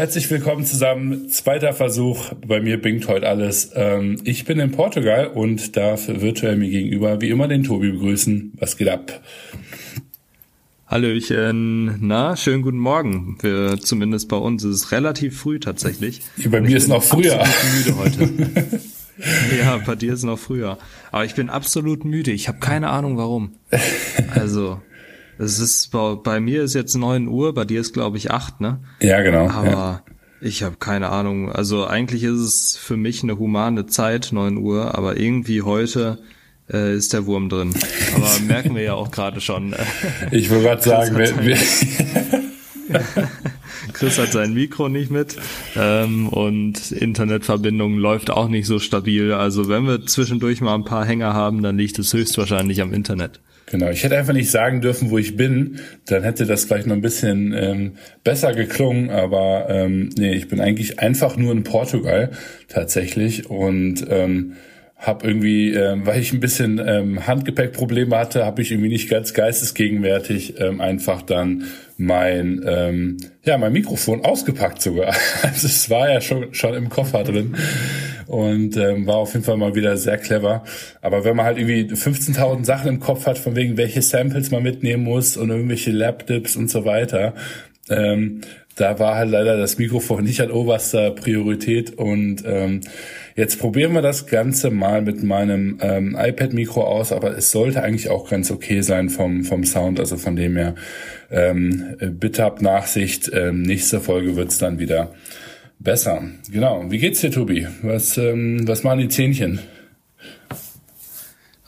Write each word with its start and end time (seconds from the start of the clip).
Herzlich 0.00 0.30
willkommen 0.30 0.64
zusammen. 0.64 1.28
Zweiter 1.28 1.74
Versuch. 1.74 2.32
Bei 2.46 2.62
mir 2.62 2.80
bingt 2.80 3.06
heute 3.06 3.28
alles. 3.28 3.72
Ähm, 3.74 4.18
ich 4.24 4.46
bin 4.46 4.58
in 4.58 4.70
Portugal 4.70 5.26
und 5.26 5.76
darf 5.76 6.08
virtuell 6.08 6.56
mir 6.56 6.70
gegenüber 6.70 7.20
wie 7.20 7.28
immer 7.28 7.48
den 7.48 7.64
Tobi 7.64 7.90
begrüßen. 7.90 8.54
Was 8.58 8.78
geht 8.78 8.88
ab? 8.88 9.20
Hallöchen. 10.86 11.98
Na, 12.00 12.34
schönen 12.34 12.62
guten 12.62 12.78
Morgen. 12.78 13.36
Wir, 13.42 13.78
zumindest 13.78 14.30
bei 14.30 14.38
uns 14.38 14.64
ist 14.64 14.74
es 14.74 14.92
relativ 14.92 15.38
früh 15.38 15.60
tatsächlich. 15.60 16.22
Bei 16.48 16.62
mir 16.62 16.78
ist 16.78 16.88
noch 16.88 17.02
früher. 17.02 17.44
müde 17.76 17.98
heute. 17.98 18.80
ja, 19.60 19.76
bei 19.84 19.96
dir 19.96 20.14
ist 20.14 20.22
noch 20.22 20.38
früher. 20.38 20.78
Aber 21.12 21.26
ich 21.26 21.34
bin 21.34 21.50
absolut 21.50 22.06
müde. 22.06 22.30
Ich 22.30 22.48
habe 22.48 22.58
keine 22.58 22.88
Ahnung 22.88 23.18
warum. 23.18 23.52
Also, 24.34 24.80
es 25.40 25.58
ist 25.58 25.90
bei, 25.90 26.16
bei 26.16 26.38
mir 26.38 26.62
ist 26.62 26.74
jetzt 26.74 26.94
neun 26.94 27.26
Uhr, 27.26 27.54
bei 27.54 27.64
dir 27.64 27.80
ist 27.80 27.94
glaube 27.94 28.18
ich 28.18 28.30
acht, 28.30 28.60
ne? 28.60 28.78
Ja, 29.00 29.22
genau. 29.22 29.48
Aber 29.48 29.70
ja. 29.70 30.02
ich 30.40 30.62
habe 30.62 30.76
keine 30.78 31.08
Ahnung. 31.08 31.50
Also 31.50 31.86
eigentlich 31.86 32.24
ist 32.24 32.40
es 32.40 32.76
für 32.76 32.98
mich 32.98 33.22
eine 33.22 33.38
humane 33.38 33.86
Zeit, 33.86 34.30
neun 34.32 34.58
Uhr, 34.58 34.96
aber 34.96 35.16
irgendwie 35.16 35.62
heute 35.62 36.18
äh, 36.70 36.94
ist 36.94 37.14
der 37.14 37.24
Wurm 37.24 37.48
drin. 37.48 37.72
Aber 38.14 38.28
merken 38.46 38.74
wir 38.74 38.82
ja 38.82 38.94
auch 38.94 39.10
gerade 39.10 39.40
schon. 39.40 39.74
ich 40.30 40.50
wollte 40.50 40.64
gerade 40.64 40.82
sagen, 40.82 41.16
wir, 41.16 41.44
wir 41.44 41.56
Chris 43.94 44.18
hat 44.18 44.32
sein 44.32 44.52
Mikro 44.52 44.88
nicht 44.88 45.10
mit 45.10 45.36
ähm, 45.74 46.28
und 46.28 46.92
Internetverbindung 46.92 47.96
läuft 47.96 48.28
auch 48.30 48.48
nicht 48.48 48.66
so 48.66 48.78
stabil. 48.78 49.32
Also 49.32 49.68
wenn 49.68 49.86
wir 49.86 50.04
zwischendurch 50.06 50.60
mal 50.60 50.74
ein 50.74 50.84
paar 50.84 51.06
Hänger 51.06 51.32
haben, 51.32 51.62
dann 51.62 51.78
liegt 51.78 51.98
es 51.98 52.12
höchstwahrscheinlich 52.12 52.82
am 52.82 52.92
Internet. 52.92 53.40
Genau, 53.70 53.88
ich 53.88 54.02
hätte 54.02 54.18
einfach 54.18 54.32
nicht 54.32 54.50
sagen 54.50 54.80
dürfen, 54.80 55.10
wo 55.10 55.18
ich 55.18 55.36
bin, 55.36 55.78
dann 56.06 56.24
hätte 56.24 56.44
das 56.44 56.64
vielleicht 56.64 56.88
noch 56.88 56.96
ein 56.96 57.02
bisschen 57.02 57.54
ähm, 57.56 57.92
besser 58.24 58.52
geklungen, 58.52 59.10
aber 59.10 59.66
ähm, 59.70 60.10
nee, 60.18 60.32
ich 60.32 60.48
bin 60.48 60.60
eigentlich 60.60 60.98
einfach 60.98 61.36
nur 61.36 61.52
in 61.52 61.62
Portugal 61.62 62.30
tatsächlich 62.68 63.48
und 63.48 64.04
ähm, 64.10 64.54
habe 64.96 65.26
irgendwie, 65.26 65.72
ähm, 65.72 66.04
weil 66.04 66.20
ich 66.20 66.32
ein 66.32 66.40
bisschen 66.40 66.82
ähm, 66.84 67.26
Handgepäckprobleme 67.26 68.16
hatte, 68.16 68.44
habe 68.44 68.60
ich 68.60 68.72
irgendwie 68.72 68.90
nicht 68.90 69.08
ganz 69.08 69.34
geistesgegenwärtig 69.34 70.60
ähm, 70.60 70.80
einfach 70.80 71.22
dann 71.22 71.64
mein 71.96 72.62
ähm, 72.66 73.18
ja 73.44 73.56
mein 73.56 73.72
Mikrofon 73.72 74.24
ausgepackt 74.24 74.82
sogar. 74.82 75.14
Also 75.42 75.68
es 75.68 75.88
war 75.88 76.10
ja 76.10 76.20
schon 76.20 76.52
schon 76.54 76.74
im 76.74 76.88
Koffer 76.88 77.22
drin 77.22 77.54
und 78.30 78.76
ähm, 78.76 79.08
war 79.08 79.16
auf 79.16 79.32
jeden 79.32 79.44
Fall 79.44 79.56
mal 79.56 79.74
wieder 79.74 79.96
sehr 79.96 80.16
clever. 80.16 80.62
Aber 81.02 81.24
wenn 81.24 81.34
man 81.34 81.46
halt 81.46 81.58
irgendwie 81.58 81.92
15.000 81.92 82.64
Sachen 82.64 82.88
im 82.88 83.00
Kopf 83.00 83.26
hat, 83.26 83.38
von 83.38 83.56
wegen 83.56 83.76
welche 83.76 84.02
Samples 84.02 84.52
man 84.52 84.62
mitnehmen 84.62 85.02
muss 85.02 85.36
und 85.36 85.50
irgendwelche 85.50 85.90
Lab-Dips 85.90 86.54
und 86.54 86.70
so 86.70 86.84
weiter, 86.84 87.34
ähm, 87.88 88.42
da 88.76 89.00
war 89.00 89.16
halt 89.16 89.30
leider 89.30 89.56
das 89.56 89.78
Mikrofon 89.78 90.22
nicht 90.22 90.40
an 90.40 90.52
oberster 90.52 91.10
Priorität. 91.10 91.98
Und 91.98 92.44
ähm, 92.46 92.82
jetzt 93.34 93.58
probieren 93.58 93.94
wir 93.94 94.02
das 94.02 94.28
Ganze 94.28 94.70
mal 94.70 95.02
mit 95.02 95.24
meinem 95.24 95.78
ähm, 95.82 96.16
iPad-Mikro 96.16 96.84
aus, 96.84 97.10
aber 97.10 97.36
es 97.36 97.50
sollte 97.50 97.82
eigentlich 97.82 98.10
auch 98.10 98.30
ganz 98.30 98.52
okay 98.52 98.82
sein 98.82 99.08
vom, 99.08 99.42
vom 99.42 99.64
Sound, 99.64 99.98
also 99.98 100.16
von 100.16 100.36
dem 100.36 100.56
her 100.56 100.76
ähm, 101.32 101.96
bitte 102.00 102.44
habt 102.44 102.62
Nachsicht, 102.62 103.28
ähm, 103.34 103.62
nächste 103.62 104.00
Folge 104.00 104.36
wird's 104.36 104.58
dann 104.58 104.78
wieder 104.78 105.10
besser. 105.80 106.22
Genau. 106.50 106.84
Wie 106.90 106.98
geht's 106.98 107.20
dir, 107.20 107.30
Tobi? 107.30 107.66
Was, 107.82 108.16
ähm, 108.18 108.68
was 108.68 108.84
machen 108.84 109.00
die 109.00 109.08
Zähnchen? 109.08 109.60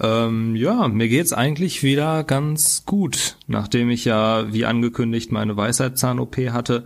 Ähm, 0.01 0.57
ja, 0.57 0.89
mir 0.89 1.09
geht's 1.09 1.33
eigentlich 1.33 1.83
wieder 1.83 2.25
ganz 2.25 2.85
gut, 2.85 3.37
nachdem 3.47 3.89
ich 3.91 4.05
ja, 4.05 4.53
wie 4.53 4.65
angekündigt, 4.65 5.31
meine 5.31 5.57
Weisheitszahn-OP 5.57 6.37
hatte, 6.51 6.85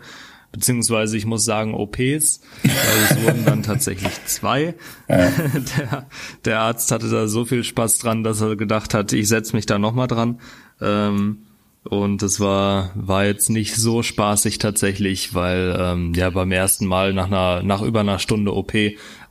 beziehungsweise 0.52 1.16
ich 1.16 1.24
muss 1.24 1.44
sagen 1.44 1.74
OPs, 1.74 2.40
weil 2.62 3.04
es 3.10 3.22
wurden 3.22 3.44
dann 3.44 3.62
tatsächlich 3.62 4.12
zwei. 4.26 4.74
Ja. 5.08 5.30
Der, 5.78 6.06
der 6.44 6.60
Arzt 6.60 6.90
hatte 6.90 7.08
da 7.08 7.28
so 7.28 7.44
viel 7.44 7.62
Spaß 7.62 7.98
dran, 7.98 8.24
dass 8.24 8.40
er 8.40 8.56
gedacht 8.56 8.92
hat, 8.92 9.12
ich 9.12 9.28
setze 9.28 9.54
mich 9.54 9.66
da 9.66 9.78
nochmal 9.78 10.08
dran. 10.08 10.40
Ähm, 10.80 11.46
und 11.88 12.22
es 12.22 12.40
war, 12.40 12.90
war 12.94 13.24
jetzt 13.24 13.48
nicht 13.48 13.76
so 13.76 14.02
spaßig 14.02 14.58
tatsächlich, 14.58 15.34
weil 15.34 15.76
ähm, 15.78 16.14
ja 16.14 16.30
beim 16.30 16.52
ersten 16.52 16.86
Mal 16.86 17.12
nach 17.12 17.26
einer, 17.26 17.62
nach 17.62 17.82
über 17.82 18.00
einer 18.00 18.18
Stunde 18.18 18.54
OP 18.54 18.72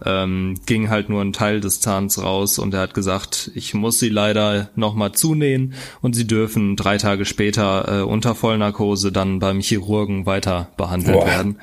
ähm, 0.03 0.55
ging 0.65 0.89
halt 0.89 1.09
nur 1.09 1.21
ein 1.21 1.33
Teil 1.33 1.61
des 1.61 1.81
Zahns 1.81 2.21
raus 2.21 2.59
und 2.59 2.73
er 2.73 2.81
hat 2.81 2.93
gesagt, 2.93 3.51
ich 3.55 3.73
muss 3.73 3.99
sie 3.99 4.09
leider 4.09 4.69
nochmal 4.75 5.11
zunähen 5.11 5.73
und 6.01 6.15
sie 6.15 6.27
dürfen 6.27 6.75
drei 6.75 6.97
Tage 6.97 7.25
später 7.25 7.99
äh, 7.99 8.01
unter 8.03 8.35
Vollnarkose 8.35 9.11
dann 9.11 9.39
beim 9.39 9.59
Chirurgen 9.59 10.25
weiter 10.25 10.69
behandelt 10.77 11.17
Boah. 11.17 11.25
werden. 11.25 11.57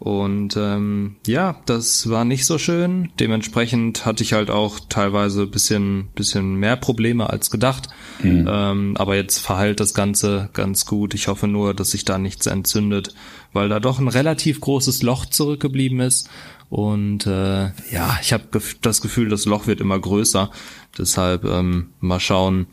Und 0.00 0.56
ähm, 0.56 1.16
ja, 1.26 1.60
das 1.66 2.08
war 2.08 2.24
nicht 2.24 2.46
so 2.46 2.56
schön. 2.56 3.10
Dementsprechend 3.20 4.06
hatte 4.06 4.22
ich 4.22 4.32
halt 4.32 4.48
auch 4.48 4.80
teilweise 4.88 5.46
bisschen, 5.46 6.08
bisschen 6.14 6.54
mehr 6.54 6.76
Probleme 6.76 7.28
als 7.28 7.50
gedacht. 7.50 7.90
Mhm. 8.22 8.46
Ähm, 8.48 8.96
aber 8.96 9.16
jetzt 9.16 9.38
verheilt 9.38 9.80
das 9.80 9.94
Ganze 9.94 10.50
ganz 10.52 10.86
gut. 10.86 11.14
Ich 11.14 11.28
hoffe 11.28 11.46
nur, 11.46 11.74
dass 11.74 11.92
sich 11.92 12.04
da 12.04 12.18
nichts 12.18 12.46
entzündet, 12.46 13.14
weil 13.52 13.68
da 13.68 13.80
doch 13.80 13.98
ein 13.98 14.08
relativ 14.08 14.60
großes 14.60 15.02
Loch 15.02 15.26
zurückgeblieben 15.26 16.00
ist. 16.00 16.28
Und 16.68 17.26
äh, 17.26 17.70
ja, 17.90 18.18
ich 18.22 18.32
habe 18.32 18.44
das 18.80 19.00
Gefühl, 19.00 19.28
das 19.28 19.44
Loch 19.44 19.66
wird 19.66 19.80
immer 19.80 19.98
größer. 19.98 20.50
Deshalb 20.96 21.44
ähm, 21.44 21.90
mal 22.00 22.20
schauen, 22.20 22.66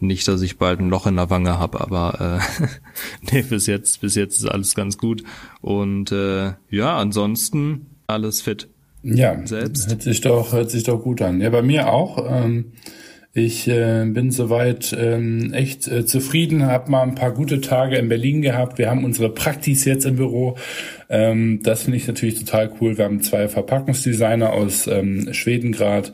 nicht, 0.00 0.26
dass 0.26 0.42
ich 0.42 0.58
bald 0.58 0.80
ein 0.80 0.90
Loch 0.90 1.06
in 1.06 1.16
der 1.16 1.30
Wange 1.30 1.58
habe, 1.58 1.80
aber 1.80 2.40
äh, 2.40 2.66
nee, 3.32 3.42
bis 3.42 3.66
jetzt, 3.66 4.00
bis 4.00 4.14
jetzt 4.14 4.38
ist 4.38 4.46
alles 4.46 4.74
ganz 4.74 4.98
gut. 4.98 5.22
Und 5.60 6.10
äh, 6.12 6.54
ja, 6.70 6.96
ansonsten 6.96 7.86
alles 8.06 8.42
fit. 8.42 8.68
Ja, 9.02 9.46
selbst. 9.46 9.88
Hört 9.88 10.02
sich 10.02 10.20
doch, 10.20 10.52
hört 10.52 10.70
sich 10.70 10.84
doch 10.84 10.98
gut 10.98 11.22
an. 11.22 11.40
Ja, 11.40 11.50
bei 11.50 11.62
mir 11.62 11.92
auch. 11.92 12.24
Ähm, 12.28 12.72
ich 13.34 13.66
äh, 13.66 14.04
bin 14.04 14.30
soweit 14.30 14.94
ähm, 14.98 15.54
echt 15.54 15.88
äh, 15.88 16.04
zufrieden, 16.04 16.66
habe 16.66 16.90
mal 16.90 17.02
ein 17.02 17.14
paar 17.14 17.32
gute 17.32 17.62
Tage 17.62 17.96
in 17.96 18.10
Berlin 18.10 18.42
gehabt. 18.42 18.76
Wir 18.76 18.90
haben 18.90 19.04
unsere 19.04 19.30
Praktis 19.30 19.86
jetzt 19.86 20.04
im 20.04 20.16
Büro. 20.16 20.56
Ähm, 21.08 21.60
das 21.62 21.84
finde 21.84 21.96
ich 21.96 22.06
natürlich 22.06 22.38
total 22.38 22.70
cool. 22.80 22.98
Wir 22.98 23.06
haben 23.06 23.22
zwei 23.22 23.48
Verpackungsdesigner 23.48 24.52
aus 24.52 24.86
ähm, 24.86 25.32
Schweden 25.32 25.72
gerade 25.72 26.10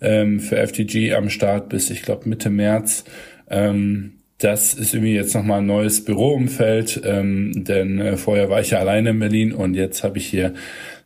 ähm, 0.00 0.38
für 0.38 0.64
FTG 0.64 1.14
am 1.14 1.28
Start 1.28 1.70
bis, 1.70 1.90
ich 1.90 2.02
glaube, 2.02 2.28
Mitte 2.28 2.50
März. 2.50 3.04
Ähm, 3.50 4.12
das 4.38 4.72
ist 4.72 4.94
irgendwie 4.94 5.14
jetzt 5.14 5.34
nochmal 5.34 5.58
ein 5.58 5.66
neues 5.66 6.04
Büroumfeld, 6.04 7.02
ähm, 7.04 7.64
denn 7.64 8.00
äh, 8.00 8.16
vorher 8.16 8.48
war 8.48 8.60
ich 8.60 8.70
ja 8.70 8.78
alleine 8.78 9.10
in 9.10 9.18
Berlin 9.18 9.52
und 9.52 9.74
jetzt 9.74 10.04
habe 10.04 10.18
ich 10.18 10.26
hier 10.26 10.54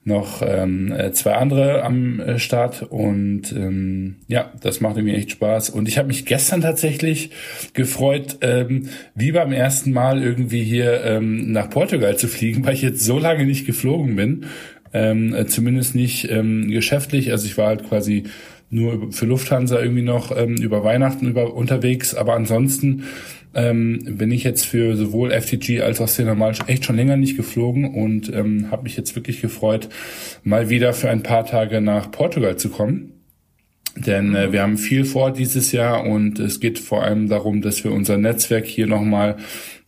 noch 0.04 0.42
ähm, 0.46 0.92
äh, 0.92 1.12
zwei 1.12 1.34
andere 1.34 1.82
am 1.82 2.20
äh, 2.20 2.38
Start 2.38 2.82
und 2.82 3.52
ähm, 3.52 4.16
ja, 4.28 4.52
das 4.60 4.80
macht 4.80 4.96
mir 4.96 5.16
echt 5.16 5.30
Spaß. 5.30 5.70
Und 5.70 5.88
ich 5.88 5.96
habe 5.96 6.08
mich 6.08 6.26
gestern 6.26 6.60
tatsächlich 6.60 7.30
gefreut, 7.72 8.38
ähm, 8.42 8.88
wie 9.14 9.32
beim 9.32 9.52
ersten 9.52 9.92
Mal 9.92 10.22
irgendwie 10.22 10.62
hier 10.62 11.02
ähm, 11.04 11.52
nach 11.52 11.70
Portugal 11.70 12.16
zu 12.16 12.28
fliegen, 12.28 12.64
weil 12.66 12.74
ich 12.74 12.82
jetzt 12.82 13.04
so 13.04 13.18
lange 13.18 13.46
nicht 13.46 13.66
geflogen 13.66 14.14
bin, 14.14 14.46
ähm, 14.92 15.34
äh, 15.34 15.46
zumindest 15.46 15.94
nicht 15.94 16.30
ähm, 16.30 16.70
geschäftlich. 16.70 17.32
Also 17.32 17.46
ich 17.46 17.56
war 17.56 17.68
halt 17.68 17.88
quasi 17.88 18.24
nur 18.70 19.12
für 19.12 19.26
Lufthansa 19.26 19.80
irgendwie 19.80 20.02
noch 20.02 20.36
ähm, 20.36 20.56
über 20.56 20.84
Weihnachten 20.84 21.28
über 21.28 21.54
unterwegs, 21.54 22.14
aber 22.14 22.34
ansonsten 22.34 23.04
ähm, 23.54 24.00
bin 24.18 24.30
ich 24.30 24.44
jetzt 24.44 24.66
für 24.66 24.96
sowohl 24.96 25.30
FTG 25.30 25.82
als 25.82 26.00
auch 26.00 26.08
Cinemal 26.08 26.54
echt 26.66 26.84
schon 26.84 26.96
länger 26.96 27.16
nicht 27.16 27.36
geflogen 27.36 27.94
und 27.94 28.32
ähm, 28.32 28.70
habe 28.70 28.84
mich 28.84 28.96
jetzt 28.96 29.14
wirklich 29.16 29.40
gefreut, 29.40 29.88
mal 30.42 30.68
wieder 30.70 30.92
für 30.92 31.10
ein 31.10 31.22
paar 31.22 31.46
Tage 31.46 31.80
nach 31.80 32.10
Portugal 32.10 32.56
zu 32.56 32.68
kommen. 32.68 33.10
Denn 33.96 34.34
äh, 34.34 34.52
wir 34.52 34.62
haben 34.62 34.76
viel 34.76 35.04
vor 35.04 35.32
dieses 35.32 35.72
Jahr 35.72 36.04
und 36.04 36.38
es 36.40 36.58
geht 36.58 36.78
vor 36.78 37.04
allem 37.04 37.28
darum, 37.28 37.62
dass 37.62 37.84
wir 37.84 37.92
unser 37.92 38.18
Netzwerk 38.18 38.66
hier 38.66 38.86
nochmal 38.86 39.36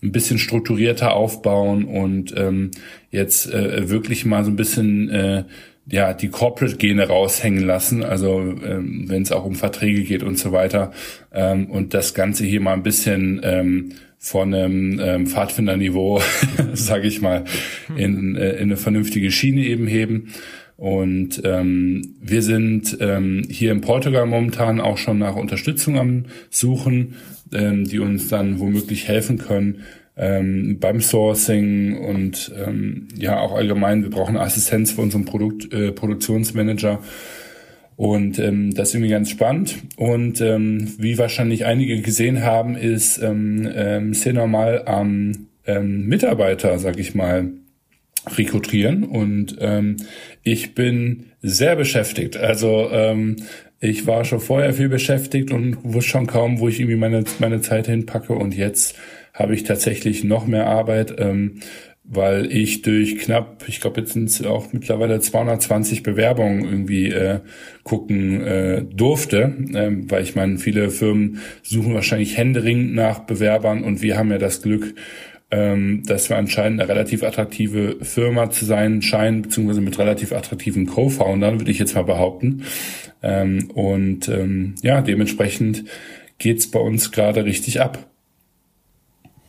ein 0.02 0.12
bisschen 0.12 0.38
strukturierter 0.38 1.14
aufbauen 1.14 1.84
und 1.84 2.34
ähm, 2.36 2.70
jetzt 3.10 3.52
äh, 3.52 3.88
wirklich 3.88 4.24
mal 4.24 4.44
so 4.44 4.50
ein 4.50 4.56
bisschen 4.56 5.10
äh, 5.10 5.44
ja, 5.88 6.12
die 6.12 6.28
Corporate-Gene 6.28 7.06
raushängen 7.06 7.64
lassen, 7.64 8.02
also 8.02 8.40
ähm, 8.40 9.04
wenn 9.08 9.22
es 9.22 9.32
auch 9.32 9.44
um 9.44 9.54
Verträge 9.54 10.02
geht 10.02 10.22
und 10.22 10.38
so 10.38 10.52
weiter. 10.52 10.92
Ähm, 11.32 11.66
und 11.66 11.94
das 11.94 12.12
Ganze 12.12 12.44
hier 12.44 12.60
mal 12.60 12.72
ein 12.72 12.82
bisschen 12.82 13.40
ähm, 13.44 13.92
von 14.18 14.52
einem 14.52 15.00
ähm, 15.00 15.26
Pfadfinderniveau, 15.26 16.20
sage 16.72 17.06
ich 17.06 17.20
mal, 17.22 17.44
in, 17.96 18.34
äh, 18.34 18.52
in 18.54 18.62
eine 18.62 18.76
vernünftige 18.76 19.30
Schiene 19.30 19.62
eben 19.62 19.86
heben. 19.86 20.32
Und 20.76 21.40
ähm, 21.44 22.16
wir 22.20 22.42
sind 22.42 22.98
ähm, 23.00 23.44
hier 23.48 23.72
in 23.72 23.80
Portugal 23.80 24.26
momentan 24.26 24.80
auch 24.80 24.98
schon 24.98 25.18
nach 25.18 25.36
Unterstützung 25.36 25.98
am 25.98 26.24
Suchen, 26.50 27.14
ähm, 27.52 27.84
die 27.84 27.98
uns 27.98 28.28
dann 28.28 28.58
womöglich 28.58 29.08
helfen 29.08 29.38
können, 29.38 29.84
ähm, 30.16 30.78
beim 30.80 31.00
Sourcing 31.00 31.98
und 31.98 32.52
ähm, 32.56 33.08
ja 33.16 33.38
auch 33.38 33.54
allgemein, 33.54 34.02
wir 34.02 34.10
brauchen 34.10 34.36
Assistenz 34.36 34.92
für 34.92 35.02
unseren 35.02 35.24
Produkt, 35.24 35.72
äh, 35.72 35.92
Produktionsmanager. 35.92 37.00
Und 37.96 38.38
ähm, 38.38 38.74
das 38.74 38.88
ist 38.88 38.94
irgendwie 38.94 39.10
ganz 39.10 39.30
spannend. 39.30 39.76
Und 39.96 40.40
ähm, 40.40 40.94
wie 40.98 41.16
wahrscheinlich 41.16 41.64
einige 41.64 42.00
gesehen 42.02 42.42
haben, 42.42 42.76
ist 42.76 43.18
ähm, 43.22 43.70
ähm, 43.74 44.12
sehr 44.12 44.34
normal 44.34 44.82
am 44.86 45.48
ähm, 45.66 46.06
Mitarbeiter, 46.06 46.78
sag 46.78 46.98
ich 46.98 47.14
mal, 47.14 47.52
rekrutieren 48.36 49.04
und 49.04 49.56
ähm, 49.60 49.96
ich 50.42 50.74
bin 50.74 51.26
sehr 51.42 51.76
beschäftigt. 51.76 52.36
Also 52.36 52.88
ähm, 52.90 53.36
ich 53.78 54.06
war 54.06 54.24
schon 54.24 54.40
vorher 54.40 54.72
viel 54.72 54.88
beschäftigt 54.88 55.52
und 55.52 55.78
wusste 55.84 56.10
schon 56.10 56.26
kaum, 56.26 56.58
wo 56.58 56.68
ich 56.68 56.80
irgendwie 56.80 56.96
meine, 56.96 57.24
meine 57.38 57.60
Zeit 57.60 57.86
hinpacke 57.86 58.32
und 58.32 58.54
jetzt 58.56 58.96
habe 59.36 59.54
ich 59.54 59.62
tatsächlich 59.64 60.24
noch 60.24 60.46
mehr 60.46 60.66
Arbeit, 60.66 61.14
ähm, 61.18 61.60
weil 62.08 62.50
ich 62.52 62.82
durch 62.82 63.18
knapp, 63.18 63.64
ich 63.66 63.80
glaube 63.80 64.00
jetzt 64.00 64.12
sind 64.12 64.28
es 64.28 64.44
auch 64.44 64.72
mittlerweile 64.72 65.20
220 65.20 66.02
Bewerbungen 66.02 66.64
irgendwie 66.64 67.10
äh, 67.10 67.40
gucken 67.82 68.42
äh, 68.42 68.82
durfte, 68.84 69.56
ähm, 69.74 70.10
weil 70.10 70.22
ich 70.22 70.34
meine, 70.34 70.58
viele 70.58 70.90
Firmen 70.90 71.40
suchen 71.62 71.94
wahrscheinlich 71.94 72.36
händeringend 72.36 72.94
nach 72.94 73.20
Bewerbern 73.20 73.82
und 73.84 74.02
wir 74.02 74.16
haben 74.16 74.30
ja 74.30 74.38
das 74.38 74.62
Glück, 74.62 74.94
ähm, 75.50 76.02
dass 76.06 76.28
wir 76.28 76.36
anscheinend 76.36 76.80
eine 76.80 76.88
relativ 76.88 77.22
attraktive 77.22 77.96
Firma 78.02 78.50
zu 78.50 78.64
sein 78.64 79.02
scheinen, 79.02 79.42
beziehungsweise 79.42 79.80
mit 79.80 79.98
relativ 79.98 80.32
attraktiven 80.32 80.86
Co-Foundern, 80.86 81.60
würde 81.60 81.70
ich 81.70 81.78
jetzt 81.78 81.94
mal 81.94 82.02
behaupten. 82.02 82.62
Ähm, 83.22 83.70
und 83.74 84.28
ähm, 84.28 84.76
ja, 84.82 85.02
dementsprechend 85.02 85.84
geht's 86.38 86.70
bei 86.70 86.80
uns 86.80 87.12
gerade 87.12 87.44
richtig 87.44 87.80
ab. 87.80 88.08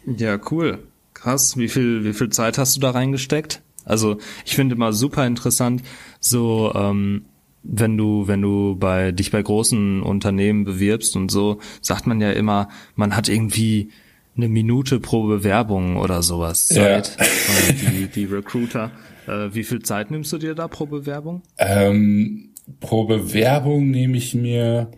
Ja, 0.08 0.40
cool. 0.52 0.80
Krass. 1.14 1.58
Wie 1.58 1.68
viel, 1.68 2.04
wie 2.04 2.14
viel 2.14 2.30
Zeit 2.30 2.58
hast 2.58 2.76
du 2.76 2.80
da 2.80 2.92
reingesteckt? 2.92 3.62
Also 3.86 4.18
ich 4.46 4.56
finde 4.56 4.76
immer 4.76 4.94
super 4.94 5.26
interessant, 5.26 5.82
so 6.20 6.74
ähm, 6.76 7.26
wenn 7.64 7.98
du, 7.98 8.28
wenn 8.28 8.42
du 8.42 8.76
bei 8.76 9.12
dich 9.12 9.32
bei 9.32 9.42
großen 9.42 10.02
Unternehmen 10.02 10.64
bewirbst 10.64 11.16
und 11.16 11.30
so, 11.32 11.60
sagt 11.82 12.08
man 12.08 12.22
ja 12.22 12.32
immer, 12.32 12.70
man 12.96 13.16
hat 13.16 13.30
irgendwie 13.30 13.90
eine 14.36 14.50
Minute 14.50 15.00
pro 15.00 15.24
Bewerbung 15.24 15.98
oder 15.98 16.22
sowas 16.22 16.68
Zeit. 16.68 17.18
Ja. 17.18 17.74
die, 17.74 18.08
die 18.08 18.26
Recruiter. 18.26 18.92
Äh, 19.26 19.54
wie 19.54 19.64
viel 19.64 19.82
Zeit 19.82 20.12
nimmst 20.12 20.32
du 20.32 20.38
dir 20.38 20.54
da 20.54 20.68
pro 20.68 20.86
Bewerbung? 20.86 21.42
Ähm, 21.58 22.50
pro 22.80 23.06
Bewerbung 23.06 23.90
nehme 23.90 24.18
ich 24.18 24.36
mir. 24.36 24.92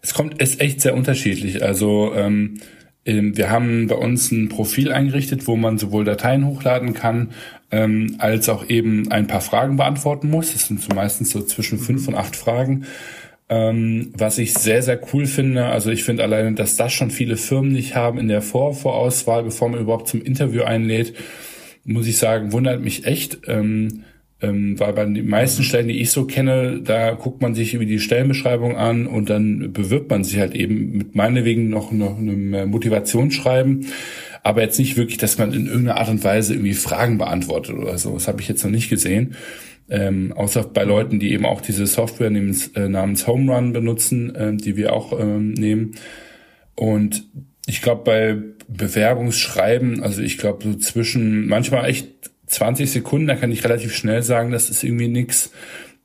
Es 0.00 0.14
kommt, 0.14 0.40
ist 0.40 0.60
echt 0.60 0.80
sehr 0.80 0.94
unterschiedlich. 0.94 1.62
Also 1.62 2.12
ähm, 2.14 2.54
ähm, 2.54 2.60
wir 3.04 3.50
haben 3.50 3.86
bei 3.86 3.94
uns 3.94 4.30
ein 4.30 4.50
Profil 4.50 4.92
eingerichtet, 4.92 5.46
wo 5.46 5.56
man 5.56 5.78
sowohl 5.78 6.04
Dateien 6.04 6.46
hochladen 6.46 6.92
kann, 6.92 7.30
ähm, 7.70 8.16
als 8.18 8.48
auch 8.48 8.68
eben 8.68 9.10
ein 9.10 9.26
paar 9.26 9.40
Fragen 9.40 9.76
beantworten 9.76 10.28
muss. 10.28 10.52
Das 10.52 10.66
sind 10.66 10.82
so 10.82 10.94
meistens 10.94 11.30
so 11.30 11.40
zwischen 11.42 11.78
fünf 11.78 12.06
und 12.08 12.14
acht 12.14 12.36
Fragen. 12.36 12.84
Ähm, 13.48 14.12
was 14.14 14.36
ich 14.36 14.52
sehr, 14.52 14.82
sehr 14.82 15.00
cool 15.12 15.24
finde, 15.24 15.66
also 15.66 15.90
ich 15.90 16.04
finde 16.04 16.22
alleine, 16.22 16.52
dass 16.52 16.76
das 16.76 16.92
schon 16.92 17.10
viele 17.10 17.38
Firmen 17.38 17.72
nicht 17.72 17.94
haben 17.94 18.18
in 18.18 18.28
der 18.28 18.42
Vorvorauswahl, 18.42 19.42
bevor 19.42 19.70
man 19.70 19.80
überhaupt 19.80 20.08
zum 20.08 20.20
Interview 20.20 20.64
einlädt, 20.64 21.14
muss 21.84 22.06
ich 22.06 22.18
sagen, 22.18 22.52
wundert 22.52 22.82
mich 22.82 23.06
echt. 23.06 23.38
Ähm, 23.46 24.04
ähm, 24.40 24.78
weil 24.78 24.92
bei 24.92 25.04
den 25.04 25.28
meisten 25.28 25.64
Stellen, 25.64 25.88
die 25.88 26.00
ich 26.00 26.10
so 26.12 26.24
kenne, 26.24 26.80
da 26.82 27.12
guckt 27.12 27.42
man 27.42 27.54
sich 27.54 27.74
über 27.74 27.84
die 27.84 27.98
Stellenbeschreibung 27.98 28.76
an 28.76 29.06
und 29.06 29.30
dann 29.30 29.72
bewirbt 29.72 30.10
man 30.10 30.22
sich 30.22 30.38
halt 30.38 30.54
eben 30.54 30.92
mit 30.92 31.16
meinetwegen 31.16 31.68
noch, 31.68 31.90
noch 31.90 32.16
einem 32.16 32.70
Motivationsschreiben. 32.70 33.86
Aber 34.44 34.62
jetzt 34.62 34.78
nicht 34.78 34.96
wirklich, 34.96 35.18
dass 35.18 35.38
man 35.38 35.52
in 35.52 35.66
irgendeiner 35.66 35.98
Art 35.98 36.08
und 36.08 36.22
Weise 36.22 36.54
irgendwie 36.54 36.74
Fragen 36.74 37.18
beantwortet 37.18 37.76
oder 37.76 37.98
so. 37.98 38.14
Das 38.14 38.28
habe 38.28 38.40
ich 38.40 38.48
jetzt 38.48 38.62
noch 38.62 38.70
nicht 38.70 38.88
gesehen. 38.88 39.34
Ähm, 39.90 40.32
außer 40.32 40.64
bei 40.64 40.84
Leuten, 40.84 41.18
die 41.18 41.32
eben 41.32 41.44
auch 41.44 41.60
diese 41.60 41.86
Software 41.86 42.30
namens, 42.30 42.68
äh, 42.68 42.88
namens 42.88 43.26
Home 43.26 43.52
Run 43.52 43.72
benutzen, 43.72 44.34
äh, 44.34 44.54
die 44.54 44.76
wir 44.76 44.92
auch 44.92 45.18
ähm, 45.18 45.52
nehmen. 45.54 45.94
Und 46.76 47.24
ich 47.66 47.82
glaube, 47.82 48.04
bei 48.04 48.36
Bewerbungsschreiben, 48.68 50.02
also 50.02 50.22
ich 50.22 50.38
glaube 50.38 50.62
so 50.64 50.74
zwischen 50.74 51.48
manchmal 51.48 51.88
echt 51.88 52.30
20 52.48 52.90
Sekunden, 52.90 53.26
da 53.26 53.36
kann 53.36 53.52
ich 53.52 53.64
relativ 53.64 53.94
schnell 53.94 54.22
sagen, 54.22 54.50
das 54.50 54.70
ist 54.70 54.82
irgendwie 54.82 55.08
nix. 55.08 55.52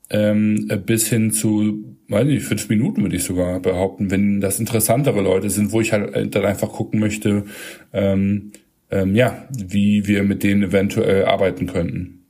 Ähm, 0.10 0.70
bis 0.86 1.08
hin 1.08 1.32
zu, 1.32 1.98
weiß 2.08 2.26
nicht, 2.26 2.44
fünf 2.44 2.70
Minuten 2.70 3.02
würde 3.02 3.16
ich 3.16 3.24
sogar 3.24 3.60
behaupten, 3.60 4.12
wenn 4.12 4.42
das 4.42 4.60
interessantere 4.60 5.22
Leute 5.22 5.50
sind, 5.50 5.72
wo 5.72 5.82
ich 5.82 5.92
halt 5.92 6.14
äh, 6.14 6.28
dann 6.28 6.46
einfach 6.46 6.72
gucken 6.72 7.00
möchte, 7.00 7.46
ähm, 7.94 8.52
ähm, 8.92 9.16
ja, 9.16 9.48
wie 9.50 10.06
wir 10.06 10.24
mit 10.24 10.44
denen 10.44 10.64
eventuell 10.64 11.26
arbeiten 11.26 11.66
könnten. 11.66 12.24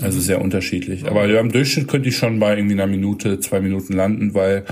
Also 0.00 0.18
mhm. 0.18 0.22
sehr 0.22 0.40
unterschiedlich. 0.40 1.06
Aber 1.06 1.26
ja, 1.26 1.40
im 1.40 1.52
Durchschnitt 1.52 1.88
könnte 1.88 2.08
ich 2.08 2.16
schon 2.16 2.38
bei 2.38 2.56
irgendwie 2.56 2.74
einer 2.74 2.86
Minute, 2.86 3.40
zwei 3.40 3.60
Minuten 3.60 3.94
landen, 3.94 4.34
weil 4.34 4.64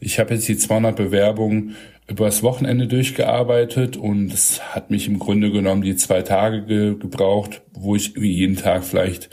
ich 0.00 0.18
habe 0.18 0.34
jetzt 0.34 0.48
die 0.48 0.56
200 0.56 0.96
Bewerbungen 0.96 1.76
übers 2.08 2.42
Wochenende 2.42 2.86
durchgearbeitet 2.86 3.96
und 3.96 4.32
es 4.32 4.62
hat 4.74 4.90
mich 4.90 5.08
im 5.08 5.18
Grunde 5.18 5.50
genommen 5.50 5.82
die 5.82 5.96
zwei 5.96 6.22
Tage 6.22 6.62
ge 6.64 6.94
gebraucht, 6.96 7.62
wo 7.72 7.96
ich 7.96 8.14
wie 8.20 8.32
jeden 8.32 8.56
Tag 8.56 8.84
vielleicht 8.84 9.28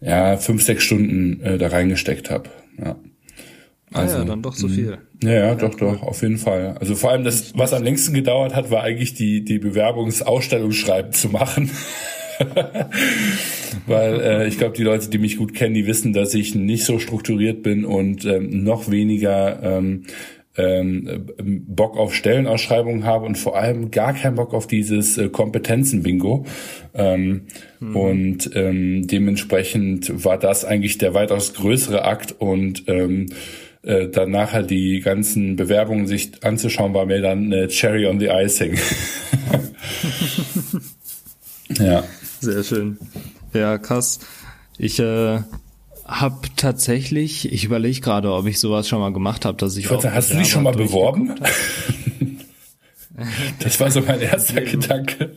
ja 0.00 0.36
fünf, 0.36 0.62
sechs 0.62 0.84
Stunden 0.84 1.40
äh, 1.42 1.58
da 1.58 1.68
reingesteckt 1.68 2.30
habe. 2.30 2.50
Ja. 2.78 2.96
Also, 3.92 4.16
ah 4.16 4.18
ja, 4.20 4.24
dann 4.24 4.42
doch 4.42 4.54
so 4.54 4.68
viel. 4.68 4.98
Ja, 5.22 5.30
ja, 5.30 5.54
doch, 5.54 5.72
cool. 5.80 5.92
doch, 5.94 6.02
auf 6.02 6.22
jeden 6.22 6.38
Fall. 6.38 6.76
Also 6.78 6.94
vor 6.94 7.10
allem 7.10 7.24
das, 7.24 7.56
was 7.56 7.72
am 7.72 7.82
längsten 7.82 8.14
gedauert 8.14 8.54
hat, 8.54 8.70
war 8.70 8.82
eigentlich 8.82 9.14
die, 9.14 9.44
die 9.44 9.58
Bewerbungsausstellungsschreiben 9.58 11.12
zu 11.12 11.28
machen. 11.30 11.70
Weil 13.86 14.20
äh, 14.20 14.48
ich 14.48 14.58
glaube, 14.58 14.76
die 14.76 14.84
Leute, 14.84 15.08
die 15.08 15.18
mich 15.18 15.38
gut 15.38 15.54
kennen, 15.54 15.74
die 15.74 15.86
wissen, 15.86 16.12
dass 16.12 16.34
ich 16.34 16.54
nicht 16.54 16.84
so 16.84 16.98
strukturiert 16.98 17.62
bin 17.62 17.84
und 17.84 18.24
ähm, 18.26 18.62
noch 18.62 18.90
weniger 18.90 19.60
ähm, 19.62 20.04
ähm, 20.58 21.26
Bock 21.66 21.96
auf 21.96 22.14
Stellenausschreibungen 22.14 23.04
habe 23.04 23.24
und 23.24 23.38
vor 23.38 23.56
allem 23.56 23.90
gar 23.90 24.12
keinen 24.12 24.34
Bock 24.34 24.52
auf 24.52 24.66
dieses 24.66 25.16
äh, 25.16 25.28
Kompetenzen-Bingo. 25.28 26.44
Ähm, 26.94 27.42
mhm. 27.80 27.96
Und 27.96 28.50
ähm, 28.54 29.06
dementsprechend 29.06 30.24
war 30.24 30.38
das 30.38 30.64
eigentlich 30.64 30.98
der 30.98 31.14
weitaus 31.14 31.54
größere 31.54 32.04
Akt 32.04 32.34
und 32.38 32.84
ähm, 32.88 33.26
äh, 33.82 34.08
dann 34.08 34.30
nachher 34.32 34.64
die 34.64 35.00
ganzen 35.00 35.56
Bewerbungen 35.56 36.06
sich 36.06 36.44
anzuschauen, 36.44 36.92
war 36.92 37.06
mir 37.06 37.22
dann 37.22 37.52
eine 37.52 37.68
Cherry 37.68 38.06
on 38.06 38.18
the 38.18 38.26
Icing. 38.26 38.76
ja. 41.78 42.02
Sehr 42.40 42.64
schön. 42.64 42.98
Ja, 43.54 43.78
krass. 43.78 44.20
Ich 44.76 44.98
äh, 44.98 45.38
hab 46.08 46.56
tatsächlich, 46.56 47.52
ich 47.52 47.64
überlege 47.64 48.00
gerade, 48.00 48.32
ob 48.32 48.46
ich 48.46 48.58
sowas 48.58 48.88
schon 48.88 48.98
mal 48.98 49.12
gemacht 49.12 49.44
habe, 49.44 49.58
dass 49.58 49.76
ich. 49.76 49.84
ich 49.84 49.90
auch 49.90 50.02
hast 50.04 50.32
du 50.32 50.38
dich 50.38 50.48
schon 50.48 50.62
mal 50.62 50.74
beworben? 50.74 51.34
das 53.60 53.78
war 53.78 53.90
so 53.90 54.00
mein 54.00 54.20
erster 54.20 54.62
Gedanke. 54.62 55.36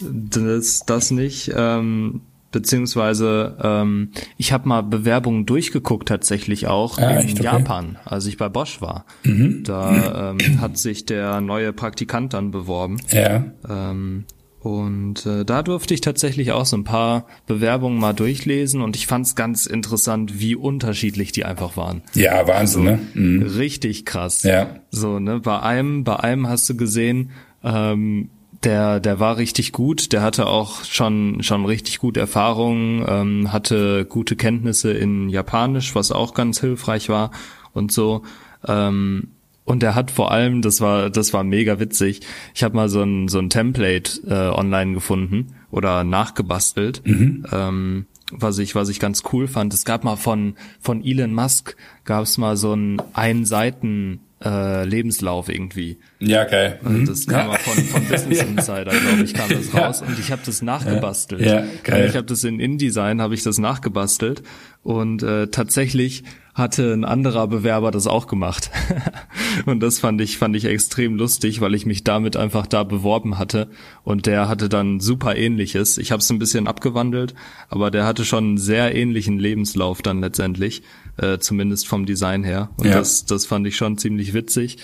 Das, 0.00 0.84
das 0.86 1.10
nicht. 1.10 1.52
Ähm, 1.54 2.22
beziehungsweise 2.50 3.56
ähm, 3.62 4.10
ich 4.38 4.52
habe 4.52 4.68
mal 4.68 4.82
Bewerbungen 4.82 5.44
durchgeguckt 5.44 6.08
tatsächlich 6.08 6.66
auch 6.66 6.98
ah, 6.98 7.10
in 7.20 7.32
okay. 7.32 7.42
Japan, 7.44 7.98
als 8.04 8.26
ich 8.26 8.38
bei 8.38 8.48
Bosch 8.48 8.80
war. 8.80 9.04
Mhm. 9.24 9.64
Da 9.64 10.30
ähm, 10.30 10.60
hat 10.60 10.78
sich 10.78 11.04
der 11.04 11.40
neue 11.40 11.72
Praktikant 11.72 12.32
dann 12.32 12.50
beworben. 12.50 12.98
Ja. 13.10 13.44
Ähm, 13.68 14.24
und 14.62 15.26
äh, 15.26 15.44
da 15.44 15.62
durfte 15.62 15.92
ich 15.92 16.00
tatsächlich 16.02 16.52
auch 16.52 16.66
so 16.66 16.76
ein 16.76 16.84
paar 16.84 17.26
Bewerbungen 17.46 17.98
mal 17.98 18.12
durchlesen 18.12 18.80
und 18.80 18.94
ich 18.94 19.08
fand 19.08 19.26
es 19.26 19.34
ganz 19.34 19.66
interessant, 19.66 20.38
wie 20.38 20.54
unterschiedlich 20.54 21.32
die 21.32 21.44
einfach 21.44 21.76
waren. 21.76 22.02
Ja, 22.14 22.46
Wahnsinn, 22.46 22.86
also, 22.86 22.96
ne? 22.96 22.98
Mhm. 23.14 23.42
Richtig 23.42 24.04
krass. 24.04 24.44
Ja. 24.44 24.76
So, 24.90 25.18
ne, 25.18 25.40
bei 25.40 25.58
einem, 25.58 26.04
bei 26.04 26.20
einem 26.20 26.48
hast 26.48 26.68
du 26.68 26.76
gesehen, 26.76 27.30
ähm, 27.64 28.30
der, 28.62 29.00
der 29.00 29.18
war 29.18 29.36
richtig 29.36 29.72
gut, 29.72 30.12
der 30.12 30.22
hatte 30.22 30.46
auch 30.46 30.84
schon, 30.84 31.42
schon 31.42 31.64
richtig 31.64 31.98
gute 31.98 32.20
Erfahrungen, 32.20 33.04
ähm, 33.08 33.52
hatte 33.52 34.04
gute 34.04 34.36
Kenntnisse 34.36 34.92
in 34.92 35.28
Japanisch, 35.28 35.96
was 35.96 36.12
auch 36.12 36.34
ganz 36.34 36.60
hilfreich 36.60 37.08
war 37.08 37.32
und 37.72 37.90
so. 37.90 38.22
Ähm, 38.66 39.28
und 39.64 39.82
er 39.82 39.94
hat 39.94 40.10
vor 40.10 40.32
allem, 40.32 40.60
das 40.60 40.80
war, 40.80 41.10
das 41.10 41.32
war 41.32 41.44
mega 41.44 41.78
witzig. 41.78 42.20
Ich 42.54 42.62
habe 42.62 42.74
mal 42.74 42.88
so 42.88 43.02
ein 43.02 43.28
so 43.28 43.38
ein 43.38 43.48
Template 43.48 44.20
äh, 44.26 44.58
online 44.58 44.94
gefunden 44.94 45.54
oder 45.70 46.04
nachgebastelt, 46.04 47.02
mhm. 47.06 47.46
ähm, 47.52 48.06
was 48.32 48.58
ich 48.58 48.74
was 48.74 48.88
ich 48.88 48.98
ganz 48.98 49.22
cool 49.32 49.46
fand. 49.46 49.72
Es 49.72 49.84
gab 49.84 50.04
mal 50.04 50.16
von 50.16 50.54
von 50.80 51.04
Elon 51.04 51.34
Musk 51.34 51.76
gab 52.04 52.24
es 52.24 52.38
mal 52.38 52.56
so 52.56 52.74
ein 52.74 53.00
ein 53.12 53.44
Seiten 53.44 54.20
äh, 54.44 54.84
Lebenslauf 54.84 55.48
irgendwie. 55.48 55.98
Ja, 56.18 56.44
geil. 56.44 56.80
Okay. 56.82 56.92
Mhm. 56.92 57.06
Das 57.06 57.26
kam 57.26 57.38
ja. 57.38 57.46
mal 57.52 57.58
von, 57.58 57.84
von 57.84 58.04
Business 58.08 58.42
Insider, 58.42 58.90
glaube 58.90 59.22
ich, 59.22 59.34
kam 59.34 59.48
das 59.48 59.74
raus 59.74 60.00
ja. 60.00 60.06
und 60.08 60.18
ich 60.18 60.32
habe 60.32 60.42
das 60.44 60.62
nachgebastelt. 60.62 61.42
Ja, 61.42 61.64
geil. 61.84 62.08
Ich 62.08 62.16
habe 62.16 62.26
das 62.26 62.42
in 62.42 62.58
InDesign 62.58 63.20
habe 63.20 63.34
ich 63.34 63.42
das 63.42 63.58
nachgebastelt 63.58 64.42
und 64.82 65.22
äh, 65.22 65.46
tatsächlich 65.48 66.24
hatte 66.54 66.92
ein 66.92 67.04
anderer 67.04 67.46
Bewerber 67.46 67.90
das 67.90 68.06
auch 68.06 68.26
gemacht. 68.26 68.70
und 69.66 69.80
das 69.80 70.00
fand 70.00 70.20
ich, 70.20 70.36
fand 70.36 70.54
ich 70.54 70.66
extrem 70.66 71.16
lustig, 71.16 71.62
weil 71.62 71.74
ich 71.74 71.86
mich 71.86 72.04
damit 72.04 72.36
einfach 72.36 72.66
da 72.66 72.84
beworben 72.84 73.38
hatte. 73.38 73.70
Und 74.04 74.26
der 74.26 74.48
hatte 74.48 74.68
dann 74.68 75.00
super 75.00 75.34
ähnliches. 75.34 75.96
Ich 75.96 76.12
habe 76.12 76.20
es 76.20 76.30
ein 76.30 76.38
bisschen 76.38 76.66
abgewandelt, 76.66 77.34
aber 77.68 77.90
der 77.90 78.04
hatte 78.04 78.26
schon 78.26 78.44
einen 78.44 78.58
sehr 78.58 78.94
ähnlichen 78.94 79.38
Lebenslauf 79.38 80.02
dann 80.02 80.20
letztendlich, 80.20 80.82
äh, 81.16 81.38
zumindest 81.38 81.88
vom 81.88 82.04
Design 82.04 82.44
her. 82.44 82.70
Und 82.76 82.86
ja. 82.86 82.98
das, 82.98 83.24
das 83.24 83.46
fand 83.46 83.66
ich 83.66 83.76
schon 83.76 83.96
ziemlich 83.96 84.34
witzig. 84.34 84.76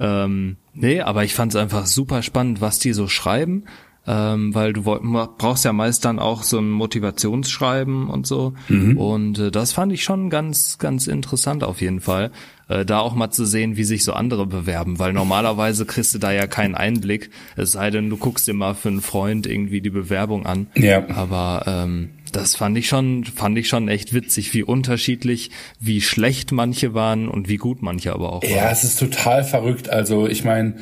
Ähm, 0.00 0.56
nee, 0.72 1.00
aber 1.00 1.22
ich 1.22 1.34
fand 1.34 1.54
es 1.54 1.60
einfach 1.60 1.86
super 1.86 2.22
spannend, 2.22 2.60
was 2.60 2.80
die 2.80 2.92
so 2.92 3.06
schreiben. 3.06 3.64
Ähm, 4.06 4.54
weil 4.54 4.72
du 4.72 4.82
brauchst 4.82 5.64
ja 5.64 5.72
meist 5.72 6.04
dann 6.04 6.18
auch 6.18 6.42
so 6.42 6.58
ein 6.58 6.70
Motivationsschreiben 6.70 8.08
und 8.08 8.26
so. 8.26 8.54
Mhm. 8.68 8.96
Und 8.96 9.38
äh, 9.38 9.50
das 9.50 9.72
fand 9.72 9.92
ich 9.92 10.02
schon 10.02 10.30
ganz, 10.30 10.78
ganz 10.78 11.06
interessant 11.06 11.62
auf 11.62 11.80
jeden 11.80 12.00
Fall, 12.00 12.32
äh, 12.68 12.84
da 12.84 12.98
auch 12.98 13.14
mal 13.14 13.30
zu 13.30 13.44
sehen, 13.44 13.76
wie 13.76 13.84
sich 13.84 14.04
so 14.04 14.12
andere 14.12 14.46
bewerben, 14.46 14.98
weil 14.98 15.12
normalerweise 15.12 15.86
kriegst 15.86 16.14
du 16.14 16.18
da 16.18 16.32
ja 16.32 16.46
keinen 16.46 16.74
Einblick, 16.74 17.30
es 17.56 17.72
sei 17.72 17.90
denn, 17.90 18.10
du 18.10 18.16
guckst 18.16 18.48
dir 18.48 18.54
mal 18.54 18.74
für 18.74 18.88
einen 18.88 19.02
Freund 19.02 19.46
irgendwie 19.46 19.80
die 19.80 19.90
Bewerbung 19.90 20.46
an. 20.46 20.66
Ja. 20.74 21.08
Aber 21.10 21.64
ähm, 21.66 22.10
das 22.32 22.56
fand 22.56 22.76
ich 22.78 22.88
schon, 22.88 23.24
fand 23.24 23.56
ich 23.58 23.68
schon 23.68 23.88
echt 23.88 24.14
witzig, 24.14 24.52
wie 24.54 24.62
unterschiedlich, 24.62 25.50
wie 25.78 26.00
schlecht 26.00 26.50
manche 26.50 26.94
waren 26.94 27.28
und 27.28 27.48
wie 27.48 27.58
gut 27.58 27.82
manche 27.82 28.12
aber 28.12 28.32
auch 28.32 28.42
waren. 28.42 28.50
Ja, 28.50 28.70
es 28.70 28.84
ist 28.84 28.98
total 28.98 29.44
verrückt. 29.44 29.90
Also 29.90 30.26
ich 30.26 30.42
meine, 30.42 30.76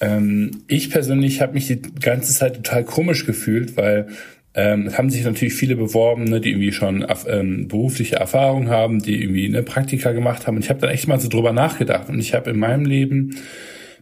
ähm, 0.00 0.62
ich 0.66 0.90
persönlich 0.90 1.40
habe 1.40 1.54
mich 1.54 1.66
die 1.66 1.80
ganze 2.00 2.32
Zeit 2.32 2.56
total 2.56 2.84
komisch 2.84 3.26
gefühlt, 3.26 3.76
weil 3.76 4.08
ähm, 4.54 4.96
haben 4.96 5.10
sich 5.10 5.24
natürlich 5.24 5.54
viele 5.54 5.76
beworben, 5.76 6.24
ne, 6.24 6.40
die 6.40 6.50
irgendwie 6.50 6.72
schon 6.72 7.06
ähm, 7.28 7.68
berufliche 7.68 8.16
Erfahrung 8.16 8.68
haben, 8.68 9.00
die 9.00 9.22
irgendwie 9.22 9.46
eine 9.46 9.62
Praktika 9.62 10.12
gemacht 10.12 10.46
haben. 10.46 10.56
Und 10.56 10.64
ich 10.64 10.70
habe 10.70 10.80
dann 10.80 10.90
echt 10.90 11.06
mal 11.06 11.20
so 11.20 11.28
drüber 11.28 11.52
nachgedacht. 11.52 12.08
Und 12.08 12.18
ich 12.18 12.34
habe 12.34 12.50
in 12.50 12.58
meinem 12.58 12.84
Leben 12.84 13.36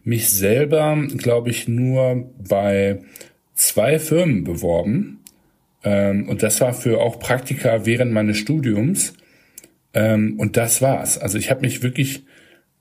mich 0.03 0.29
selber, 0.29 0.97
glaube 1.17 1.51
ich, 1.51 1.67
nur 1.67 2.31
bei 2.47 2.99
zwei 3.53 3.99
Firmen 3.99 4.43
beworben. 4.43 5.19
Ähm, 5.83 6.27
und 6.27 6.41
das 6.41 6.61
war 6.61 6.73
für 6.73 6.99
auch 6.99 7.19
Praktika 7.19 7.85
während 7.85 8.11
meines 8.11 8.37
Studiums. 8.37 9.13
Ähm, 9.93 10.39
und 10.39 10.57
das 10.57 10.81
war's. 10.81 11.19
Also 11.19 11.37
ich 11.37 11.51
habe 11.51 11.61
mich 11.61 11.83
wirklich 11.83 12.23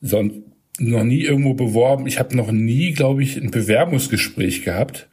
sonst 0.00 0.36
noch 0.78 1.04
nie 1.04 1.22
irgendwo 1.22 1.54
beworben. 1.54 2.06
Ich 2.06 2.18
habe 2.18 2.36
noch 2.36 2.52
nie, 2.52 2.92
glaube 2.92 3.22
ich, 3.22 3.36
ein 3.36 3.50
Bewerbungsgespräch 3.50 4.62
gehabt. 4.62 5.08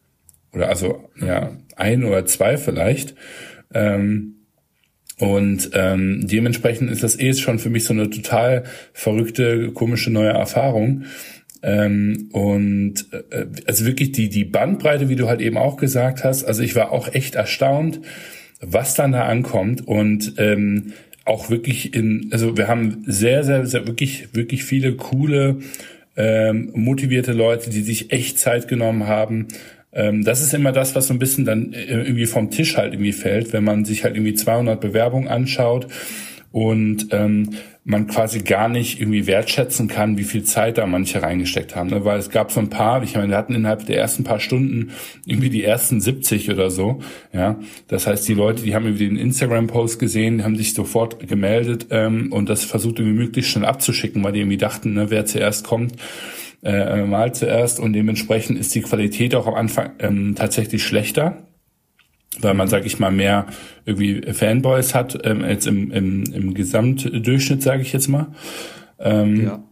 Oder 0.54 0.70
also, 0.70 1.10
ja, 1.20 1.58
ein 1.76 2.04
oder 2.04 2.26
zwei 2.26 2.58
vielleicht. 2.58 3.16
Ähm, 3.74 4.36
und 5.18 5.72
ähm, 5.74 6.28
dementsprechend 6.28 6.92
ist 6.92 7.04
das 7.04 7.20
eh 7.20 7.34
schon 7.34 7.60
für 7.60 7.70
mich 7.70 7.86
so 7.86 7.94
eine 7.94 8.10
total 8.10 8.64
verrückte, 8.94 9.72
komische 9.72 10.12
neue 10.12 10.30
Erfahrung. 10.30 11.06
Ähm, 11.64 12.30
und 12.32 13.06
äh, 13.32 13.48
also 13.66 13.86
wirklich 13.86 14.12
die, 14.12 14.30
die 14.30 14.46
Bandbreite, 14.46 15.10
wie 15.10 15.16
du 15.16 15.28
halt 15.28 15.42
eben 15.42 15.58
auch 15.58 15.78
gesagt 15.78 16.24
hast, 16.24 16.44
also 16.44 16.62
ich 16.62 16.76
war 16.76 16.92
auch 16.92 17.14
echt 17.14 17.36
erstaunt, 17.36 18.02
was 18.62 18.94
dann 18.94 19.14
da 19.14 19.26
ankommt. 19.26 19.88
Und 19.88 20.34
ähm, 20.38 20.94
auch 21.26 21.50
wirklich 21.50 21.94
in, 21.94 22.30
also 22.32 22.56
wir 22.56 22.68
haben 22.68 23.04
sehr, 23.08 23.44
sehr, 23.44 23.66
sehr 23.66 23.88
wirklich, 23.88 24.30
wirklich 24.34 24.64
viele 24.64 24.96
coole, 24.96 25.58
ähm, 26.16 26.72
motivierte 26.74 27.34
Leute, 27.34 27.70
die 27.70 27.82
sich 27.82 28.12
echt 28.12 28.40
Zeit 28.40 28.68
genommen 28.68 29.08
haben. 29.08 29.48
Ähm, 29.92 30.24
das 30.24 30.42
ist 30.42 30.54
immer 30.54 30.72
das, 30.72 30.96
was 30.96 31.08
so 31.08 31.14
ein 31.14 31.20
bisschen 31.20 31.46
dann 31.46 31.74
äh, 31.74 31.84
irgendwie 31.84 32.28
vom 32.28 32.52
Tisch 32.52 32.78
halt 32.78 32.94
irgendwie 32.94 33.14
fällt, 33.14 33.54
wenn 33.54 33.64
man 33.64 33.86
sich 33.86 34.04
halt 34.04 34.16
irgendwie 34.16 34.36
200 34.36 34.80
Bewerbungen 34.80 35.28
anschaut 35.28 35.88
und 36.52 37.08
ähm, 37.12 37.50
man 37.88 38.08
quasi 38.08 38.40
gar 38.40 38.68
nicht 38.68 39.00
irgendwie 39.00 39.28
wertschätzen 39.28 39.88
kann, 39.88 40.18
wie 40.18 40.24
viel 40.24 40.44
Zeit 40.44 40.80
da 40.80 40.88
manche 40.88 41.22
reingesteckt 41.22 41.76
haben. 41.76 41.92
Ne? 41.92 42.04
Weil 42.04 42.18
es 42.18 42.32
gab 42.32 42.52
so 42.52 42.60
ein 42.60 42.72
paar, 42.72 43.04
ich 43.04 43.14
meine, 43.16 43.30
wir 43.30 43.38
hatten 43.38 43.54
innerhalb 43.54 43.86
der 43.86 44.00
ersten 44.00 44.24
paar 44.24 44.40
Stunden 44.40 44.90
irgendwie 45.24 45.52
die 45.52 45.64
ersten 45.64 46.02
70 46.02 46.50
oder 46.50 46.72
so. 46.72 47.00
Ja, 47.32 47.60
das 47.88 48.08
heißt, 48.08 48.28
die 48.28 48.34
Leute, 48.34 48.64
die 48.64 48.74
haben 48.74 48.86
irgendwie 48.86 49.08
den 49.08 49.18
Instagram-Post 49.18 50.00
gesehen, 50.00 50.44
haben 50.44 50.56
sich 50.56 50.74
sofort 50.74 51.28
gemeldet 51.28 51.88
ähm, 51.92 52.34
und 52.34 52.50
das 52.50 52.66
versucht 52.66 52.98
irgendwie 52.98 53.20
möglichst 53.20 53.52
schnell 53.52 53.66
abzuschicken, 53.66 54.24
weil 54.24 54.34
die 54.34 54.40
irgendwie 54.40 54.58
dachten, 54.58 54.94
ne, 54.96 55.12
wer 55.12 55.28
zuerst 55.28 55.64
kommt, 55.64 55.94
äh, 56.64 57.04
mal 57.04 57.36
zuerst 57.36 57.80
und 57.80 57.94
dementsprechend 57.94 58.58
ist 58.58 58.74
die 58.74 58.82
Qualität 58.82 59.36
auch 59.36 59.46
am 59.46 59.54
Anfang 59.54 59.92
ähm, 60.00 60.34
tatsächlich 60.34 60.84
schlechter 60.84 61.45
weil 62.42 62.54
man, 62.54 62.68
sag 62.68 62.86
ich 62.86 63.00
mal, 63.00 63.12
mehr 63.12 63.48
irgendwie 63.86 64.22
Fanboys 64.34 64.94
hat, 64.94 65.18
ähm, 65.26 65.44
jetzt 65.48 65.68
im, 65.68 65.92
im, 65.92 66.24
im 66.34 66.54
Gesamtdurchschnitt, 66.54 67.62
sage 67.62 67.82
ich 67.82 67.94
jetzt 67.94 68.08
mal. 68.08 68.28
Ähm, 69.00 69.44
ja. 69.44 69.64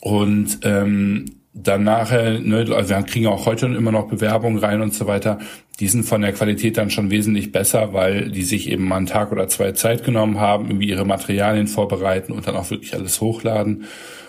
Und 0.00 0.58
ähm, 0.62 1.26
dann 1.54 1.84
nachher, 1.84 2.40
ne, 2.40 2.66
also 2.74 2.90
wir 2.90 3.02
kriegen 3.02 3.26
auch 3.26 3.46
heute 3.46 3.66
immer 3.66 3.92
noch 3.92 4.08
Bewerbungen 4.08 4.58
rein 4.58 4.80
und 4.80 4.94
so 4.94 5.06
weiter. 5.06 5.38
Die 5.80 5.88
sind 5.88 6.04
von 6.04 6.22
der 6.22 6.32
Qualität 6.32 6.78
dann 6.78 6.90
schon 6.90 7.10
wesentlich 7.10 7.52
besser, 7.52 7.92
weil 7.92 8.30
die 8.30 8.42
sich 8.42 8.70
eben 8.70 8.88
mal 8.88 8.96
einen 8.96 9.06
Tag 9.06 9.32
oder 9.32 9.48
zwei 9.48 9.72
Zeit 9.72 10.02
genommen 10.04 10.40
haben, 10.40 10.66
irgendwie 10.66 10.88
ihre 10.88 11.04
Materialien 11.04 11.66
vorbereiten 11.66 12.32
und 12.32 12.46
dann 12.46 12.56
auch 12.56 12.70
wirklich 12.70 12.94
alles 12.94 13.20
hochladen. 13.20 13.84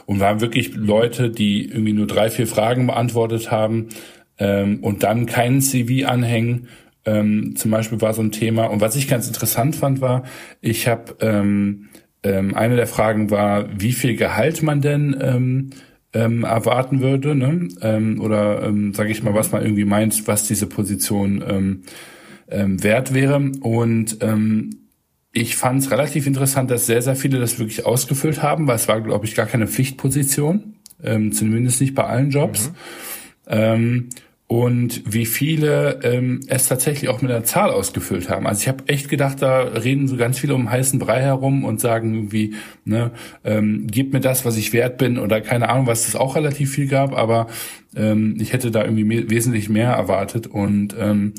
Und 0.05 0.19
wir 0.19 0.27
haben 0.27 0.41
wirklich 0.41 0.75
Leute, 0.75 1.29
die 1.29 1.65
irgendwie 1.65 1.93
nur 1.93 2.07
drei, 2.07 2.29
vier 2.29 2.47
Fragen 2.47 2.87
beantwortet 2.87 3.51
haben 3.51 3.89
ähm, 4.37 4.79
und 4.81 5.03
dann 5.03 5.25
keinen 5.25 5.61
CV 5.61 6.07
anhängen 6.07 6.67
ähm, 7.05 7.55
zum 7.55 7.71
Beispiel 7.71 8.01
war 8.01 8.13
so 8.13 8.21
ein 8.21 8.31
Thema. 8.31 8.65
Und 8.65 8.81
was 8.81 8.95
ich 8.95 9.07
ganz 9.07 9.27
interessant 9.27 9.75
fand, 9.75 10.01
war, 10.01 10.23
ich 10.61 10.87
habe 10.87 11.15
ähm, 11.19 11.89
ähm, 12.23 12.55
eine 12.55 12.75
der 12.75 12.87
Fragen 12.87 13.29
war, 13.29 13.67
wie 13.79 13.91
viel 13.91 14.15
Gehalt 14.15 14.63
man 14.63 14.81
denn 14.81 15.15
ähm, 15.19 15.69
ähm, 16.13 16.43
erwarten 16.43 17.01
würde, 17.01 17.35
ne? 17.35 17.67
ähm, 17.81 18.21
oder 18.21 18.63
ähm, 18.63 18.93
sage 18.93 19.11
ich 19.11 19.23
mal, 19.23 19.33
was 19.33 19.51
man 19.51 19.63
irgendwie 19.63 19.85
meint, 19.85 20.27
was 20.27 20.47
diese 20.47 20.67
Position 20.67 21.43
ähm, 21.47 21.81
ähm, 22.49 22.83
wert 22.83 23.13
wäre. 23.13 23.51
Und 23.61 24.17
ähm, 24.21 24.69
ich 25.31 25.55
fand 25.55 25.81
es 25.81 25.91
relativ 25.91 26.27
interessant, 26.27 26.69
dass 26.69 26.85
sehr, 26.85 27.01
sehr 27.01 27.15
viele 27.15 27.39
das 27.39 27.57
wirklich 27.57 27.85
ausgefüllt 27.85 28.43
haben, 28.43 28.67
weil 28.67 28.75
es 28.75 28.87
war, 28.87 29.01
glaube 29.01 29.25
ich, 29.25 29.35
gar 29.35 29.47
keine 29.47 29.67
Pflichtposition, 29.67 30.75
ähm, 31.03 31.31
zumindest 31.33 31.81
nicht 31.81 31.95
bei 31.95 32.03
allen 32.03 32.29
Jobs. 32.29 32.69
Mhm. 32.69 32.75
Ähm, 33.47 34.09
und 34.53 35.01
wie 35.11 35.25
viele 35.25 36.01
ähm, 36.03 36.41
es 36.45 36.67
tatsächlich 36.67 37.09
auch 37.09 37.23
mit 37.23 37.31
einer 37.31 37.43
Zahl 37.43 37.71
ausgefüllt 37.71 38.29
haben. 38.29 38.45
Also 38.45 38.61
ich 38.61 38.67
habe 38.67 38.83
echt 38.85 39.09
gedacht, 39.09 39.41
da 39.41 39.61
reden 39.61 40.07
so 40.07 40.15
ganz 40.15 40.37
viele 40.37 40.53
um 40.53 40.69
heißen 40.69 40.99
Brei 40.99 41.21
herum 41.21 41.65
und 41.65 41.81
sagen 41.81 42.13
irgendwie, 42.13 42.53
ne, 42.85 43.09
ähm, 43.43 43.87
gib 43.89 44.13
mir 44.13 44.19
das, 44.19 44.45
was 44.45 44.55
ich 44.55 44.71
wert 44.71 44.99
bin 44.99 45.17
oder 45.17 45.41
keine 45.41 45.69
Ahnung, 45.69 45.87
was 45.87 46.07
es 46.07 46.15
auch 46.15 46.35
relativ 46.35 46.69
viel 46.69 46.85
gab, 46.85 47.17
aber 47.17 47.47
ähm, 47.95 48.37
ich 48.39 48.53
hätte 48.53 48.69
da 48.69 48.83
irgendwie 48.83 49.05
mehr, 49.05 49.27
wesentlich 49.27 49.69
mehr 49.69 49.89
erwartet 49.89 50.45
und 50.45 50.95
ähm, 50.99 51.33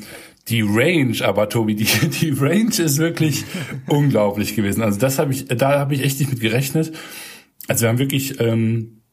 die 0.49 0.61
Range, 0.61 1.15
aber 1.23 1.47
Tobi, 1.47 1.75
die, 1.75 1.85
die 2.19 2.31
Range 2.31 2.75
ist 2.77 2.97
wirklich 2.97 3.45
unglaublich 3.87 4.57
gewesen. 4.57 4.81
Also 4.81 4.99
das 4.99 5.19
habe 5.19 5.31
ich, 5.31 5.45
da 5.45 5.79
habe 5.79 5.95
ich 5.95 6.03
echt 6.03 6.19
nicht 6.19 6.31
mit 6.31 6.41
gerechnet. 6.41 6.91
Also 7.69 7.83
wir 7.83 7.89
haben 7.89 7.99
wirklich 7.99 8.41
ähm, 8.41 9.03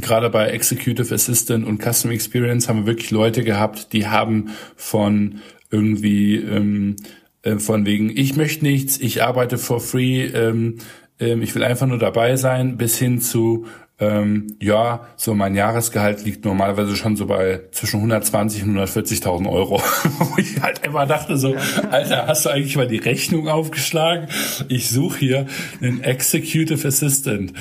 gerade 0.00 0.30
bei 0.30 0.48
Executive 0.48 1.14
Assistant 1.14 1.66
und 1.66 1.82
Custom 1.82 2.10
Experience 2.10 2.68
haben 2.68 2.80
wir 2.80 2.86
wirklich 2.86 3.10
Leute 3.10 3.44
gehabt, 3.44 3.92
die 3.92 4.06
haben 4.06 4.50
von 4.76 5.40
irgendwie 5.70 6.36
ähm, 6.36 6.96
äh, 7.42 7.56
von 7.56 7.86
wegen, 7.86 8.10
ich 8.16 8.36
möchte 8.36 8.64
nichts, 8.64 8.98
ich 8.98 9.22
arbeite 9.22 9.58
for 9.58 9.80
free, 9.80 10.24
ähm, 10.26 10.78
ähm, 11.18 11.42
ich 11.42 11.54
will 11.54 11.64
einfach 11.64 11.86
nur 11.86 11.98
dabei 11.98 12.36
sein, 12.36 12.76
bis 12.76 12.98
hin 12.98 13.20
zu 13.20 13.66
ähm, 14.02 14.56
ja, 14.60 15.06
so 15.16 15.32
mein 15.34 15.54
Jahresgehalt 15.54 16.24
liegt 16.24 16.44
normalerweise 16.44 16.96
schon 16.96 17.14
so 17.14 17.26
bei 17.26 17.60
zwischen 17.70 17.98
120 17.98 18.64
und 18.64 18.76
140.000 18.76 19.48
Euro. 19.48 19.80
Wo 20.18 20.38
ich 20.38 20.60
halt 20.60 20.84
immer 20.84 21.06
dachte 21.06 21.36
so, 21.36 21.54
Alter, 21.88 22.26
hast 22.26 22.44
du 22.44 22.50
eigentlich 22.50 22.76
mal 22.76 22.88
die 22.88 22.98
Rechnung 22.98 23.48
aufgeschlagen? 23.48 24.26
Ich 24.68 24.90
suche 24.90 25.18
hier 25.18 25.46
einen 25.80 26.02
Executive 26.02 26.88
Assistant 26.88 27.52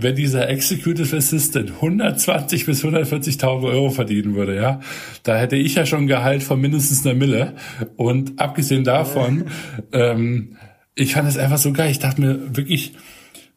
wenn 0.00 0.14
dieser 0.14 0.48
Executive 0.48 1.16
Assistant 1.16 1.72
120 1.72 2.66
bis 2.66 2.84
140.000 2.84 3.64
Euro 3.64 3.90
verdienen 3.90 4.36
würde, 4.36 4.54
ja, 4.54 4.80
da 5.24 5.36
hätte 5.36 5.56
ich 5.56 5.74
ja 5.74 5.86
schon 5.86 6.02
ein 6.02 6.06
Gehalt 6.06 6.44
von 6.44 6.60
mindestens 6.60 7.04
einer 7.04 7.16
Mille. 7.16 7.54
Und 7.96 8.38
abgesehen 8.38 8.84
davon, 8.84 9.46
ähm, 9.92 10.56
ich 10.94 11.14
fand 11.14 11.28
es 11.28 11.36
einfach 11.36 11.58
so 11.58 11.72
geil. 11.72 11.90
Ich 11.90 11.98
dachte 11.98 12.20
mir 12.20 12.56
wirklich, 12.56 12.94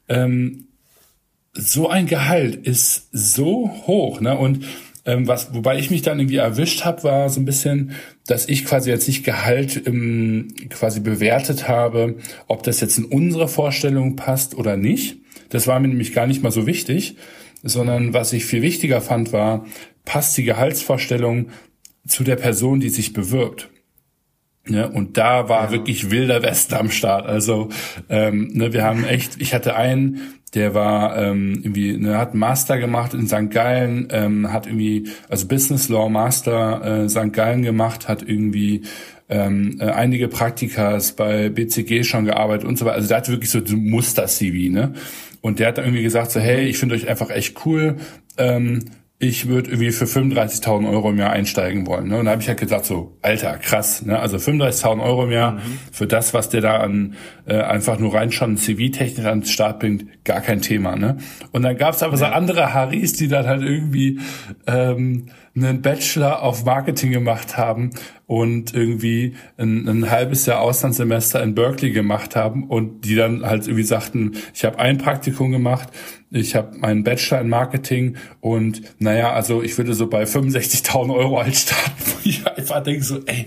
ähm, 0.09 0.65
so 1.53 1.89
ein 1.89 2.07
Gehalt 2.07 2.55
ist 2.55 3.09
so 3.11 3.69
hoch, 3.85 4.19
ne? 4.19 4.35
Und 4.35 4.65
ähm, 5.05 5.27
was, 5.27 5.53
wobei 5.53 5.77
ich 5.77 5.91
mich 5.91 6.01
dann 6.01 6.19
irgendwie 6.19 6.37
erwischt 6.37 6.85
habe, 6.85 7.03
war 7.03 7.29
so 7.29 7.39
ein 7.39 7.45
bisschen, 7.45 7.91
dass 8.25 8.47
ich 8.47 8.65
quasi 8.65 8.89
jetzt 8.89 9.07
nicht 9.07 9.23
Gehalt 9.23 9.85
ähm, 9.85 10.47
quasi 10.69 11.01
bewertet 11.01 11.67
habe, 11.67 12.17
ob 12.47 12.63
das 12.63 12.81
jetzt 12.81 12.97
in 12.97 13.05
unsere 13.05 13.47
Vorstellung 13.47 14.15
passt 14.15 14.55
oder 14.55 14.77
nicht, 14.77 15.17
das 15.51 15.67
war 15.67 15.79
mir 15.79 15.87
nämlich 15.87 16.13
gar 16.13 16.27
nicht 16.27 16.41
mal 16.41 16.51
so 16.51 16.65
wichtig, 16.65 17.15
sondern 17.63 18.13
was 18.13 18.33
ich 18.33 18.45
viel 18.45 18.61
wichtiger 18.61 19.01
fand, 19.01 19.31
war, 19.31 19.65
passt 20.05 20.35
die 20.37 20.43
Gehaltsvorstellung 20.43 21.49
zu 22.07 22.23
der 22.23 22.35
Person, 22.35 22.79
die 22.79 22.89
sich 22.89 23.13
bewirbt. 23.13 23.69
Ja, 24.67 24.85
und 24.85 25.17
da 25.17 25.49
war 25.49 25.65
ja. 25.65 25.71
wirklich 25.71 26.11
wilder 26.11 26.43
Westen 26.43 26.75
am 26.75 26.91
Start. 26.91 27.25
Also 27.25 27.69
ähm, 28.09 28.49
ne, 28.53 28.73
wir 28.73 28.83
haben 28.83 29.03
echt, 29.03 29.41
ich 29.41 29.53
hatte 29.53 29.75
einen, 29.75 30.21
der 30.53 30.75
war 30.75 31.17
ähm, 31.17 31.59
irgendwie, 31.63 31.97
ne, 31.97 32.17
hat 32.17 32.35
Master 32.35 32.77
gemacht 32.77 33.13
in 33.13 33.27
St. 33.27 33.49
Gallen, 33.49 34.07
ähm, 34.11 34.51
hat 34.51 34.67
irgendwie, 34.67 35.09
also 35.29 35.47
Business 35.47 35.89
Law 35.89 36.09
Master 36.09 37.03
äh, 37.05 37.09
St. 37.09 37.33
Gallen 37.33 37.63
gemacht, 37.63 38.07
hat 38.07 38.21
irgendwie 38.21 38.83
ähm, 39.29 39.77
äh, 39.79 39.85
einige 39.85 40.27
Praktikas 40.27 41.13
bei 41.13 41.49
BCG 41.49 42.03
schon 42.03 42.25
gearbeitet 42.25 42.67
und 42.67 42.77
so 42.77 42.85
weiter. 42.85 42.97
Also 42.97 43.07
der 43.07 43.17
hatte 43.17 43.31
wirklich 43.31 43.49
so 43.49 43.59
ein 43.59 43.89
Muster-CV, 43.89 44.71
ne? 44.71 44.93
Und 45.41 45.59
der 45.59 45.67
hat 45.67 45.77
dann 45.77 45.85
irgendwie 45.85 46.03
gesagt 46.03 46.31
so, 46.31 46.39
hey, 46.39 46.67
ich 46.67 46.77
finde 46.77 46.95
euch 46.95 47.07
einfach 47.07 47.29
echt 47.29 47.65
cool. 47.65 47.97
Ähm, 48.37 48.79
ich 49.23 49.47
würde 49.47 49.69
irgendwie 49.69 49.91
für 49.91 50.05
35.000 50.05 50.89
Euro 50.89 51.11
im 51.11 51.19
Jahr 51.19 51.29
einsteigen 51.29 51.85
wollen. 51.85 52.07
Ne? 52.07 52.17
Und 52.17 52.25
da 52.25 52.31
habe 52.31 52.41
ich 52.41 52.47
halt 52.47 52.59
gesagt, 52.59 52.85
so, 52.85 53.19
Alter, 53.21 53.59
krass. 53.59 54.03
Ne? 54.03 54.19
Also 54.19 54.37
35.000 54.37 55.03
Euro 55.03 55.25
im 55.25 55.31
Jahr 55.31 55.53
mhm. 55.53 55.79
für 55.91 56.07
das, 56.07 56.33
was 56.33 56.49
der 56.49 56.61
da 56.61 56.77
an 56.77 57.13
äh, 57.45 57.61
einfach 57.61 57.99
nur 57.99 58.15
reinschauen, 58.15 58.57
CV-Technik 58.57 59.25
an 59.27 59.41
den 59.41 59.45
Start 59.45 59.79
bringt, 59.79 60.23
gar 60.25 60.41
kein 60.41 60.63
Thema. 60.63 60.95
Ne? 60.95 61.17
Und 61.51 61.61
dann 61.61 61.77
gab 61.77 61.93
es 61.93 62.01
aber 62.01 62.13
ja. 62.13 62.17
so 62.17 62.25
andere 62.25 62.73
Harris, 62.73 63.13
die 63.13 63.27
dann 63.27 63.45
halt 63.45 63.61
irgendwie 63.61 64.19
ähm, 64.65 65.27
einen 65.55 65.81
Bachelor 65.81 66.43
auf 66.43 66.63
Marketing 66.63 67.11
gemacht 67.11 67.57
haben 67.57 67.91
und 68.25 68.73
irgendwie 68.73 69.35
ein, 69.57 69.87
ein 69.87 70.09
halbes 70.09 70.45
Jahr 70.45 70.61
Auslandssemester 70.61 71.43
in 71.43 71.55
Berkeley 71.55 71.91
gemacht 71.91 72.35
haben 72.35 72.67
und 72.69 73.01
die 73.01 73.15
dann 73.15 73.45
halt 73.45 73.67
irgendwie 73.67 73.83
sagten, 73.83 74.37
ich 74.53 74.63
habe 74.63 74.79
ein 74.79 74.97
Praktikum 74.97 75.51
gemacht, 75.51 75.89
ich 76.29 76.55
habe 76.55 76.77
meinen 76.77 77.03
Bachelor 77.03 77.41
in 77.41 77.49
Marketing 77.49 78.15
und 78.39 78.81
naja, 78.99 79.33
also 79.33 79.61
ich 79.61 79.77
würde 79.77 79.93
so 79.93 80.07
bei 80.07 80.23
65.000 80.23 81.13
Euro 81.13 81.39
als 81.39 81.63
starten, 81.63 81.91
wo 82.05 82.29
ich 82.29 82.47
einfach 82.47 82.81
denke 82.83 83.03
so, 83.03 83.19
ey, 83.25 83.45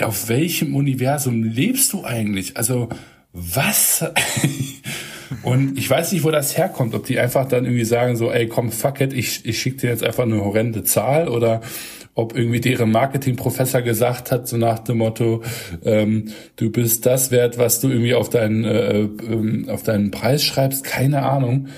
auf 0.00 0.28
welchem 0.28 0.74
Universum 0.74 1.42
lebst 1.42 1.92
du 1.92 2.04
eigentlich? 2.04 2.56
Also 2.56 2.88
was? 3.32 4.02
Und 5.46 5.78
ich 5.78 5.88
weiß 5.88 6.10
nicht, 6.10 6.24
wo 6.24 6.32
das 6.32 6.58
herkommt, 6.58 6.92
ob 6.96 7.06
die 7.06 7.20
einfach 7.20 7.46
dann 7.46 7.66
irgendwie 7.66 7.84
sagen 7.84 8.16
so, 8.16 8.32
ey, 8.32 8.48
komm, 8.48 8.72
fuck 8.72 9.00
it, 9.00 9.12
ich, 9.12 9.46
ich 9.46 9.60
schicke 9.60 9.76
dir 9.76 9.90
jetzt 9.90 10.02
einfach 10.02 10.24
eine 10.24 10.44
horrende 10.44 10.82
Zahl 10.82 11.28
oder 11.28 11.60
ob 12.16 12.36
irgendwie 12.36 12.58
deren 12.60 12.90
Marketingprofessor 12.90 13.82
gesagt 13.82 14.32
hat, 14.32 14.48
so 14.48 14.56
nach 14.56 14.80
dem 14.80 14.98
Motto, 14.98 15.44
ähm, 15.84 16.32
du 16.56 16.70
bist 16.70 17.06
das 17.06 17.30
wert, 17.30 17.58
was 17.58 17.78
du 17.78 17.88
irgendwie 17.88 18.14
auf 18.14 18.28
deinen, 18.28 18.64
äh, 18.64 19.02
äh, 19.02 19.70
auf 19.70 19.84
deinen 19.84 20.10
Preis 20.10 20.42
schreibst, 20.42 20.82
keine 20.82 21.22
Ahnung. 21.22 21.68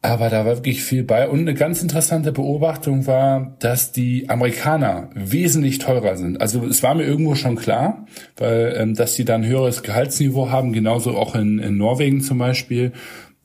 Aber 0.00 0.30
da 0.30 0.46
war 0.46 0.54
wirklich 0.56 0.82
viel 0.84 1.02
bei. 1.02 1.28
Und 1.28 1.40
eine 1.40 1.54
ganz 1.54 1.82
interessante 1.82 2.30
Beobachtung 2.30 3.08
war, 3.08 3.56
dass 3.58 3.90
die 3.90 4.28
Amerikaner 4.28 5.10
wesentlich 5.12 5.78
teurer 5.78 6.16
sind. 6.16 6.40
Also 6.40 6.64
es 6.66 6.84
war 6.84 6.94
mir 6.94 7.02
irgendwo 7.02 7.34
schon 7.34 7.56
klar, 7.56 8.06
weil 8.36 8.76
ähm, 8.78 8.94
dass 8.94 9.16
sie 9.16 9.24
dann 9.24 9.44
höheres 9.44 9.82
Gehaltsniveau 9.82 10.50
haben, 10.50 10.72
genauso 10.72 11.16
auch 11.16 11.34
in, 11.34 11.58
in 11.58 11.76
Norwegen 11.76 12.20
zum 12.20 12.38
Beispiel, 12.38 12.92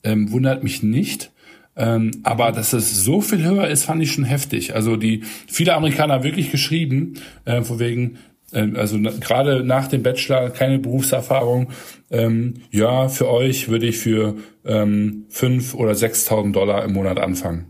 ähm, 0.04 0.30
wundert 0.30 0.62
mich 0.62 0.84
nicht. 0.84 1.32
Ähm, 1.76 2.12
aber 2.22 2.52
dass 2.52 2.72
es 2.72 3.02
so 3.02 3.20
viel 3.20 3.42
höher 3.42 3.66
ist, 3.66 3.84
fand 3.84 4.00
ich 4.00 4.12
schon 4.12 4.24
heftig. 4.24 4.76
Also 4.76 4.94
die 4.94 5.24
viele 5.48 5.74
Amerikaner 5.74 6.22
wirklich 6.22 6.52
geschrieben, 6.52 7.14
äh, 7.46 7.62
von 7.62 7.80
wegen, 7.80 8.18
also 8.54 8.98
gerade 8.98 9.64
nach 9.64 9.88
dem 9.88 10.02
Bachelor 10.02 10.50
keine 10.50 10.78
Berufserfahrung. 10.78 11.70
Ähm, 12.10 12.54
ja, 12.70 13.08
für 13.08 13.28
euch 13.28 13.68
würde 13.68 13.86
ich 13.86 13.98
für 13.98 14.36
ähm, 14.64 15.26
fünf 15.28 15.74
oder 15.74 15.94
sechstausend 15.94 16.56
Dollar 16.56 16.84
im 16.84 16.92
Monat 16.92 17.18
anfangen. 17.18 17.66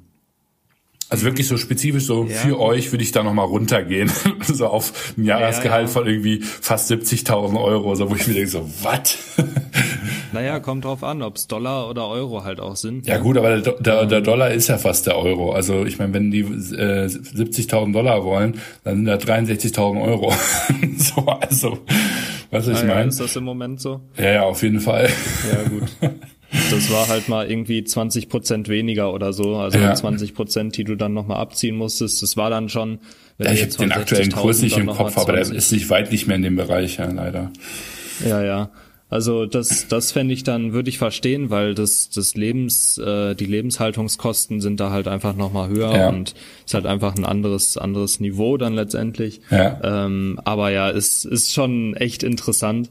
Also 1.10 1.26
wirklich 1.26 1.46
so 1.46 1.56
spezifisch 1.56 2.04
so 2.04 2.24
ja. 2.24 2.34
für 2.34 2.58
euch 2.58 2.90
würde 2.90 3.04
ich 3.04 3.12
da 3.12 3.22
nochmal 3.22 3.46
runtergehen, 3.46 4.10
so 4.42 4.66
auf 4.66 5.14
ein 5.16 5.24
Jahresgehalt 5.24 5.82
ja, 5.82 5.86
ja. 5.86 5.92
von 5.92 6.06
irgendwie 6.06 6.40
fast 6.40 6.90
70.000 6.90 7.62
Euro, 7.62 7.94
so 7.94 8.10
wo 8.10 8.16
ich 8.16 8.26
mir 8.26 8.34
denke 8.34 8.50
so, 8.50 8.68
was? 8.82 9.18
Naja, 10.34 10.60
kommt 10.60 10.84
drauf 10.84 11.02
an, 11.04 11.22
ob's 11.22 11.46
Dollar 11.46 11.88
oder 11.88 12.08
Euro 12.08 12.44
halt 12.44 12.60
auch 12.60 12.76
sind. 12.76 13.06
Ja 13.06 13.18
gut, 13.18 13.38
aber 13.38 13.60
der, 13.60 13.74
der, 13.74 14.06
der 14.06 14.20
Dollar 14.20 14.50
ist 14.50 14.68
ja 14.68 14.78
fast 14.78 15.06
der 15.06 15.16
Euro. 15.16 15.52
Also 15.52 15.84
ich 15.86 15.98
meine, 15.98 16.12
wenn 16.12 16.30
die 16.30 16.40
äh, 16.40 17.06
70.000 17.06 17.92
Dollar 17.92 18.24
wollen, 18.24 18.58
dann 18.82 18.96
sind 18.96 19.06
da 19.06 19.14
63.000 19.14 20.02
Euro. 20.02 20.32
so, 20.98 21.26
also, 21.26 21.78
was 22.50 22.68
ich 22.68 22.78
ah, 22.78 22.84
meine. 22.84 23.00
Ja, 23.02 23.06
ist 23.06 23.20
das 23.20 23.36
im 23.36 23.44
Moment 23.44 23.80
so? 23.80 24.00
Ja, 24.16 24.30
ja, 24.30 24.42
auf 24.42 24.62
jeden 24.62 24.80
Fall. 24.80 25.08
Ja, 25.50 25.68
gut. 25.68 25.88
Das 26.70 26.90
war 26.90 27.08
halt 27.08 27.28
mal 27.28 27.50
irgendwie 27.50 27.82
20 27.82 28.28
Prozent 28.28 28.68
weniger 28.68 29.12
oder 29.12 29.32
so. 29.32 29.56
Also 29.56 29.78
ja. 29.78 29.94
20 29.94 30.34
Prozent, 30.34 30.76
die 30.76 30.84
du 30.84 30.96
dann 30.96 31.12
nochmal 31.12 31.38
abziehen 31.38 31.76
musstest. 31.76 32.22
Das 32.22 32.36
war 32.36 32.50
dann 32.50 32.68
schon. 32.68 33.00
Wenn 33.38 33.48
ja, 33.48 33.52
ich 33.52 33.62
habe 33.62 33.72
den 33.72 33.92
aktuellen 33.92 34.30
Kurs 34.30 34.62
nicht 34.62 34.76
im 34.76 34.86
Kopf, 34.86 35.18
aber 35.18 35.32
der 35.32 35.42
ist 35.42 35.72
nicht 35.72 35.90
weit 35.90 36.12
nicht 36.12 36.26
mehr 36.26 36.36
in 36.36 36.42
dem 36.42 36.56
Bereich, 36.56 36.98
ja, 36.98 37.06
leider. 37.10 37.50
Ja, 38.24 38.42
ja. 38.42 38.70
Also 39.10 39.46
das, 39.46 39.86
das 39.88 40.12
fände 40.12 40.34
ich 40.34 40.44
dann, 40.44 40.72
würde 40.72 40.88
ich 40.88 40.98
verstehen, 40.98 41.50
weil 41.50 41.74
das, 41.74 42.10
das 42.10 42.34
Lebens, 42.34 42.98
äh, 42.98 43.34
die 43.34 43.44
Lebenshaltungskosten 43.44 44.60
sind 44.60 44.80
da 44.80 44.90
halt 44.90 45.08
einfach 45.08 45.36
nochmal 45.36 45.68
höher 45.68 45.94
ja. 45.94 46.08
und 46.08 46.34
ist 46.64 46.74
halt 46.74 46.86
einfach 46.86 47.14
ein 47.14 47.24
anderes, 47.24 47.76
anderes 47.76 48.18
Niveau 48.18 48.56
dann 48.56 48.74
letztendlich. 48.74 49.40
Ja. 49.50 50.06
Ähm, 50.06 50.40
aber 50.44 50.70
ja, 50.70 50.90
es 50.90 51.24
ist 51.24 51.52
schon 51.52 51.94
echt 51.94 52.22
interessant. 52.22 52.90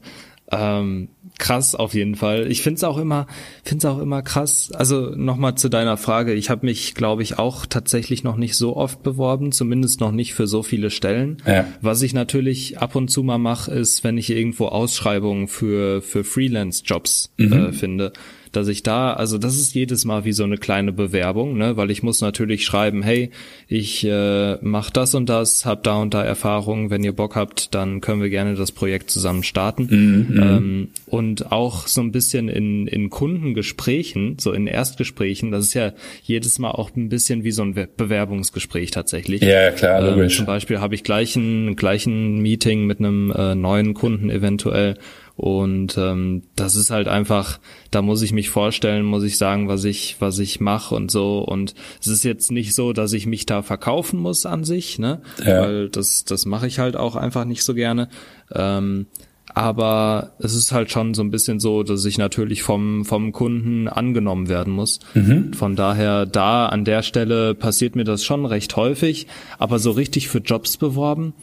Ähm, 0.50 1.08
krass 1.38 1.74
auf 1.74 1.94
jeden 1.94 2.14
Fall. 2.14 2.50
Ich 2.50 2.62
find's 2.62 2.84
auch 2.84 2.98
immer, 2.98 3.26
find's 3.64 3.84
auch 3.84 3.98
immer 3.98 4.22
krass. 4.22 4.70
Also 4.72 5.10
nochmal 5.10 5.56
zu 5.56 5.68
deiner 5.68 5.96
Frage. 5.96 6.32
Ich 6.34 6.50
habe 6.50 6.66
mich, 6.66 6.94
glaube 6.94 7.22
ich, 7.22 7.38
auch 7.38 7.66
tatsächlich 7.66 8.24
noch 8.24 8.36
nicht 8.36 8.56
so 8.56 8.76
oft 8.76 9.02
beworben, 9.02 9.52
zumindest 9.52 10.00
noch 10.00 10.12
nicht 10.12 10.34
für 10.34 10.46
so 10.46 10.62
viele 10.62 10.90
Stellen. 10.90 11.38
Ja. 11.46 11.66
Was 11.80 12.02
ich 12.02 12.14
natürlich 12.14 12.78
ab 12.78 12.94
und 12.94 13.08
zu 13.08 13.22
mal 13.22 13.38
mache, 13.38 13.72
ist, 13.72 14.04
wenn 14.04 14.18
ich 14.18 14.30
irgendwo 14.30 14.66
Ausschreibungen 14.66 15.48
für 15.48 16.02
für 16.02 16.24
Freelance-Jobs 16.24 17.32
mhm. 17.36 17.52
äh, 17.52 17.72
finde 17.72 18.12
dass 18.56 18.68
ich 18.68 18.82
da, 18.82 19.12
also 19.12 19.38
das 19.38 19.56
ist 19.56 19.74
jedes 19.74 20.04
Mal 20.04 20.24
wie 20.24 20.32
so 20.32 20.44
eine 20.44 20.56
kleine 20.56 20.92
Bewerbung, 20.92 21.56
ne, 21.56 21.76
weil 21.76 21.90
ich 21.90 22.02
muss 22.02 22.20
natürlich 22.20 22.64
schreiben, 22.64 23.02
hey, 23.02 23.30
ich 23.68 24.04
äh, 24.04 24.56
mache 24.62 24.92
das 24.92 25.14
und 25.14 25.28
das, 25.28 25.64
hab 25.64 25.82
da 25.82 25.96
und 26.00 26.14
da 26.14 26.22
Erfahrungen, 26.22 26.90
wenn 26.90 27.04
ihr 27.04 27.12
Bock 27.12 27.36
habt, 27.36 27.74
dann 27.74 28.00
können 28.00 28.22
wir 28.22 28.30
gerne 28.30 28.54
das 28.54 28.72
Projekt 28.72 29.10
zusammen 29.10 29.42
starten. 29.42 29.88
Mhm, 29.90 30.34
mhm. 30.34 30.42
ähm, 30.42 30.88
und 31.06 31.52
auch 31.52 31.86
so 31.86 32.00
ein 32.00 32.12
bisschen 32.12 32.48
in, 32.48 32.86
in 32.86 33.10
Kundengesprächen, 33.10 34.36
so 34.38 34.52
in 34.52 34.66
Erstgesprächen, 34.66 35.50
das 35.50 35.66
ist 35.66 35.74
ja 35.74 35.92
jedes 36.22 36.58
Mal 36.58 36.70
auch 36.70 36.90
ein 36.96 37.08
bisschen 37.08 37.44
wie 37.44 37.52
so 37.52 37.62
ein 37.62 37.74
Bewerbungsgespräch 37.96 38.90
tatsächlich. 38.90 39.42
Ja, 39.42 39.70
klar, 39.70 40.00
ähm, 40.00 40.14
logisch. 40.14 40.34
Ähm, 40.34 40.38
zum 40.38 40.46
Beispiel 40.46 40.80
habe 40.80 40.94
ich 40.94 41.04
gleich 41.04 41.36
ein, 41.36 41.76
gleich 41.76 42.06
ein 42.06 42.38
Meeting 42.38 42.86
mit 42.86 42.98
einem 42.98 43.30
äh, 43.30 43.54
neuen 43.54 43.94
Kunden 43.94 44.30
eventuell 44.30 44.96
und 45.36 45.98
ähm, 45.98 46.42
das 46.54 46.76
ist 46.76 46.90
halt 46.90 47.08
einfach, 47.08 47.58
da 47.90 48.02
muss 48.02 48.22
ich 48.22 48.32
mich 48.32 48.50
vorstellen, 48.50 49.04
muss 49.04 49.24
ich 49.24 49.36
sagen, 49.36 49.66
was 49.66 49.84
ich, 49.84 50.16
was 50.20 50.38
ich 50.38 50.60
mache 50.60 50.94
und 50.94 51.10
so. 51.10 51.40
Und 51.40 51.74
es 52.00 52.06
ist 52.06 52.22
jetzt 52.22 52.52
nicht 52.52 52.74
so, 52.74 52.92
dass 52.92 53.12
ich 53.12 53.26
mich 53.26 53.44
da 53.44 53.62
verkaufen 53.62 54.20
muss 54.20 54.46
an 54.46 54.62
sich, 54.62 54.98
ne? 54.98 55.22
Ja. 55.44 55.62
Weil 55.62 55.88
das, 55.88 56.24
das 56.24 56.46
mache 56.46 56.68
ich 56.68 56.78
halt 56.78 56.96
auch 56.96 57.16
einfach 57.16 57.44
nicht 57.46 57.64
so 57.64 57.74
gerne. 57.74 58.08
Ähm, 58.52 59.06
aber 59.52 60.32
es 60.38 60.54
ist 60.54 60.72
halt 60.72 60.90
schon 60.90 61.14
so 61.14 61.22
ein 61.22 61.30
bisschen 61.30 61.58
so, 61.58 61.82
dass 61.82 62.04
ich 62.04 62.16
natürlich 62.16 62.62
vom, 62.62 63.04
vom 63.04 63.32
Kunden 63.32 63.88
angenommen 63.88 64.48
werden 64.48 64.72
muss. 64.72 65.00
Mhm. 65.14 65.52
Von 65.52 65.74
daher, 65.74 66.26
da 66.26 66.66
an 66.66 66.84
der 66.84 67.02
Stelle 67.02 67.54
passiert 67.54 67.96
mir 67.96 68.04
das 68.04 68.24
schon 68.24 68.46
recht 68.46 68.76
häufig, 68.76 69.26
aber 69.58 69.78
so 69.80 69.90
richtig 69.90 70.28
für 70.28 70.38
Jobs 70.38 70.76
beworben, 70.76 71.34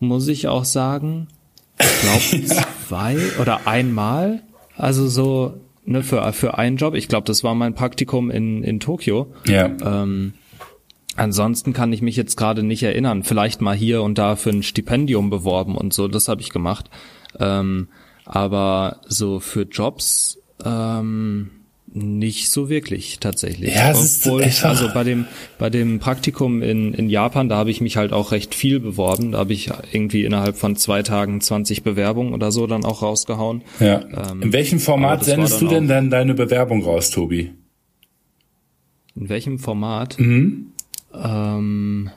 muss 0.00 0.28
ich 0.28 0.48
auch 0.48 0.64
sagen, 0.64 1.28
ich 1.78 2.00
glaube 2.00 2.64
zwei 2.88 3.16
oder 3.40 3.66
einmal. 3.66 4.42
Also 4.76 5.06
so 5.08 5.60
ne, 5.84 6.02
für, 6.02 6.32
für 6.32 6.58
einen 6.58 6.76
Job. 6.76 6.94
Ich 6.94 7.08
glaube, 7.08 7.26
das 7.26 7.44
war 7.44 7.54
mein 7.54 7.74
Praktikum 7.74 8.30
in, 8.30 8.62
in 8.62 8.80
Tokio. 8.80 9.32
Ja. 9.46 9.66
Ähm, 9.66 10.34
ansonsten 11.16 11.72
kann 11.72 11.92
ich 11.92 12.02
mich 12.02 12.16
jetzt 12.16 12.36
gerade 12.36 12.62
nicht 12.62 12.82
erinnern. 12.82 13.22
Vielleicht 13.22 13.60
mal 13.60 13.76
hier 13.76 14.02
und 14.02 14.18
da 14.18 14.36
für 14.36 14.50
ein 14.50 14.62
Stipendium 14.62 15.30
beworben 15.30 15.76
und 15.76 15.92
so. 15.92 16.08
Das 16.08 16.28
habe 16.28 16.40
ich 16.40 16.50
gemacht. 16.50 16.90
Ähm, 17.38 17.88
aber 18.24 19.00
so 19.06 19.40
für 19.40 19.62
Jobs 19.62 20.38
ähm, 20.64 21.50
nicht 21.94 22.50
so 22.50 22.68
wirklich 22.68 23.18
tatsächlich. 23.20 23.74
Ja, 23.74 23.90
Obwohl 23.90 24.42
ist 24.42 24.64
also 24.64 24.88
bei 24.92 25.04
dem 25.04 25.26
bei 25.58 25.68
dem 25.70 25.98
Praktikum 25.98 26.62
in 26.62 26.94
in 26.94 27.08
Japan, 27.10 27.48
da 27.48 27.56
habe 27.56 27.70
ich 27.70 27.80
mich 27.80 27.96
halt 27.96 28.12
auch 28.12 28.32
recht 28.32 28.54
viel 28.54 28.80
beworben. 28.80 29.32
Da 29.32 29.38
habe 29.38 29.52
ich 29.52 29.70
irgendwie 29.92 30.24
innerhalb 30.24 30.56
von 30.56 30.76
zwei 30.76 31.02
Tagen 31.02 31.40
20 31.40 31.82
Bewerbungen 31.82 32.32
oder 32.32 32.50
so 32.50 32.66
dann 32.66 32.84
auch 32.84 33.02
rausgehauen. 33.02 33.62
Ja. 33.80 34.00
Ähm, 34.30 34.42
in 34.42 34.52
welchem 34.52 34.80
Format 34.80 35.24
sendest 35.24 35.60
du 35.60 35.68
denn 35.68 35.88
dann 35.88 36.10
deine 36.10 36.34
Bewerbung 36.34 36.82
raus, 36.82 37.10
Tobi? 37.10 37.52
In 39.14 39.28
welchem 39.28 39.58
Format? 39.58 40.18
Mhm. 40.18 40.68
Ähm, 41.14 42.10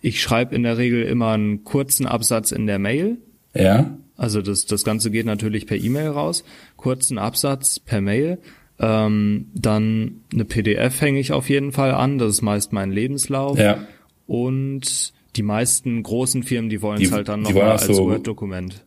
ich 0.00 0.22
schreibe 0.22 0.54
in 0.54 0.62
der 0.62 0.78
Regel 0.78 1.02
immer 1.02 1.32
einen 1.32 1.64
kurzen 1.64 2.06
Absatz 2.06 2.50
in 2.52 2.66
der 2.66 2.78
Mail. 2.78 3.18
Ja. 3.54 3.96
Also 4.16 4.42
das, 4.42 4.66
das 4.66 4.84
Ganze 4.84 5.10
geht 5.10 5.26
natürlich 5.26 5.66
per 5.66 5.76
E-Mail 5.76 6.08
raus, 6.08 6.44
kurzen 6.76 7.18
Absatz 7.18 7.80
per 7.80 8.00
Mail. 8.00 8.38
Ähm, 8.78 9.50
dann 9.54 10.22
eine 10.32 10.44
PDF 10.44 11.00
hänge 11.00 11.20
ich 11.20 11.32
auf 11.32 11.48
jeden 11.48 11.72
Fall 11.72 11.92
an, 11.92 12.18
das 12.18 12.34
ist 12.34 12.42
meist 12.42 12.72
mein 12.72 12.90
Lebenslauf. 12.90 13.58
Ja. 13.58 13.86
Und 14.26 15.12
die 15.36 15.42
meisten 15.42 16.02
großen 16.02 16.42
Firmen, 16.42 16.70
die 16.70 16.82
wollen 16.82 17.02
es 17.02 17.12
halt 17.12 17.28
dann 17.28 17.42
nochmal 17.42 17.72
als 17.72 17.86
so 17.86 18.06
Word-Dokument. 18.06 18.84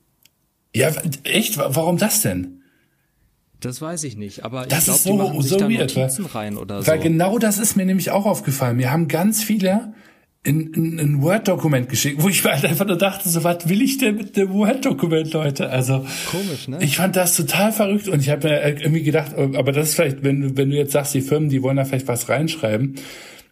Ja, 0.76 0.92
echt? 1.24 1.58
Warum 1.58 1.98
das 1.98 2.22
denn? 2.22 2.62
Das 3.60 3.82
weiß 3.82 4.04
ich 4.04 4.16
nicht, 4.16 4.46
aber 4.46 4.68
das 4.68 4.80
ich 4.80 4.86
glaube, 4.86 5.00
so, 5.00 5.12
die 5.12 5.18
machen 5.18 5.42
sich 5.42 5.52
so 5.52 5.58
da 5.58 5.70
weird, 5.70 5.96
Notizen 5.96 6.26
rein 6.28 6.58
oder 6.58 6.82
so. 6.82 6.88
Weil 6.88 7.00
genau 7.00 7.40
das 7.40 7.58
ist 7.58 7.76
mir 7.76 7.86
nämlich 7.86 8.12
auch 8.12 8.26
aufgefallen. 8.26 8.78
Wir 8.78 8.92
haben 8.92 9.08
ganz 9.08 9.44
viele 9.44 9.94
in, 10.48 10.74
in, 10.74 11.00
ein 11.00 11.22
Word-Dokument 11.22 11.90
geschickt, 11.90 12.24
wo 12.24 12.30
ich 12.30 12.44
mir 12.44 12.54
halt 12.54 12.66
einfach 12.66 12.86
nur 12.86 12.98
dachte, 12.98 13.28
so 13.28 13.44
was 13.44 13.68
will 13.68 13.82
ich 13.82 13.98
denn 13.98 14.16
mit 14.16 14.38
dem 14.38 14.54
Word-Dokument, 14.54 15.34
Leute? 15.34 15.70
Also 15.70 16.06
komisch, 16.32 16.70
ne? 16.70 16.78
Ich 16.80 16.96
fand 16.96 17.18
das 17.18 17.36
total 17.36 17.74
verrückt 17.74 18.08
und 18.08 18.22
ich 18.22 18.30
habe 18.30 18.48
mir 18.48 18.64
irgendwie 18.64 19.04
gedacht, 19.04 19.36
aber 19.36 19.74
das 19.74 19.90
ist 19.90 19.96
vielleicht, 19.96 20.24
wenn 20.24 20.42
du 20.42 20.58
wenn 20.58 20.70
du 20.70 20.78
jetzt 20.78 20.94
sagst, 20.94 21.14
die 21.14 21.22
Firmen, 21.22 21.50
die 21.50 21.62
wollen 21.62 21.76
da 21.76 21.84
vielleicht 21.84 22.08
was 22.08 22.30
reinschreiben, 22.30 22.96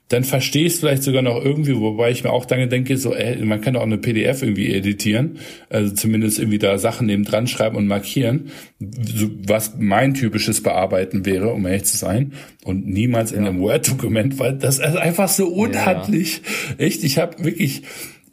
dann 0.10 0.24
verstehe 0.24 0.66
ich 0.66 0.74
es 0.74 0.80
vielleicht 0.80 1.02
sogar 1.02 1.24
noch 1.24 1.44
irgendwie, 1.44 1.76
wobei 1.80 2.12
ich 2.12 2.24
mir 2.24 2.32
auch 2.32 2.46
dann 2.46 2.70
denke, 2.70 2.96
so, 2.98 3.16
ey, 3.16 3.44
man 3.44 3.62
kann 3.62 3.74
doch 3.74 3.82
auch 3.82 3.86
eine 3.86 3.98
PDF 3.98 4.44
irgendwie 4.44 4.72
editieren, 4.72 5.40
also 5.70 5.94
zumindest 5.94 6.38
irgendwie 6.38 6.60
da 6.60 6.78
Sachen 6.78 7.08
neben 7.08 7.24
dran 7.24 7.48
schreiben 7.48 7.76
und 7.76 7.88
markieren, 7.88 8.52
was 8.80 9.74
mein 9.80 10.14
typisches 10.14 10.62
Bearbeiten 10.62 11.26
wäre, 11.26 11.52
um 11.52 11.66
ehrlich 11.66 11.86
zu 11.86 11.98
sein, 11.98 12.34
und 12.64 12.88
niemals 12.88 13.32
ja. 13.32 13.38
in 13.38 13.46
einem 13.46 13.60
Word-Dokument, 13.60 14.38
weil 14.38 14.54
das 14.54 14.78
ist 14.78 14.98
einfach 14.98 15.28
so 15.28 15.48
unhandlich. 15.48 16.42
Ja. 16.78 16.86
Echt, 16.86 17.04
ich 17.04 17.18
habe 17.18 17.44
wirklich 17.44 17.82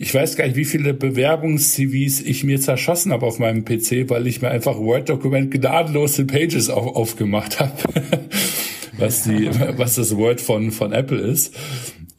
ich 0.02 0.12
weiß 0.12 0.34
gar 0.34 0.46
nicht, 0.46 0.56
wie 0.56 0.64
viele 0.64 0.94
Bewerbungs-CVs 0.94 2.22
ich 2.22 2.42
mir 2.42 2.60
zerschossen 2.60 3.12
habe 3.12 3.24
auf 3.24 3.38
meinem 3.38 3.64
PC, 3.64 4.10
weil 4.10 4.26
ich 4.26 4.42
mir 4.42 4.50
einfach 4.50 4.76
Word-Dokument 4.76 5.52
gnadenlos 5.52 6.18
in 6.18 6.26
Pages 6.26 6.70
auf, 6.70 6.96
aufgemacht 6.96 7.60
habe, 7.60 7.72
was 8.92 9.24
die, 9.24 9.50
was 9.76 9.96
das 9.96 10.16
Word 10.16 10.40
von 10.40 10.70
von 10.70 10.92
Apple 10.92 11.18
ist. 11.18 11.54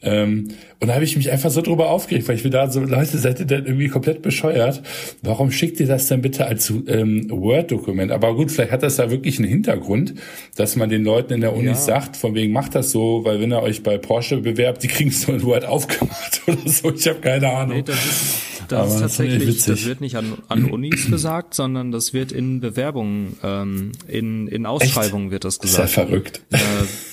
Ähm, 0.04 0.48
und 0.80 0.88
da 0.88 0.94
habe 0.94 1.04
ich 1.04 1.16
mich 1.16 1.32
einfach 1.32 1.50
so 1.50 1.62
drüber 1.62 1.88
aufgeregt, 1.88 2.28
weil 2.28 2.36
ich 2.36 2.44
mir 2.44 2.50
da 2.50 2.70
so, 2.70 2.80
Leute, 2.80 3.16
seid 3.16 3.40
ihr 3.40 3.46
denn 3.46 3.64
irgendwie 3.64 3.88
komplett 3.88 4.20
bescheuert? 4.20 4.82
Warum 5.22 5.50
schickt 5.50 5.80
ihr 5.80 5.86
das 5.86 6.08
denn 6.08 6.20
bitte 6.20 6.46
als 6.46 6.70
ähm, 6.88 7.30
Word-Dokument? 7.30 8.12
Aber 8.12 8.34
gut, 8.34 8.50
vielleicht 8.50 8.70
hat 8.70 8.82
das 8.82 8.96
da 8.96 9.10
wirklich 9.10 9.38
einen 9.38 9.48
Hintergrund, 9.48 10.14
dass 10.56 10.76
man 10.76 10.90
den 10.90 11.04
Leuten 11.04 11.32
in 11.32 11.40
der 11.40 11.54
Uni 11.56 11.68
ja. 11.68 11.74
sagt, 11.74 12.18
von 12.18 12.34
wegen 12.34 12.52
macht 12.52 12.74
das 12.74 12.90
so, 12.90 13.24
weil 13.24 13.40
wenn 13.40 13.50
ihr 13.50 13.62
euch 13.62 13.82
bei 13.82 13.96
Porsche 13.96 14.38
bewerbt, 14.38 14.82
die 14.82 14.88
kriegen 14.88 15.08
es 15.08 15.26
nur 15.26 15.38
in 15.38 15.42
Word 15.44 15.64
aufgemacht 15.64 16.42
oder 16.46 16.58
so. 16.66 16.92
Ich 16.92 17.08
habe 17.08 17.20
keine 17.20 17.48
Ahnung. 17.48 17.78
Nee, 17.78 17.92
das 18.68 18.94
ist, 18.94 19.00
das 19.00 19.12
ist 19.12 19.16
tatsächlich, 19.18 19.64
das 19.64 19.84
wird 19.84 20.00
nicht 20.00 20.16
an, 20.16 20.38
an 20.48 20.64
Unis 20.70 21.10
gesagt, 21.10 21.54
sondern 21.54 21.92
das 21.92 22.12
wird 22.12 22.32
in 22.32 22.60
Bewerbungen, 22.60 23.36
ähm, 23.42 23.92
in, 24.08 24.48
in 24.48 24.66
Ausschreibungen 24.66 25.26
Echt? 25.26 25.32
wird 25.32 25.44
das 25.44 25.58
gesagt. 25.58 25.90
Ist 25.90 25.96
ja 25.96 26.04
verrückt. 26.04 26.42
Äh, 26.50 26.58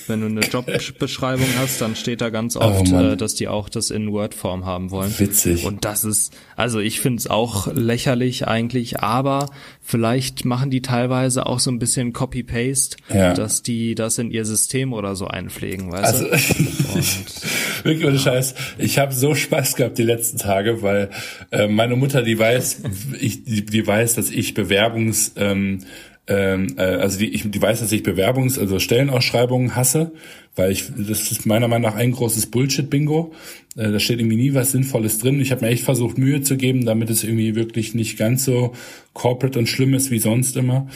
wenn 0.06 0.20
du 0.20 0.26
eine 0.26 0.40
Jobbeschreibung 0.52 1.46
hast, 1.58 1.80
dann 1.80 1.96
steht 1.96 2.20
da 2.20 2.30
ganz 2.30 2.56
oft, 2.56 2.92
oh, 2.92 2.98
äh, 2.98 3.16
dass 3.16 3.34
die 3.34 3.48
auch 3.48 3.68
das 3.68 3.90
in 3.90 4.12
Word-Form 4.12 4.64
haben 4.64 4.90
wollen. 4.90 5.14
Witzig. 5.18 5.64
Und 5.64 5.84
das 5.84 6.04
ist, 6.04 6.32
also 6.56 6.80
ich 6.80 7.00
finde 7.00 7.18
es 7.18 7.26
auch 7.26 7.72
lächerlich 7.72 8.46
eigentlich, 8.46 9.00
aber 9.00 9.50
vielleicht 9.82 10.44
machen 10.44 10.70
die 10.70 10.80
teilweise 10.80 11.44
auch 11.46 11.58
so 11.58 11.70
ein 11.70 11.78
bisschen 11.78 12.12
Copy-Paste, 12.12 12.96
ja. 13.12 13.34
dass 13.34 13.62
die 13.62 13.94
das 13.94 14.16
in 14.18 14.30
ihr 14.30 14.44
System 14.44 14.92
oder 14.92 15.16
so 15.16 15.26
einpflegen, 15.26 15.90
weißt 15.90 16.22
also, 16.22 16.24
du? 16.24 16.30
Und, 16.94 17.84
wirklich 17.84 18.06
ohne 18.06 18.18
Scheiß. 18.18 18.54
Ich 18.78 18.98
habe 18.98 19.12
so 19.12 19.34
Spaß 19.34 19.76
gehabt 19.76 19.98
die 19.98 20.04
letzten 20.04 20.38
Tage, 20.38 20.82
weil 20.82 21.10
äh, 21.50 21.66
meine 21.66 21.96
Mutter, 21.96 22.22
die 22.22 22.38
weiß, 22.38 22.82
ich, 23.20 23.44
die, 23.44 23.66
die 23.66 23.86
weiß, 23.86 24.14
dass 24.14 24.30
ich 24.30 24.54
Bewerbungs 24.54 25.32
ähm, 25.36 25.80
ähm, 26.28 26.74
äh, 26.76 26.82
also 26.82 27.18
die, 27.18 27.28
ich, 27.28 27.50
die 27.50 27.60
weiß, 27.60 27.80
dass 27.80 27.90
ich 27.90 28.02
Bewerbungs-, 28.02 28.58
also 28.58 28.78
Stellenausschreibungen 28.78 29.74
hasse, 29.74 30.12
weil 30.54 30.70
ich, 30.70 30.84
das 30.96 31.32
ist 31.32 31.46
meiner 31.46 31.66
Meinung 31.66 31.90
nach 31.90 31.96
ein 31.96 32.12
großes 32.12 32.46
Bullshit-Bingo. 32.46 33.32
Äh, 33.76 33.90
da 33.90 33.98
steht 33.98 34.20
irgendwie 34.20 34.36
nie 34.36 34.54
was 34.54 34.72
Sinnvolles 34.72 35.18
drin. 35.18 35.40
Ich 35.40 35.50
habe 35.50 35.64
mir 35.64 35.72
echt 35.72 35.82
versucht, 35.82 36.18
Mühe 36.18 36.42
zu 36.42 36.56
geben, 36.56 36.84
damit 36.84 37.10
es 37.10 37.24
irgendwie 37.24 37.56
wirklich 37.56 37.94
nicht 37.94 38.18
ganz 38.18 38.44
so 38.44 38.72
corporate 39.14 39.58
und 39.58 39.68
schlimm 39.68 39.94
ist 39.94 40.10
wie 40.10 40.20
sonst 40.20 40.56
immer. 40.56 40.86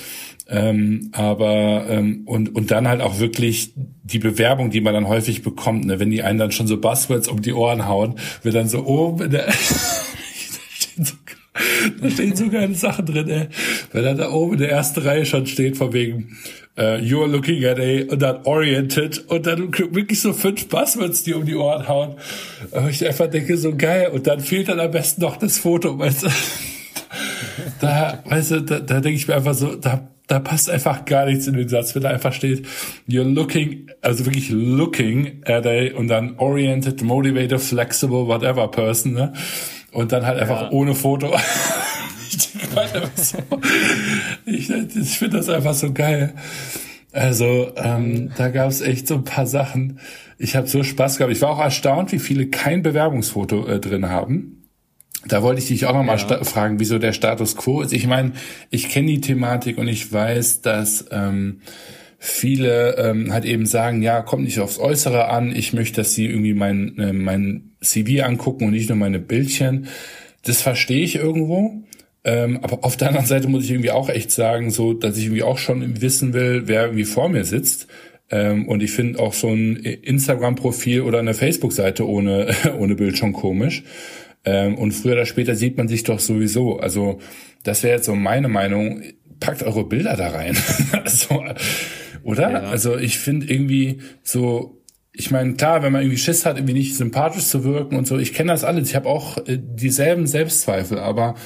Ähm, 0.48 1.08
aber 1.10 1.86
ähm, 1.88 2.22
und 2.24 2.54
und 2.54 2.70
dann 2.70 2.86
halt 2.86 3.00
auch 3.00 3.18
wirklich 3.18 3.72
die 3.74 4.20
Bewerbung, 4.20 4.70
die 4.70 4.80
man 4.80 4.94
dann 4.94 5.08
häufig 5.08 5.42
bekommt, 5.42 5.86
ne, 5.86 5.98
wenn 5.98 6.10
die 6.10 6.22
einen 6.22 6.38
dann 6.38 6.52
schon 6.52 6.68
so 6.68 6.80
Buzzwords 6.80 7.26
um 7.26 7.42
die 7.42 7.52
Ohren 7.52 7.88
hauen, 7.88 8.14
wird 8.44 8.54
dann 8.54 8.68
so 8.68 8.86
oben 8.86 9.24
in 9.24 9.30
der 9.32 9.52
Da 12.00 12.10
stehen 12.10 12.36
so 12.36 12.48
geile 12.48 12.74
Sachen 12.74 13.06
drin, 13.06 13.28
ey. 13.28 13.48
Weil 13.92 14.02
dann 14.02 14.18
da 14.18 14.30
oben 14.30 14.54
in 14.54 14.58
der 14.60 14.70
ersten 14.70 15.00
Reihe 15.00 15.26
schon 15.26 15.46
steht, 15.46 15.76
von 15.76 15.92
wegen, 15.92 16.36
uh, 16.78 16.98
you're 16.98 17.26
looking 17.26 17.64
at 17.64 17.78
a, 17.78 18.12
und 18.12 18.20
dann 18.20 18.42
oriented, 18.44 19.24
und 19.28 19.46
dann 19.46 19.72
wirklich 19.72 20.20
so 20.20 20.32
fünf 20.32 20.68
Buzzwords, 20.68 21.22
die 21.22 21.34
um 21.34 21.44
die 21.44 21.56
Ohren 21.56 21.88
hauen. 21.88 22.16
Aber 22.72 22.90
ich 22.90 23.06
einfach 23.06 23.28
denke, 23.28 23.56
so 23.56 23.74
geil, 23.76 24.10
und 24.12 24.26
dann 24.26 24.40
fehlt 24.40 24.68
dann 24.68 24.80
am 24.80 24.90
besten 24.90 25.22
noch 25.22 25.36
das 25.36 25.58
Foto, 25.58 25.98
weißt 25.98 26.24
du. 26.24 26.28
da, 27.80 28.22
weißt 28.26 28.50
du, 28.52 28.62
da, 28.62 28.80
da 28.80 29.00
denke 29.00 29.16
ich 29.16 29.28
mir 29.28 29.36
einfach 29.36 29.54
so, 29.54 29.74
da, 29.76 30.08
da 30.26 30.40
passt 30.40 30.68
einfach 30.68 31.04
gar 31.04 31.26
nichts 31.26 31.46
in 31.46 31.54
den 31.54 31.68
Satz, 31.68 31.94
wenn 31.94 32.02
da 32.02 32.10
einfach 32.10 32.32
steht, 32.32 32.66
you're 33.08 33.22
looking, 33.22 33.88
also 34.02 34.26
wirklich 34.26 34.50
looking 34.50 35.42
at 35.44 35.66
a, 35.66 35.96
und 35.96 36.08
dann 36.08 36.36
oriented, 36.38 37.02
motivated, 37.02 37.60
flexible, 37.60 38.26
whatever 38.26 38.68
person, 38.68 39.12
ne? 39.12 39.32
Und 39.96 40.12
dann 40.12 40.26
halt 40.26 40.38
einfach 40.38 40.62
ja. 40.62 40.70
ohne 40.72 40.94
Foto. 40.94 41.35
ich, 44.44 44.70
ich 44.70 45.18
finde 45.18 45.38
das 45.38 45.48
einfach 45.48 45.72
so 45.72 45.92
geil. 45.92 46.35
Also 47.12 47.72
ähm, 47.76 48.30
da 48.37 48.50
gab 48.50 48.68
es 48.68 48.82
echt 48.82 49.09
so 49.09 49.14
ein 49.14 49.24
paar 49.24 49.46
Sachen. 49.46 50.00
Ich 50.37 50.54
habe 50.54 50.66
so 50.66 50.82
Spaß 50.82 51.16
gehabt. 51.16 51.32
Ich 51.32 51.40
war 51.40 51.48
auch 51.48 51.61
erstaunt, 51.61 52.12
wie 52.12 52.18
viele 52.18 52.48
kein 52.48 52.82
Bewerbungsfoto 52.82 53.66
äh, 53.66 53.80
drin 53.80 54.11
haben. 54.11 54.68
Da 55.26 55.42
wollte 55.42 55.62
ich 55.62 55.68
dich 55.68 55.87
auch 55.87 55.94
nochmal 55.94 56.18
ja. 56.18 56.44
fragen, 56.44 56.78
wieso 56.78 56.98
der 56.98 57.14
Status 57.14 57.56
quo 57.56 57.80
ist. 57.80 57.94
Ich 57.94 58.06
meine, 58.06 58.32
ich 58.68 58.90
kenne 58.90 59.06
die 59.06 59.22
Thematik 59.22 59.78
und 59.78 59.88
ich 59.88 60.12
weiß, 60.12 60.61
dass 60.61 61.06
ähm, 61.11 61.62
viele 62.18 62.96
ähm, 62.96 63.33
halt 63.33 63.44
eben 63.44 63.66
sagen, 63.66 64.02
ja, 64.02 64.22
kommt 64.22 64.44
nicht 64.44 64.59
aufs 64.61 64.79
Äußere 64.79 65.29
an, 65.29 65.55
ich 65.55 65.72
möchte, 65.72 65.96
dass 65.96 66.14
sie 66.14 66.26
irgendwie 66.26 66.55
mein, 66.55 66.98
äh, 66.98 67.12
mein 67.12 67.72
CV 67.81 68.24
angucken 68.24 68.64
und 68.64 68.72
nicht 68.72 68.88
nur 68.88 68.98
meine 68.98 69.18
Bildchen. 69.18 69.88
Das 70.42 70.62
verstehe 70.62 71.05
ich 71.05 71.16
irgendwo. 71.16 71.83
Ähm, 72.24 72.59
aber 72.62 72.85
auf 72.85 72.96
der 72.96 73.09
anderen 73.09 73.26
Seite 73.26 73.48
muss 73.48 73.64
ich 73.64 73.70
irgendwie 73.70 73.92
auch 73.92 74.09
echt 74.09 74.33
sagen, 74.33 74.70
so, 74.70 74.92
dass 74.92 75.16
ich 75.16 75.26
irgendwie 75.26 75.44
auch 75.44 75.59
schon 75.59 76.00
wissen 76.00 76.33
will, 76.33 76.64
wer 76.66 76.85
irgendwie 76.85 77.05
vor 77.05 77.29
mir 77.29 77.44
sitzt. 77.44 77.87
Ähm, 78.31 78.66
und 78.66 78.83
ich 78.83 78.90
finde 78.90 79.20
auch 79.20 79.33
so 79.33 79.48
ein 79.48 79.76
Instagram-Profil 79.76 81.02
oder 81.02 81.20
eine 81.20 81.35
Facebook-Seite 81.35 82.07
ohne, 82.07 82.52
ohne 82.79 82.96
Bild 82.96 83.16
schon 83.16 83.33
komisch. 83.33 83.85
Ähm, 84.44 84.76
und 84.76 84.92
früher 84.92 85.12
oder 85.12 85.26
später 85.26 85.55
sieht 85.55 85.76
man 85.76 85.88
sich 85.88 86.02
doch 86.05 86.18
sowieso. 86.18 86.79
Also, 86.79 87.18
das 87.62 87.83
wäre 87.83 87.96
jetzt 87.96 88.07
so 88.07 88.14
meine 88.14 88.48
Meinung. 88.48 89.02
Packt 89.38 89.62
eure 89.62 89.85
Bilder 89.85 90.16
da 90.16 90.31
rein. 90.31 90.57
also, 91.05 91.44
oder? 92.26 92.50
Ja. 92.50 92.60
Also 92.62 92.98
ich 92.98 93.18
finde 93.18 93.46
irgendwie 93.46 93.98
so, 94.24 94.82
ich 95.12 95.30
meine, 95.30 95.54
klar, 95.54 95.82
wenn 95.82 95.92
man 95.92 96.02
irgendwie 96.02 96.18
Schiss 96.18 96.44
hat, 96.44 96.56
irgendwie 96.56 96.74
nicht 96.74 96.96
sympathisch 96.96 97.44
zu 97.44 97.62
wirken 97.62 97.96
und 97.96 98.06
so, 98.06 98.18
ich 98.18 98.34
kenne 98.34 98.50
das 98.50 98.64
alles. 98.64 98.90
Ich 98.90 98.96
habe 98.96 99.08
auch 99.08 99.38
äh, 99.46 99.58
dieselben 99.58 100.26
Selbstzweifel, 100.26 100.98
aber 100.98 101.36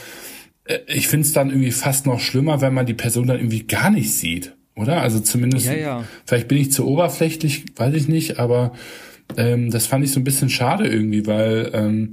äh, 0.65 0.79
ich 0.87 1.07
finde 1.07 1.27
es 1.27 1.33
dann 1.33 1.51
irgendwie 1.51 1.71
fast 1.71 2.07
noch 2.07 2.19
schlimmer, 2.19 2.63
wenn 2.63 2.73
man 2.73 2.87
die 2.87 2.95
Person 2.95 3.27
dann 3.27 3.37
irgendwie 3.37 3.67
gar 3.67 3.91
nicht 3.91 4.11
sieht, 4.15 4.57
oder? 4.75 5.03
Also 5.03 5.21
zumindest, 5.21 5.67
ja, 5.67 5.75
ja. 5.75 6.05
vielleicht 6.25 6.49
bin 6.49 6.57
ich 6.57 6.73
zu 6.73 6.87
oberflächlich, 6.87 7.67
weiß 7.77 7.95
ich 7.95 8.09
nicht, 8.09 8.39
aber 8.39 8.73
ähm, 9.37 9.71
das 9.71 9.87
fand 9.87 10.03
ich 10.03 10.13
so 10.13 10.19
ein 10.19 10.25
bisschen 10.25 10.49
schade 10.49 10.89
irgendwie, 10.89 11.27
weil 11.27 11.71
ähm, 11.75 12.11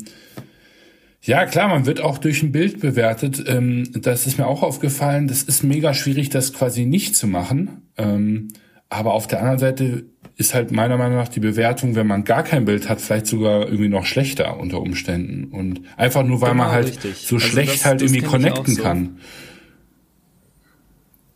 ja, 1.21 1.45
klar, 1.45 1.67
man 1.67 1.85
wird 1.85 1.99
auch 1.99 2.17
durch 2.19 2.43
ein 2.43 2.51
Bild 2.51 2.79
bewertet. 2.79 3.43
Ähm, 3.47 3.89
das 3.93 4.27
ist 4.27 4.37
mir 4.37 4.47
auch 4.47 4.63
aufgefallen. 4.63 5.27
Das 5.27 5.43
ist 5.43 5.63
mega 5.63 5.93
schwierig, 5.93 6.29
das 6.29 6.53
quasi 6.53 6.85
nicht 6.85 7.15
zu 7.15 7.27
machen. 7.27 7.81
Ähm, 7.97 8.49
aber 8.89 9.13
auf 9.13 9.27
der 9.27 9.39
anderen 9.39 9.59
Seite 9.59 10.05
ist 10.37 10.53
halt 10.53 10.71
meiner 10.71 10.97
Meinung 10.97 11.17
nach 11.17 11.27
die 11.27 11.39
Bewertung, 11.39 11.95
wenn 11.95 12.07
man 12.07 12.23
gar 12.23 12.43
kein 12.43 12.65
Bild 12.65 12.87
hat, 12.87 13.01
vielleicht 13.01 13.25
sogar 13.25 13.65
irgendwie 13.65 13.89
noch 13.89 14.05
schlechter 14.05 14.59
unter 14.59 14.79
Umständen. 14.79 15.45
Und 15.45 15.81
einfach 15.97 16.23
nur, 16.23 16.41
weil 16.41 16.51
genau, 16.51 16.63
man 16.63 16.71
halt 16.71 16.87
richtig. 16.87 17.17
so 17.17 17.35
also 17.35 17.47
schlecht 17.47 17.73
das, 17.73 17.85
halt 17.85 18.01
irgendwie 18.01 18.21
connecten 18.21 18.75
so. 18.75 18.83
kann. 18.83 19.17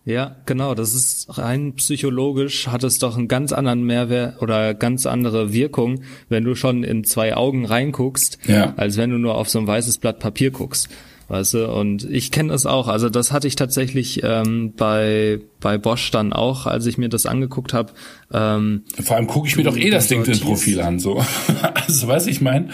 Ja, 0.04 0.36
genau. 0.46 0.74
Das 0.74 0.96
ist 0.96 1.38
rein 1.38 1.74
psychologisch 1.76 2.68
hat 2.68 2.84
es 2.84 2.98
doch 2.98 3.18
einen 3.18 3.28
ganz 3.28 3.54
anderen 3.54 3.84
Mehrwert 3.84 4.42
oder 4.42 4.74
ganz 4.74 5.06
andere 5.06 5.54
Wirkung, 5.54 6.02
wenn 6.28 6.44
du 6.44 6.56
schon 6.56 6.84
in 6.84 7.04
zwei 7.04 7.36
Augen 7.36 7.66
reinguckst, 7.66 8.40
ja. 8.48 8.74
als 8.78 8.98
wenn 8.98 9.12
du 9.12 9.18
nur 9.18 9.36
auf 9.36 9.50
so 9.50 9.60
ein 9.60 9.68
weißes 9.68 10.00
Blatt 10.00 10.20
Papier 10.20 10.52
guckst 10.52 10.90
weißt 11.32 11.54
du, 11.54 11.72
und 11.72 12.04
ich 12.12 12.30
kenne 12.32 12.52
das 12.52 12.66
auch, 12.66 12.90
also 12.90 13.08
das 13.08 13.32
hatte 13.32 13.48
ich 13.48 13.56
tatsächlich 13.56 14.22
ähm, 14.22 14.74
bei, 14.76 15.40
bei 15.62 15.78
Bosch 15.78 16.12
dann 16.12 16.34
auch, 16.34 16.66
als 16.68 16.86
ich 16.88 16.98
mir 16.98 17.08
das 17.08 17.26
angeguckt 17.26 17.74
habe. 17.74 17.94
Ähm, 18.34 18.84
Vor 19.02 19.16
allem 19.16 19.28
gucke 19.28 19.48
ich 19.48 19.56
mir 19.56 19.64
doch 19.64 19.78
eh 19.78 19.90
das 19.90 20.10
LinkedIn-Profil 20.10 20.82
an, 20.82 21.00
so. 21.00 21.24
also 21.88 22.10
was 22.10 22.28
ich 22.28 22.42
meine. 22.42 22.68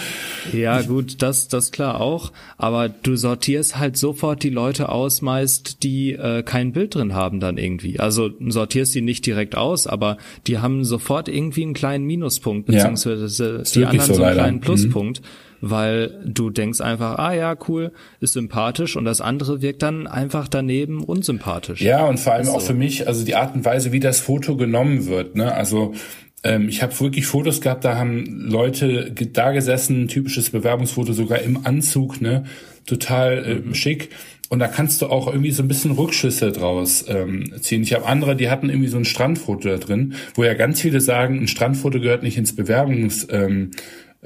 Ja, 0.51 0.81
gut, 0.81 1.21
das, 1.21 1.49
das 1.49 1.71
klar 1.71 2.01
auch, 2.01 2.31
aber 2.57 2.89
du 2.89 3.15
sortierst 3.15 3.77
halt 3.77 3.95
sofort 3.95 4.41
die 4.41 4.49
Leute 4.49 4.89
aus, 4.89 5.21
meist, 5.21 5.83
die 5.83 6.13
äh, 6.13 6.41
kein 6.41 6.71
Bild 6.71 6.95
drin 6.95 7.13
haben 7.13 7.39
dann 7.39 7.59
irgendwie. 7.59 7.99
Also 7.99 8.31
sortierst 8.39 8.95
die 8.95 9.01
nicht 9.01 9.23
direkt 9.27 9.55
aus, 9.55 9.85
aber 9.85 10.17
die 10.47 10.57
haben 10.57 10.83
sofort 10.83 11.29
irgendwie 11.29 11.61
einen 11.61 11.75
kleinen 11.75 12.05
Minuspunkt, 12.05 12.65
beziehungsweise 12.65 13.57
ja, 13.57 13.63
die 13.63 13.85
anderen 13.85 14.07
so, 14.07 14.13
so 14.15 14.23
einen 14.23 14.33
kleinen 14.33 14.55
mhm. 14.57 14.61
Pluspunkt. 14.61 15.21
Mhm 15.21 15.46
weil 15.61 16.19
du 16.25 16.49
denkst 16.49 16.81
einfach, 16.81 17.17
ah 17.17 17.33
ja, 17.33 17.55
cool, 17.67 17.91
ist 18.19 18.33
sympathisch 18.33 18.95
und 18.95 19.05
das 19.05 19.21
andere 19.21 19.61
wirkt 19.61 19.83
dann 19.83 20.07
einfach 20.07 20.47
daneben 20.47 21.03
unsympathisch. 21.03 21.81
Ja, 21.81 22.05
und 22.05 22.19
vor 22.19 22.33
allem 22.33 22.45
so. 22.45 22.53
auch 22.53 22.61
für 22.61 22.73
mich, 22.73 23.07
also 23.07 23.25
die 23.25 23.35
Art 23.35 23.55
und 23.55 23.65
Weise, 23.65 23.91
wie 23.91 23.99
das 23.99 24.19
Foto 24.19 24.55
genommen 24.55 25.07
wird, 25.07 25.35
ne? 25.35 25.53
Also 25.53 25.93
ähm, 26.43 26.69
ich 26.69 26.83
habe 26.83 26.97
wirklich 26.99 27.25
Fotos 27.25 27.61
gehabt, 27.61 27.83
da 27.83 27.97
haben 27.97 28.25
Leute 28.47 29.11
da 29.11 29.51
gesessen, 29.51 30.07
typisches 30.07 30.51
Bewerbungsfoto 30.51 31.13
sogar 31.13 31.39
im 31.39 31.65
Anzug, 31.65 32.21
ne? 32.21 32.45
Total 32.85 33.43
äh, 33.45 33.55
mhm. 33.55 33.73
schick. 33.73 34.09
und 34.49 34.59
da 34.59 34.67
kannst 34.67 35.01
du 35.01 35.07
auch 35.07 35.27
irgendwie 35.27 35.51
so 35.51 35.61
ein 35.61 35.67
bisschen 35.67 35.91
Rückschlüsse 35.91 36.51
draus 36.51 37.03
ähm, 37.09 37.51
ziehen. 37.59 37.83
Ich 37.83 37.93
habe 37.93 38.05
andere, 38.05 38.35
die 38.35 38.49
hatten 38.49 38.69
irgendwie 38.69 38.87
so 38.87 38.97
ein 38.97 39.05
Strandfoto 39.05 39.67
da 39.67 39.77
drin, 39.77 40.13
wo 40.35 40.43
ja 40.43 40.53
ganz 40.53 40.79
viele 40.79 41.01
sagen, 41.01 41.39
ein 41.39 41.47
Strandfoto 41.47 41.99
gehört 41.99 42.23
nicht 42.23 42.37
ins 42.37 42.55
Bewerbungs 42.55 43.27
ähm, 43.29 43.71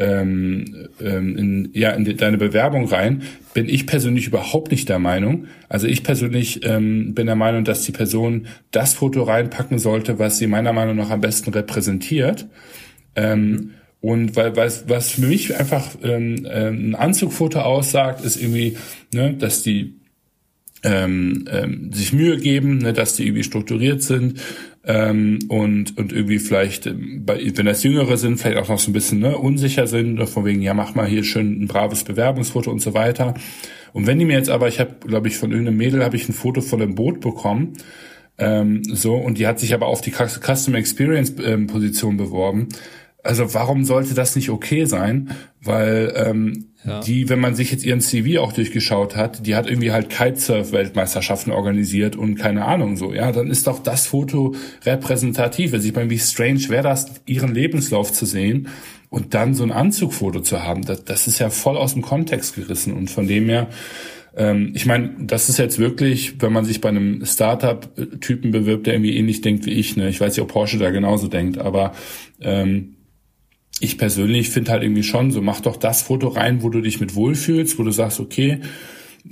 ähm, 0.01 0.89
ähm 0.99 1.37
in, 1.37 1.69
ja, 1.73 1.91
in 1.91 2.17
deine 2.17 2.37
Bewerbung 2.37 2.85
rein, 2.85 3.23
bin 3.53 3.69
ich 3.69 3.85
persönlich 3.85 4.27
überhaupt 4.27 4.71
nicht 4.71 4.89
der 4.89 4.99
Meinung. 4.99 5.45
Also 5.69 5.87
ich 5.87 6.03
persönlich 6.03 6.65
ähm, 6.65 7.13
bin 7.13 7.27
der 7.27 7.35
Meinung, 7.35 7.63
dass 7.63 7.83
die 7.83 7.91
Person 7.91 8.47
das 8.71 8.93
Foto 8.93 9.23
reinpacken 9.23 9.79
sollte, 9.79 10.19
was 10.19 10.37
sie 10.37 10.47
meiner 10.47 10.73
Meinung 10.73 10.95
nach 10.95 11.09
am 11.09 11.21
besten 11.21 11.51
repräsentiert. 11.51 12.47
Ähm, 13.15 13.71
und 13.99 14.35
weil 14.35 14.55
was, 14.55 14.89
was 14.89 15.11
für 15.11 15.21
mich 15.21 15.55
einfach 15.55 15.87
ähm, 16.01 16.47
ähm, 16.49 16.89
ein 16.89 16.95
Anzugfoto 16.95 17.59
aussagt, 17.59 18.25
ist 18.25 18.41
irgendwie, 18.41 18.77
ne, 19.13 19.35
dass 19.35 19.61
die 19.61 19.95
ähm, 20.83 21.45
ähm, 21.51 21.93
sich 21.93 22.11
Mühe 22.11 22.37
geben, 22.37 22.79
ne, 22.79 22.93
dass 22.93 23.15
die 23.15 23.27
irgendwie 23.27 23.43
strukturiert 23.43 24.01
sind 24.01 24.41
ähm, 24.83 25.39
und 25.47 25.97
und 25.97 26.11
irgendwie 26.11 26.39
vielleicht, 26.39 26.87
ähm, 26.87 27.23
wenn 27.25 27.65
das 27.65 27.83
Jüngere 27.83 28.17
sind, 28.17 28.37
vielleicht 28.37 28.57
auch 28.57 28.69
noch 28.69 28.79
so 28.79 28.89
ein 28.89 28.93
bisschen 28.93 29.19
ne, 29.19 29.37
unsicher 29.37 29.87
sind, 29.87 30.21
von 30.27 30.45
wegen, 30.45 30.61
ja 30.61 30.73
mach 30.73 30.95
mal 30.95 31.07
hier 31.07 31.23
schön 31.23 31.61
ein 31.61 31.67
braves 31.67 32.03
Bewerbungsfoto 32.03 32.71
und 32.71 32.79
so 32.79 32.93
weiter. 32.93 33.33
Und 33.93 34.07
wenn 34.07 34.19
die 34.19 34.25
mir 34.25 34.37
jetzt 34.37 34.49
aber, 34.49 34.67
ich 34.67 34.79
habe, 34.79 34.95
glaube 35.05 35.27
ich, 35.27 35.37
von 35.37 35.51
irgendeinem 35.51 35.77
Mädel 35.77 36.03
habe 36.03 36.15
ich 36.15 36.29
ein 36.29 36.33
Foto 36.33 36.61
von 36.61 36.81
einem 36.81 36.95
Boot 36.95 37.19
bekommen, 37.19 37.73
ähm, 38.37 38.83
so 38.85 39.15
und 39.15 39.37
die 39.37 39.47
hat 39.47 39.59
sich 39.59 39.73
aber 39.73 39.87
auf 39.87 40.01
die 40.01 40.11
Customer 40.11 40.77
Experience 40.77 41.35
ähm, 41.43 41.67
Position 41.67 42.17
beworben 42.17 42.69
also 43.23 43.53
warum 43.53 43.83
sollte 43.83 44.13
das 44.13 44.35
nicht 44.35 44.49
okay 44.49 44.85
sein? 44.85 45.31
Weil 45.63 46.13
ähm, 46.15 46.65
ja. 46.83 47.01
die, 47.01 47.29
wenn 47.29 47.39
man 47.39 47.53
sich 47.53 47.71
jetzt 47.71 47.85
ihren 47.85 48.01
CV 48.01 48.41
auch 48.41 48.51
durchgeschaut 48.51 49.15
hat, 49.15 49.45
die 49.45 49.55
hat 49.55 49.67
irgendwie 49.69 49.91
halt 49.91 50.09
Kitesurf-Weltmeisterschaften 50.09 51.51
organisiert 51.51 52.15
und 52.15 52.35
keine 52.35 52.65
Ahnung 52.65 52.97
so. 52.97 53.13
Ja, 53.13 53.31
dann 53.31 53.47
ist 53.47 53.67
doch 53.67 53.79
das 53.79 54.07
Foto 54.07 54.55
repräsentativ. 54.83 55.73
Also 55.73 55.87
ich 55.87 55.93
meine, 55.93 56.09
wie 56.09 56.19
strange 56.19 56.69
wäre 56.69 56.83
das, 56.83 57.11
ihren 57.27 57.53
Lebenslauf 57.53 58.11
zu 58.11 58.25
sehen 58.25 58.69
und 59.09 59.35
dann 59.35 59.53
so 59.53 59.63
ein 59.63 59.71
Anzugfoto 59.71 60.39
zu 60.39 60.63
haben. 60.63 60.83
Das, 60.83 61.05
das 61.05 61.27
ist 61.27 61.37
ja 61.37 61.51
voll 61.51 61.77
aus 61.77 61.93
dem 61.93 62.01
Kontext 62.01 62.55
gerissen 62.55 62.93
und 62.93 63.11
von 63.11 63.27
dem 63.27 63.47
her 63.47 63.67
ähm, 64.35 64.71
ich 64.73 64.85
meine, 64.85 65.13
das 65.19 65.49
ist 65.49 65.57
jetzt 65.59 65.77
wirklich, 65.77 66.41
wenn 66.41 66.53
man 66.53 66.63
sich 66.63 66.79
bei 66.79 66.89
einem 66.89 67.25
Startup-Typen 67.25 68.51
bewirbt, 68.51 68.87
der 68.87 68.93
irgendwie 68.93 69.17
ähnlich 69.17 69.41
denkt 69.41 69.65
wie 69.65 69.71
ich, 69.71 69.97
ne? 69.97 70.07
Ich 70.07 70.21
weiß 70.21 70.35
nicht, 70.35 70.41
ob 70.41 70.47
Porsche 70.47 70.77
da 70.77 70.89
genauso 70.89 71.27
denkt, 71.27 71.57
aber 71.57 71.91
ähm, 72.39 72.95
ich 73.81 73.97
persönlich 73.97 74.49
finde 74.49 74.71
halt 74.71 74.83
irgendwie 74.83 75.03
schon, 75.03 75.31
so 75.31 75.41
mach 75.41 75.61
doch 75.61 75.75
das 75.75 76.01
Foto 76.01 76.29
rein, 76.29 76.63
wo 76.63 76.69
du 76.69 76.81
dich 76.81 76.99
mit 76.99 77.15
wohlfühlst, 77.15 77.77
wo 77.79 77.83
du 77.83 77.91
sagst, 77.91 78.19
okay, 78.19 78.59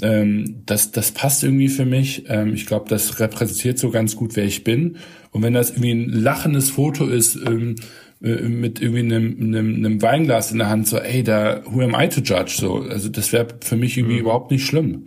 ähm, 0.02 0.64
das, 0.66 0.92
das 0.92 1.12
passt 1.12 1.44
irgendwie 1.44 1.70
für 1.70 1.86
mich. 1.86 2.26
Ähm, 2.28 2.54
ich 2.54 2.66
glaube, 2.66 2.90
das 2.90 3.20
repräsentiert 3.20 3.80
so 3.80 3.90
ganz 3.90 4.16
gut, 4.16 4.36
wer 4.36 4.46
ich 4.46 4.64
bin. 4.64 4.98
Und 5.32 5.44
wenn 5.44 5.54
das 5.54 5.72
irgendwie 5.72 5.92
ein 5.92 6.10
lachendes 6.10 6.72
Foto 6.72 7.08
ist, 7.08 7.36
ähm, 7.36 7.76
äh, 8.22 8.48
mit 8.48 8.82
irgendwie 8.82 9.00
einem, 9.00 9.38
einem, 9.40 9.76
einem 9.76 10.02
Weinglas 10.02 10.52
in 10.52 10.58
der 10.60 10.70
Hand, 10.70 10.88
so, 10.88 10.98
ey, 10.98 11.24
da, 11.24 11.62
who 11.66 11.82
am 11.82 11.96
I 11.98 12.10
to 12.10 12.22
judge? 12.22 12.56
So, 12.58 12.82
also 12.82 13.10
das 13.10 13.32
wäre 13.32 13.48
für 13.62 13.78
mich 13.78 13.98
irgendwie 13.98 14.16
mhm. 14.16 14.22
überhaupt 14.22 14.52
nicht 14.52 14.66
schlimm. 14.66 15.06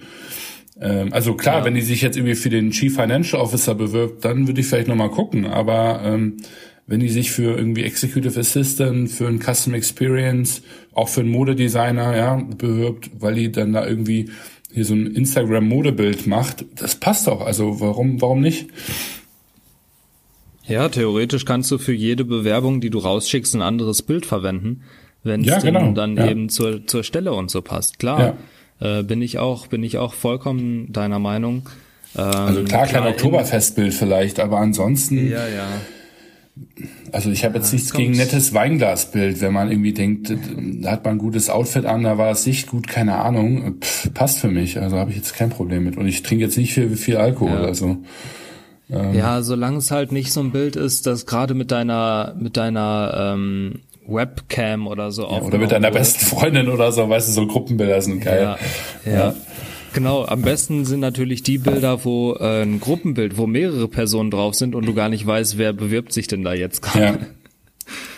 Ähm, 0.80 1.12
also 1.12 1.34
klar, 1.34 1.58
ja. 1.58 1.64
wenn 1.64 1.74
die 1.74 1.82
sich 1.82 2.02
jetzt 2.02 2.16
irgendwie 2.16 2.34
für 2.34 2.50
den 2.50 2.70
Chief 2.70 2.94
Financial 2.94 3.40
Officer 3.40 3.74
bewirbt, 3.74 4.24
dann 4.24 4.46
würde 4.46 4.60
ich 4.60 4.66
vielleicht 4.66 4.88
nochmal 4.88 5.10
gucken. 5.10 5.46
Aber 5.46 6.00
ähm, 6.04 6.38
wenn 6.86 7.00
die 7.00 7.08
sich 7.08 7.30
für 7.30 7.56
irgendwie 7.56 7.84
Executive 7.84 8.38
Assistant, 8.38 9.10
für 9.10 9.28
ein 9.28 9.40
Custom 9.40 9.74
Experience, 9.74 10.62
auch 10.92 11.08
für 11.08 11.20
einen 11.20 11.30
Modedesigner, 11.30 12.16
ja, 12.16 12.36
bewirbt, 12.36 13.10
weil 13.18 13.34
die 13.34 13.52
dann 13.52 13.72
da 13.72 13.86
irgendwie 13.86 14.30
hier 14.72 14.84
so 14.84 14.94
ein 14.94 15.06
Instagram-Modebild 15.06 16.26
macht, 16.26 16.64
das 16.76 16.96
passt 16.96 17.26
doch. 17.26 17.42
Also 17.42 17.80
warum, 17.80 18.20
warum 18.20 18.40
nicht? 18.40 18.68
Ja, 20.66 20.88
theoretisch 20.88 21.44
kannst 21.44 21.70
du 21.70 21.78
für 21.78 21.92
jede 21.92 22.24
Bewerbung, 22.24 22.80
die 22.80 22.90
du 22.90 22.98
rausschickst, 22.98 23.54
ein 23.54 23.62
anderes 23.62 24.02
Bild 24.02 24.26
verwenden, 24.26 24.82
wenn 25.22 25.42
es 25.42 25.46
ja, 25.48 25.58
genau. 25.58 25.92
dann 25.92 26.16
ja. 26.16 26.30
eben 26.30 26.48
zur, 26.48 26.86
zur 26.86 27.04
Stelle 27.04 27.32
und 27.32 27.50
so 27.50 27.62
passt. 27.62 27.98
Klar, 27.98 28.36
ja. 28.80 29.00
äh, 29.00 29.02
bin 29.02 29.22
ich 29.22 29.38
auch, 29.38 29.66
bin 29.66 29.82
ich 29.82 29.98
auch 29.98 30.14
vollkommen 30.14 30.92
deiner 30.92 31.18
Meinung. 31.18 31.68
Ähm, 32.16 32.24
also 32.24 32.64
klar, 32.64 32.86
kein 32.86 33.06
Oktoberfestbild 33.06 33.92
vielleicht, 33.92 34.40
aber 34.40 34.58
ansonsten. 34.58 35.30
Ja, 35.30 35.46
ja 35.48 35.68
also 37.12 37.30
ich 37.30 37.44
habe 37.44 37.56
jetzt 37.56 37.72
nichts 37.72 37.92
gegen 37.92 38.12
nettes 38.12 38.52
Weinglasbild, 38.52 39.40
wenn 39.40 39.52
man 39.52 39.70
irgendwie 39.70 39.94
denkt, 39.94 40.32
da 40.82 40.92
hat 40.92 41.04
man 41.04 41.14
ein 41.14 41.18
gutes 41.18 41.48
Outfit 41.48 41.86
an, 41.86 42.02
da 42.02 42.18
war 42.18 42.28
das 42.28 42.44
Sicht 42.44 42.68
gut, 42.68 42.88
keine 42.88 43.16
Ahnung, 43.16 43.76
Pff, 43.80 44.12
passt 44.12 44.38
für 44.38 44.48
mich, 44.48 44.78
also 44.78 44.98
habe 44.98 45.10
ich 45.10 45.16
jetzt 45.16 45.34
kein 45.34 45.50
Problem 45.50 45.84
mit. 45.84 45.96
Und 45.96 46.06
ich 46.06 46.22
trinke 46.22 46.44
jetzt 46.44 46.58
nicht 46.58 46.74
viel, 46.74 46.94
viel 46.96 47.16
Alkohol, 47.16 47.60
ja. 47.60 47.64
also. 47.64 47.96
Ähm. 48.90 49.14
Ja, 49.14 49.42
solange 49.42 49.78
es 49.78 49.90
halt 49.90 50.12
nicht 50.12 50.32
so 50.32 50.40
ein 50.40 50.52
Bild 50.52 50.76
ist, 50.76 51.06
das 51.06 51.24
gerade 51.24 51.54
mit 51.54 51.70
deiner, 51.70 52.34
mit 52.38 52.58
deiner 52.58 53.32
ähm, 53.34 53.80
Webcam 54.06 54.86
oder 54.86 55.10
so 55.10 55.22
ja, 55.22 55.40
Oder 55.40 55.58
mit 55.58 55.72
deiner 55.72 55.90
besten 55.90 56.24
Freundin 56.26 56.68
oder 56.68 56.92
so, 56.92 57.08
weißt 57.08 57.28
du, 57.28 57.32
so 57.32 57.46
Gruppenbilder 57.46 58.02
sind 58.02 58.20
geil. 58.20 58.42
ja. 58.42 59.10
ja. 59.10 59.18
ja. 59.18 59.34
Genau, 59.92 60.24
am 60.24 60.42
besten 60.42 60.84
sind 60.84 61.00
natürlich 61.00 61.42
die 61.42 61.58
Bilder, 61.58 62.04
wo 62.04 62.34
äh, 62.34 62.62
ein 62.62 62.80
Gruppenbild, 62.80 63.36
wo 63.36 63.46
mehrere 63.46 63.88
Personen 63.88 64.30
drauf 64.30 64.54
sind 64.54 64.74
und 64.74 64.86
du 64.86 64.94
gar 64.94 65.08
nicht 65.08 65.26
weißt, 65.26 65.58
wer 65.58 65.72
bewirbt 65.72 66.12
sich 66.12 66.26
denn 66.26 66.42
da 66.42 66.54
jetzt 66.54 66.82
gerade. 66.82 67.04
Ja. 67.04 67.18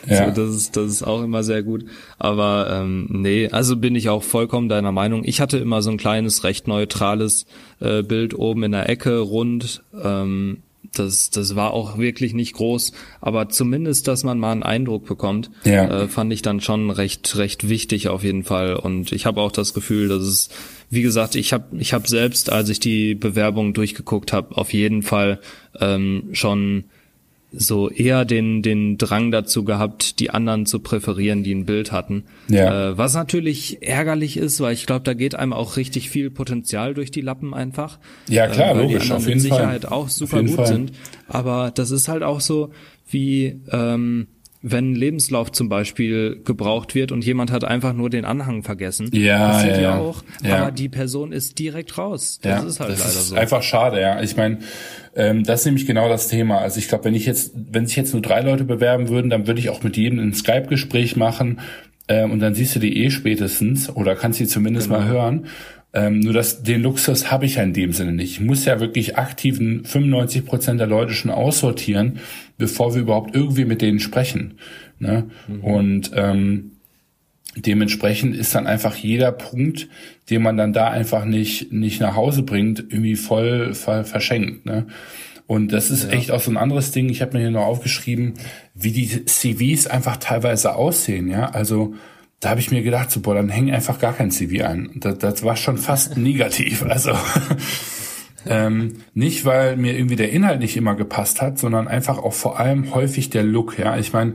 Ja. 0.07 0.27
So, 0.27 0.43
das 0.43 0.55
ist 0.55 0.77
das 0.77 0.91
ist 0.91 1.03
auch 1.03 1.23
immer 1.23 1.43
sehr 1.43 1.63
gut. 1.63 1.87
Aber 2.19 2.69
ähm, 2.71 3.07
nee, 3.11 3.49
also 3.51 3.77
bin 3.77 3.95
ich 3.95 4.11
auch 4.11 4.23
vollkommen 4.23 4.69
deiner 4.69 4.93
Meinung. 4.93 5.25
Ich 5.25 5.41
hatte 5.41 5.57
immer 5.57 5.81
so 5.81 5.91
ein 5.91 5.97
kleines, 5.97 6.45
recht 6.45 6.69
neutrales 6.69 7.47
äh, 7.81 8.03
Bild 8.03 8.35
oben 8.35 8.65
in 8.65 8.73
der 8.73 8.89
Ecke, 8.91 9.19
rund. 9.19 9.83
Ähm, 10.01 10.59
das, 10.93 11.31
das 11.31 11.57
war 11.57 11.73
auch 11.73 11.99
wirklich 11.99 12.35
nicht 12.35 12.55
groß, 12.55 12.93
aber 13.21 13.49
zumindest, 13.49 14.07
dass 14.07 14.23
man 14.23 14.39
mal 14.39 14.53
einen 14.53 14.63
Eindruck 14.63 15.07
bekommt, 15.07 15.51
ja. 15.65 16.03
äh, 16.03 16.09
fand 16.09 16.33
ich 16.33 16.43
dann 16.43 16.61
schon 16.61 16.91
recht, 16.91 17.37
recht 17.37 17.69
wichtig 17.69 18.09
auf 18.09 18.23
jeden 18.23 18.45
Fall. 18.45 18.77
Und 18.77 19.13
ich 19.13 19.27
habe 19.27 19.41
auch 19.41 19.53
das 19.53 19.75
Gefühl, 19.75 20.09
dass 20.09 20.23
es, 20.23 20.49
wie 20.91 21.03
gesagt, 21.03 21.35
ich 21.35 21.53
habe 21.53 21.77
ich 21.79 21.93
hab 21.93 22.09
selbst, 22.09 22.51
als 22.51 22.69
ich 22.69 22.81
die 22.81 23.15
Bewerbung 23.15 23.75
durchgeguckt 23.75 24.33
habe, 24.33 24.57
auf 24.57 24.73
jeden 24.73 25.03
Fall 25.03 25.41
ähm, 25.81 26.31
schon 26.33 26.85
so 27.57 27.89
eher 27.89 28.25
den, 28.25 28.63
den 28.63 28.99
Drang 28.99 29.31
dazu 29.31 29.65
gehabt, 29.65 30.19
die 30.21 30.31
anderen 30.31 30.67
zu 30.67 30.81
präferieren, 30.81 31.45
die 31.45 31.55
ein 31.55 31.67
Bild 31.67 31.93
hatten. 31.93 32.25
Ja. 32.49 32.91
Äh, 32.91 32.99
was 32.99 33.15
natürlich 33.15 33.79
ärgerlich 33.83 34.37
ist, 34.37 34.61
weil 34.61 34.75
ich 34.75 34.87
glaube, 34.87 35.05
da 35.05 35.15
geht 35.15 35.35
einem 35.35 35.53
auch 35.53 35.77
richtig 35.77 36.11
viel 36.11 36.31
Potenzial 36.31 36.95
durch 36.95 37.11
die 37.11 37.21
Lappen 37.21 37.55
einfach. 37.55 37.99
Ja, 38.29 38.49
klar, 38.49 38.73
äh, 38.73 38.75
weil 38.75 38.83
logisch, 38.83 38.95
die 38.95 39.03
anderen 39.03 39.17
auf 39.17 39.29
jeden 39.29 39.43
mit 39.43 39.43
Sicherheit 39.43 39.83
Fall. 39.83 39.93
auch 39.93 40.09
super 40.09 40.43
gut 40.43 40.51
Fall. 40.51 40.67
sind. 40.67 40.93
Aber 41.29 41.71
das 41.73 41.91
ist 41.91 42.09
halt 42.09 42.23
auch 42.23 42.41
so, 42.41 42.71
wie 43.09 43.61
ähm, 43.71 44.27
wenn 44.67 44.95
Lebenslauf 44.95 45.53
zum 45.53 45.69
Beispiel 45.69 46.41
gebraucht 46.43 46.95
wird 46.95 47.13
und 47.13 47.23
jemand 47.23 47.53
hat 47.53 47.65
einfach 47.65 47.93
nur 47.93 48.09
den 48.09 48.25
Anhang 48.25 48.63
vergessen. 48.63 49.11
Ja, 49.13 49.53
das 49.53 49.65
ja, 49.65 49.81
ja 49.81 49.99
auch. 49.99 50.25
Ja. 50.43 50.63
Aber 50.63 50.73
die 50.73 50.89
Person 50.89 51.33
ist 51.33 51.59
direkt 51.59 51.99
raus. 51.99 52.39
Das 52.41 52.63
ja, 52.63 52.67
ist 52.67 52.81
halt 52.81 52.93
das 52.93 52.99
leider 53.01 53.11
ist 53.11 53.29
so. 53.29 53.35
Einfach 53.37 53.63
schade, 53.63 54.01
ja. 54.01 54.23
Ich 54.23 54.39
meine, 54.39 54.61
ähm, 55.15 55.45
das 55.45 55.61
ist 55.61 55.67
nämlich 55.67 55.87
genau 55.87 56.09
das 56.09 56.29
Thema. 56.29 56.59
Also 56.59 56.79
ich 56.79 56.89
glaube, 56.89 57.05
wenn 57.05 57.15
ich 57.15 57.27
jetzt, 57.27 57.53
wenn 57.55 57.87
sich 57.87 57.97
jetzt 57.97 58.15
nur 58.15 58.23
drei 58.23 58.41
Leute 58.41 58.65
bewerben 58.65 59.11
würden, 59.11 59.29
dann 59.29 59.47
würde 59.47 59.61
ich 59.61 59.69
auch 59.69 59.83
mit 59.83 59.99
jedem 59.99 60.19
ein 60.19 60.33
Skype-Gespräch 60.33 61.15
machen 61.15 61.61
ähm, 62.09 62.31
und 62.31 62.41
dann 62.41 62.55
siehst 62.55 62.75
du 62.75 62.81
die 62.81 63.05
eh 63.05 63.11
spätestens 63.11 63.95
oder 63.95 64.17
kannst 64.17 64.39
sie 64.39 64.47
zumindest 64.47 64.89
genau. 64.89 65.01
mal 65.01 65.09
hören. 65.09 65.47
Ähm, 65.95 66.19
nur 66.19 66.33
das, 66.33 66.65
den 66.65 66.83
Luxus 66.83 67.31
habe 67.31 67.47
ich 67.47 67.55
ja 67.55 67.63
in 67.63 67.73
dem 67.73 67.93
Sinne 67.93 68.13
nicht. 68.13 68.33
Ich 68.33 68.41
muss 68.41 68.65
ja 68.65 68.81
wirklich 68.81 69.17
aktiven 69.17 69.85
95 69.85 70.45
Prozent 70.45 70.81
der 70.81 70.89
Leute 70.89 71.15
schon 71.15 71.31
aussortieren, 71.31 72.19
bevor 72.59 72.95
wir 72.95 73.03
überhaupt 73.03 73.35
irgendwie 73.35 73.65
mit 73.65 73.81
denen 73.81 74.01
sprechen. 74.01 74.59
Ne? 74.99 75.27
Mhm. 75.47 75.61
Und 75.61 76.11
ähm, 76.15 76.73
dementsprechend 77.57 78.35
ist 78.35 78.57
dann 78.57 78.67
einfach 78.67 78.97
jeder 78.97 79.31
Punkt, 79.31 79.89
den 80.31 80.43
man 80.43 80.57
dann 80.57 80.73
da 80.73 80.89
einfach 80.89 81.25
nicht 81.25 81.73
nicht 81.73 82.01
nach 82.01 82.17
Hause 82.17 82.43
bringt, 82.43 82.81
irgendwie 82.81 83.15
voll 83.15 83.73
ver 83.75 84.05
verschenkt. 84.05 84.67
Ne? 84.67 84.87
Und 85.47 85.73
das 85.73 85.91
ist 85.91 86.05
ja. 86.05 86.11
echt 86.11 86.33
auch 86.33 86.41
so 86.41 86.51
ein 86.51 86.57
anderes 86.57 86.91
Ding. 86.91 87.09
Ich 87.09 87.23
habe 87.23 87.35
mir 87.35 87.41
hier 87.41 87.51
noch 87.53 87.67
aufgeschrieben, 87.67 88.35
wie 88.75 88.91
die 88.91 89.27
CVs 89.27 89.87
einfach 89.87 90.17
teilweise 90.17 90.75
aussehen. 90.75 91.29
Ja, 91.29 91.51
also 91.51 91.95
da 92.45 92.51
habe 92.51 92.61
ich 92.61 92.71
mir 92.71 92.83
gedacht, 92.83 93.11
so, 93.11 93.21
boah, 93.21 93.35
dann 93.35 93.49
häng 93.49 93.71
einfach 93.71 93.99
gar 93.99 94.13
kein 94.13 94.31
CV 94.31 94.65
ein. 94.65 94.91
Das, 94.97 95.17
das 95.19 95.43
war 95.45 95.57
schon 95.57 95.79
fast 95.79 96.17
negativ. 96.19 96.83
Also 96.83 97.13
ähm, 98.47 98.97
nicht, 99.15 99.47
weil 99.47 99.79
mir 99.79 99.97
irgendwie 99.97 100.17
der 100.17 100.31
Inhalt 100.31 100.61
nicht 100.61 100.77
immer 100.77 100.95
gepasst 100.95 101.41
hat, 101.41 101.59
sondern 101.59 101.89
einfach 101.89 102.19
auch 102.19 102.35
vor 102.35 102.61
allem 102.61 102.95
häufig 102.95 103.31
der 103.31 103.45
Look. 103.45 103.79
Ja, 103.79 103.97
ich 103.97 104.13
meine, 104.13 104.35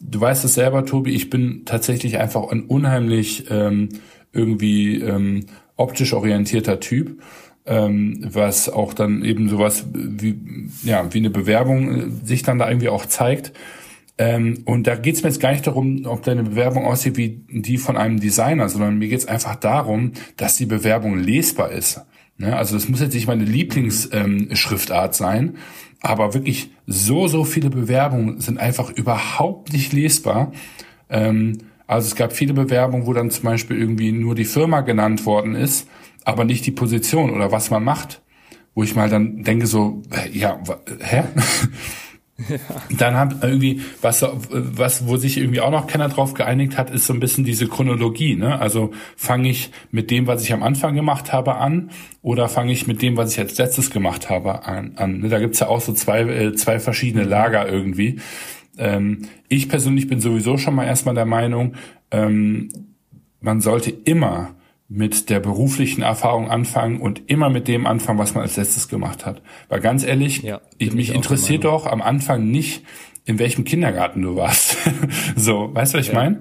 du 0.00 0.20
weißt 0.20 0.44
es 0.44 0.54
selber, 0.54 0.86
Tobi. 0.86 1.10
Ich 1.10 1.30
bin 1.30 1.62
tatsächlich 1.64 2.18
einfach 2.18 2.48
ein 2.48 2.62
unheimlich 2.62 3.50
ähm, 3.50 3.88
irgendwie 4.32 5.00
ähm, 5.00 5.46
optisch 5.76 6.12
orientierter 6.12 6.78
Typ. 6.78 7.20
Ähm, 7.66 8.24
was 8.32 8.70
auch 8.70 8.94
dann 8.94 9.24
eben 9.24 9.48
sowas 9.50 9.84
wie 9.92 10.70
ja 10.84 11.12
wie 11.12 11.18
eine 11.18 11.28
Bewerbung 11.28 11.90
äh, 11.90 12.06
sich 12.24 12.42
dann 12.42 12.58
da 12.58 12.66
irgendwie 12.66 12.88
auch 12.88 13.04
zeigt 13.04 13.52
ähm, 14.18 14.62
und 14.64 14.88
da 14.88 14.96
geht 14.96 15.14
es 15.14 15.22
mir 15.22 15.28
jetzt 15.28 15.40
gar 15.40 15.52
nicht 15.52 15.66
darum, 15.66 16.04
ob 16.04 16.24
deine 16.24 16.42
Bewerbung 16.42 16.84
aussieht 16.84 17.16
wie 17.16 17.44
die 17.48 17.78
von 17.78 17.96
einem 17.96 18.18
Designer, 18.18 18.68
sondern 18.68 18.98
mir 18.98 19.08
geht 19.08 19.20
es 19.20 19.26
einfach 19.26 19.54
darum, 19.54 20.12
dass 20.36 20.56
die 20.56 20.66
Bewerbung 20.66 21.18
lesbar 21.18 21.70
ist. 21.70 22.00
Ne? 22.36 22.56
Also 22.56 22.74
das 22.74 22.88
muss 22.88 23.00
jetzt 23.00 23.14
nicht 23.14 23.28
meine 23.28 23.44
Lieblingsschriftart 23.44 25.14
ähm, 25.14 25.16
sein, 25.16 25.56
aber 26.00 26.34
wirklich 26.34 26.70
so, 26.86 27.28
so 27.28 27.44
viele 27.44 27.70
Bewerbungen 27.70 28.40
sind 28.40 28.58
einfach 28.58 28.90
überhaupt 28.90 29.72
nicht 29.72 29.92
lesbar. 29.92 30.52
Ähm, 31.08 31.58
also 31.86 32.08
es 32.08 32.16
gab 32.16 32.32
viele 32.32 32.54
Bewerbungen, 32.54 33.06
wo 33.06 33.12
dann 33.12 33.30
zum 33.30 33.44
Beispiel 33.44 33.78
irgendwie 33.78 34.10
nur 34.10 34.34
die 34.34 34.44
Firma 34.44 34.80
genannt 34.80 35.26
worden 35.26 35.54
ist, 35.54 35.88
aber 36.24 36.44
nicht 36.44 36.66
die 36.66 36.72
Position 36.72 37.30
oder 37.30 37.52
was 37.52 37.70
man 37.70 37.84
macht. 37.84 38.20
Wo 38.74 38.82
ich 38.82 38.94
mal 38.94 39.08
dann 39.08 39.42
denke 39.42 39.66
so, 39.66 40.02
ja, 40.32 40.60
hä? 41.00 41.24
Ja. 42.48 42.58
Dann 42.96 43.16
hat 43.16 43.42
irgendwie, 43.42 43.82
was, 44.00 44.24
was, 44.50 45.08
wo 45.08 45.16
sich 45.16 45.38
irgendwie 45.38 45.60
auch 45.60 45.72
noch 45.72 45.88
keiner 45.88 46.08
drauf 46.08 46.34
geeinigt 46.34 46.78
hat, 46.78 46.88
ist 46.88 47.06
so 47.06 47.12
ein 47.12 47.18
bisschen 47.18 47.44
diese 47.44 47.66
Chronologie, 47.66 48.36
ne? 48.36 48.60
Also 48.60 48.92
fange 49.16 49.48
ich 49.48 49.70
mit 49.90 50.12
dem, 50.12 50.28
was 50.28 50.44
ich 50.44 50.52
am 50.52 50.62
Anfang 50.62 50.94
gemacht 50.94 51.32
habe, 51.32 51.56
an 51.56 51.90
oder 52.22 52.48
fange 52.48 52.70
ich 52.70 52.86
mit 52.86 53.02
dem, 53.02 53.16
was 53.16 53.32
ich 53.32 53.40
als 53.40 53.58
letztes 53.58 53.90
gemacht 53.90 54.30
habe, 54.30 54.66
an? 54.66 54.92
an 54.96 55.18
ne? 55.18 55.28
Da 55.28 55.40
gibt's 55.40 55.58
ja 55.58 55.66
auch 55.66 55.80
so 55.80 55.92
zwei, 55.92 56.20
äh, 56.20 56.54
zwei 56.54 56.78
verschiedene 56.78 57.24
Lager 57.24 57.68
irgendwie. 57.68 58.20
Ähm, 58.78 59.22
ich 59.48 59.68
persönlich 59.68 60.06
bin 60.06 60.20
sowieso 60.20 60.58
schon 60.58 60.76
mal 60.76 60.84
erstmal 60.84 61.16
der 61.16 61.26
Meinung, 61.26 61.74
ähm, 62.12 62.68
man 63.40 63.60
sollte 63.60 63.90
immer 63.90 64.54
mit 64.88 65.28
der 65.28 65.38
beruflichen 65.38 66.02
Erfahrung 66.02 66.50
anfangen 66.50 67.00
und 67.00 67.30
immer 67.30 67.50
mit 67.50 67.68
dem 67.68 67.86
anfangen, 67.86 68.18
was 68.18 68.34
man 68.34 68.42
als 68.42 68.56
letztes 68.56 68.88
gemacht 68.88 69.26
hat. 69.26 69.42
Weil 69.68 69.80
ganz 69.80 70.02
ehrlich, 70.02 70.42
ja, 70.42 70.60
ich, 70.78 70.94
mich 70.94 71.14
interessiert 71.14 71.64
doch 71.64 71.86
am 71.86 72.00
Anfang 72.00 72.50
nicht, 72.50 72.84
in 73.26 73.38
welchem 73.38 73.64
Kindergarten 73.64 74.22
du 74.22 74.36
warst. 74.36 74.78
so, 75.36 75.74
weißt 75.74 75.92
du, 75.92 75.98
was 75.98 76.06
ich 76.06 76.12
ja. 76.12 76.18
meine? 76.18 76.40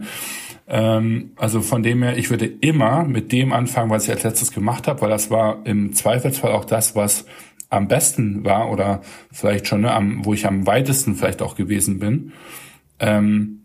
Ähm, 0.70 1.32
also 1.36 1.62
von 1.62 1.84
dem 1.84 2.02
her, 2.04 2.18
ich 2.18 2.30
würde 2.30 2.46
immer 2.46 3.04
mit 3.04 3.34
dem 3.34 3.52
anfangen, 3.52 3.90
was 3.90 4.06
ich 4.06 4.12
als 4.12 4.24
letztes 4.24 4.52
gemacht 4.54 4.88
habe, 4.88 5.02
weil 5.02 5.10
das 5.10 5.30
war 5.30 5.66
im 5.66 5.92
Zweifelsfall 5.92 6.54
auch 6.54 6.66
das, 6.66 6.96
was 6.96 7.26
am 7.70 7.90
besten 7.90 8.46
war 8.46 8.72
oder 8.72 9.02
vielleicht 9.30 9.68
schon, 9.68 9.82
ne, 9.82 9.92
am, 9.92 10.24
wo 10.24 10.34
ich 10.34 10.46
am 10.46 10.66
weitesten 10.66 11.16
vielleicht 11.16 11.42
auch 11.42 11.56
gewesen 11.56 12.00
bin. 12.00 12.32
Ähm, 13.00 13.64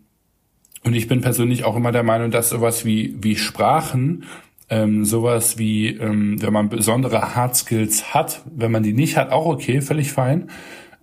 und 0.83 0.93
ich 0.93 1.07
bin 1.07 1.21
persönlich 1.21 1.63
auch 1.63 1.77
immer 1.77 1.93
der 1.93 2.03
Meinung, 2.03 2.31
dass 2.31 2.49
sowas 2.49 2.83
wie, 2.83 3.15
wie 3.21 3.37
Sprachen 3.37 4.25
ähm, 4.73 5.05
sowas 5.05 5.59
wie, 5.59 5.89
ähm, 5.89 6.41
wenn 6.41 6.51
man 6.51 6.69
besondere 6.69 7.35
Hard 7.35 7.55
Skills 7.55 8.13
hat, 8.13 8.41
wenn 8.51 8.71
man 8.71 8.81
die 8.81 8.93
nicht 8.93 9.17
hat, 9.17 9.31
auch 9.31 9.45
okay, 9.45 9.81
völlig 9.81 10.11
fein. 10.11 10.49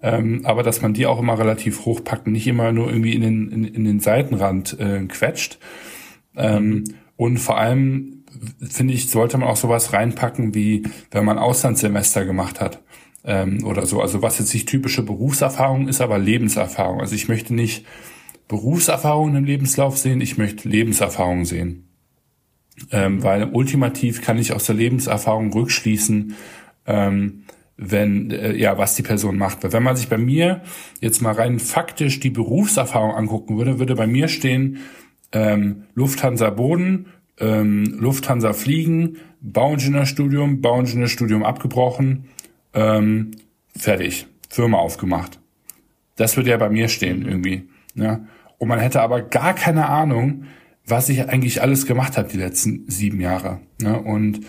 Ähm, 0.02 0.40
aber 0.44 0.62
dass 0.64 0.82
man 0.82 0.92
die 0.92 1.06
auch 1.06 1.20
immer 1.20 1.38
relativ 1.38 1.84
hochpackt 1.84 2.26
nicht 2.26 2.46
immer 2.48 2.72
nur 2.72 2.88
irgendwie 2.88 3.14
in 3.14 3.20
den, 3.20 3.48
in, 3.50 3.64
in 3.64 3.84
den 3.84 4.00
Seitenrand 4.00 4.78
äh, 4.80 5.04
quetscht. 5.06 5.58
Ähm, 6.34 6.84
und 7.16 7.38
vor 7.38 7.58
allem, 7.58 8.24
finde 8.60 8.94
ich, 8.94 9.08
sollte 9.08 9.38
man 9.38 9.48
auch 9.48 9.56
sowas 9.56 9.92
reinpacken, 9.92 10.54
wie 10.54 10.82
wenn 11.10 11.24
man 11.24 11.38
Auslandssemester 11.38 12.24
gemacht 12.24 12.60
hat 12.60 12.82
ähm, 13.24 13.64
oder 13.64 13.86
so. 13.86 14.00
Also 14.00 14.20
was 14.20 14.38
jetzt 14.38 14.52
nicht 14.52 14.68
typische 14.68 15.02
Berufserfahrung 15.02 15.86
ist, 15.86 16.00
aber 16.00 16.18
Lebenserfahrung. 16.18 17.00
Also 17.00 17.14
ich 17.14 17.28
möchte 17.28 17.54
nicht 17.54 17.84
Berufserfahrung 18.48 19.36
im 19.36 19.44
Lebenslauf 19.44 19.96
sehen, 19.96 20.20
ich 20.20 20.38
möchte 20.38 20.68
Lebenserfahrung 20.68 21.44
sehen. 21.44 21.89
Ähm, 22.90 23.22
weil 23.22 23.44
ultimativ 23.44 24.22
kann 24.22 24.38
ich 24.38 24.52
aus 24.52 24.66
der 24.66 24.74
Lebenserfahrung 24.74 25.52
rückschließen, 25.52 26.34
ähm, 26.86 27.44
wenn, 27.76 28.30
äh, 28.30 28.54
ja, 28.56 28.78
was 28.78 28.94
die 28.94 29.02
Person 29.02 29.38
macht. 29.38 29.62
Weil 29.62 29.72
wenn 29.72 29.82
man 29.82 29.96
sich 29.96 30.08
bei 30.08 30.18
mir 30.18 30.62
jetzt 31.00 31.20
mal 31.20 31.34
rein 31.34 31.58
faktisch 31.58 32.20
die 32.20 32.30
Berufserfahrung 32.30 33.12
angucken 33.12 33.58
würde, 33.58 33.78
würde 33.78 33.94
bei 33.94 34.06
mir 34.06 34.28
stehen, 34.28 34.78
ähm, 35.32 35.84
Lufthansa 35.94 36.50
Boden, 36.50 37.06
ähm, 37.38 37.96
Lufthansa 37.98 38.52
Fliegen, 38.52 39.16
Bauingenieurstudium, 39.40 40.60
Bauingenieurstudium 40.60 41.42
abgebrochen, 41.42 42.26
ähm, 42.74 43.30
fertig, 43.76 44.26
Firma 44.48 44.78
aufgemacht. 44.78 45.40
Das 46.16 46.36
würde 46.36 46.50
ja 46.50 46.58
bei 46.58 46.68
mir 46.68 46.88
stehen 46.88 47.26
irgendwie. 47.26 47.68
Ja. 47.94 48.20
Und 48.58 48.68
man 48.68 48.78
hätte 48.78 49.00
aber 49.00 49.22
gar 49.22 49.54
keine 49.54 49.88
Ahnung, 49.88 50.44
was 50.86 51.08
ich 51.08 51.28
eigentlich 51.28 51.62
alles 51.62 51.86
gemacht 51.86 52.16
habe 52.16 52.28
die 52.28 52.38
letzten 52.38 52.84
sieben 52.88 53.20
Jahre. 53.20 53.60
Ne? 53.80 54.00
Und 54.00 54.40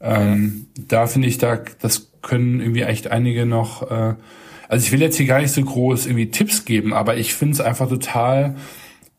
ähm, 0.00 0.66
ja. 0.76 0.84
da 0.88 1.06
finde 1.06 1.28
ich, 1.28 1.38
da 1.38 1.60
das 1.80 2.12
können 2.22 2.60
irgendwie 2.60 2.82
echt 2.82 3.08
einige 3.08 3.46
noch. 3.46 3.90
Äh, 3.90 4.14
also 4.68 4.86
ich 4.86 4.92
will 4.92 5.00
jetzt 5.00 5.16
hier 5.16 5.26
gar 5.26 5.40
nicht 5.40 5.52
so 5.52 5.62
groß 5.62 6.06
irgendwie 6.06 6.30
Tipps 6.30 6.64
geben, 6.64 6.94
aber 6.94 7.16
ich 7.16 7.34
finde 7.34 7.54
es 7.54 7.60
einfach 7.60 7.88
total 7.88 8.56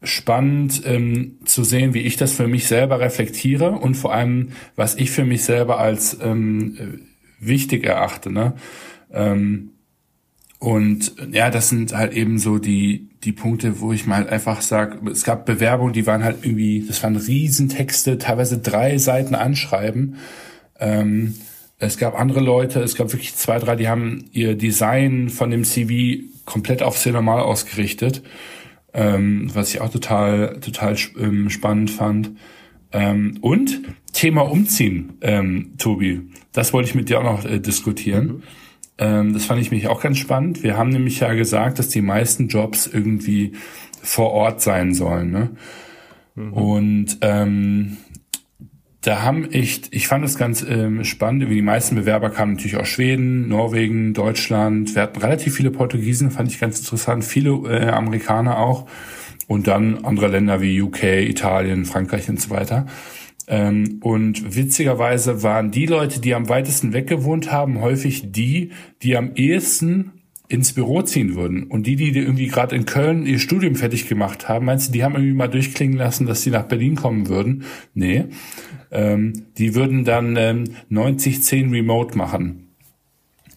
spannend 0.03 0.81
ähm, 0.85 1.37
zu 1.45 1.63
sehen, 1.63 1.93
wie 1.93 1.99
ich 1.99 2.17
das 2.17 2.33
für 2.33 2.47
mich 2.47 2.67
selber 2.67 2.99
reflektiere 2.99 3.71
und 3.71 3.95
vor 3.95 4.13
allem, 4.13 4.49
was 4.75 4.95
ich 4.95 5.11
für 5.11 5.25
mich 5.25 5.43
selber 5.43 5.79
als 5.79 6.17
ähm, 6.21 7.01
wichtig 7.39 7.85
erachte. 7.85 8.31
Ne? 8.31 8.53
Ähm, 9.11 9.71
und 10.57 11.13
ja, 11.31 11.49
das 11.51 11.69
sind 11.69 11.93
halt 11.93 12.13
eben 12.13 12.39
so 12.39 12.57
die, 12.57 13.09
die 13.23 13.31
Punkte, 13.31 13.79
wo 13.79 13.93
ich 13.93 14.07
mal 14.07 14.27
einfach 14.27 14.61
sage, 14.61 14.99
es 15.11 15.23
gab 15.23 15.45
Bewerbungen, 15.45 15.93
die 15.93 16.07
waren 16.07 16.23
halt 16.23 16.37
irgendwie, 16.43 16.83
das 16.87 17.03
waren 17.03 17.15
Riesentexte, 17.15 18.17
teilweise 18.17 18.57
drei 18.57 18.97
Seiten 18.97 19.35
anschreiben. 19.35 20.15
Ähm, 20.79 21.35
es 21.77 21.97
gab 21.97 22.19
andere 22.19 22.39
Leute, 22.39 22.81
es 22.81 22.95
gab 22.95 23.11
wirklich 23.11 23.35
zwei, 23.35 23.59
drei, 23.59 23.75
die 23.75 23.87
haben 23.87 24.25
ihr 24.31 24.55
Design 24.55 25.29
von 25.29 25.51
dem 25.51 25.63
CV 25.63 26.23
komplett 26.45 26.81
auf 26.83 27.03
normal 27.05 27.41
ausgerichtet, 27.41 28.23
ähm, 28.93 29.49
was 29.53 29.73
ich 29.73 29.81
auch 29.81 29.91
total, 29.91 30.59
total 30.59 30.95
ähm, 31.19 31.49
spannend 31.49 31.91
fand. 31.91 32.31
Ähm, 32.91 33.37
und 33.41 33.81
Thema 34.13 34.41
Umziehen, 34.41 35.13
ähm, 35.21 35.73
Tobi, 35.77 36.21
das 36.51 36.73
wollte 36.73 36.89
ich 36.89 36.95
mit 36.95 37.09
dir 37.09 37.19
auch 37.19 37.23
noch 37.23 37.45
äh, 37.45 37.59
diskutieren. 37.59 38.25
Mhm 38.27 38.43
ähm, 39.01 39.33
das 39.33 39.45
fand 39.45 39.59
ich 39.59 39.71
mich 39.71 39.87
auch 39.87 40.01
ganz 40.01 40.19
spannend. 40.19 40.61
Wir 40.61 40.77
haben 40.77 40.89
nämlich 40.89 41.19
ja 41.19 41.33
gesagt, 41.33 41.79
dass 41.79 41.89
die 41.89 42.03
meisten 42.03 42.47
Jobs 42.47 42.85
irgendwie 42.85 43.53
vor 44.03 44.31
Ort 44.31 44.61
sein 44.61 44.93
sollen. 44.93 45.31
Ne? 45.31 45.49
Mhm. 46.35 46.53
Und 46.53 47.17
ähm, 47.21 47.97
da 49.01 49.23
haben 49.23 49.51
echt, 49.51 49.93
ich 49.93 50.07
fand 50.07 50.23
es 50.23 50.37
ganz 50.37 50.61
ähm, 50.61 51.03
spannend, 51.03 51.49
wie 51.49 51.55
die 51.55 51.61
meisten 51.63 51.95
Bewerber 51.95 52.29
kamen 52.29 52.53
natürlich 52.53 52.77
aus 52.77 52.87
Schweden, 52.87 53.47
Norwegen, 53.47 54.13
Deutschland. 54.13 54.93
Wir 54.93 55.01
hatten 55.01 55.19
relativ 55.19 55.55
viele 55.55 55.71
Portugiesen, 55.71 56.29
fand 56.29 56.51
ich 56.51 56.59
ganz 56.59 56.79
interessant, 56.79 57.25
viele 57.25 57.51
äh, 57.67 57.89
Amerikaner 57.89 58.59
auch. 58.59 58.87
Und 59.47 59.65
dann 59.65 60.05
andere 60.05 60.27
Länder 60.27 60.61
wie 60.61 60.79
UK, 60.79 61.03
Italien, 61.03 61.85
Frankreich 61.85 62.29
und 62.29 62.39
so 62.39 62.51
weiter. 62.51 62.85
Ähm, 63.47 63.99
und 64.01 64.55
witzigerweise 64.55 65.43
waren 65.43 65.71
die 65.71 65.85
Leute, 65.85 66.21
die 66.21 66.33
am 66.33 66.49
weitesten 66.49 66.93
weg 66.93 67.07
gewohnt 67.07 67.51
haben, 67.51 67.81
häufig 67.81 68.31
die, 68.31 68.71
die 69.01 69.17
am 69.17 69.31
ehesten 69.35 70.11
ins 70.51 70.73
Büro 70.73 71.01
ziehen 71.01 71.35
würden. 71.35 71.63
Und 71.63 71.87
die, 71.87 71.95
die 71.95 72.09
irgendwie 72.17 72.47
gerade 72.47 72.75
in 72.75 72.85
Köln 72.85 73.25
ihr 73.25 73.39
Studium 73.39 73.75
fertig 73.75 74.09
gemacht 74.09 74.49
haben, 74.49 74.65
meinst 74.65 74.89
du, 74.89 74.91
die 74.91 75.03
haben 75.03 75.15
irgendwie 75.15 75.33
mal 75.33 75.47
durchklingen 75.47 75.97
lassen, 75.97 76.27
dass 76.27 76.41
sie 76.41 76.49
nach 76.49 76.65
Berlin 76.65 76.95
kommen 76.95 77.29
würden? 77.29 77.63
Nee. 77.93 78.25
Ähm, 78.91 79.45
die 79.57 79.75
würden 79.75 80.03
dann 80.03 80.35
ähm, 80.35 80.65
90-10 80.91 81.71
Remote 81.71 82.17
machen. 82.17 82.67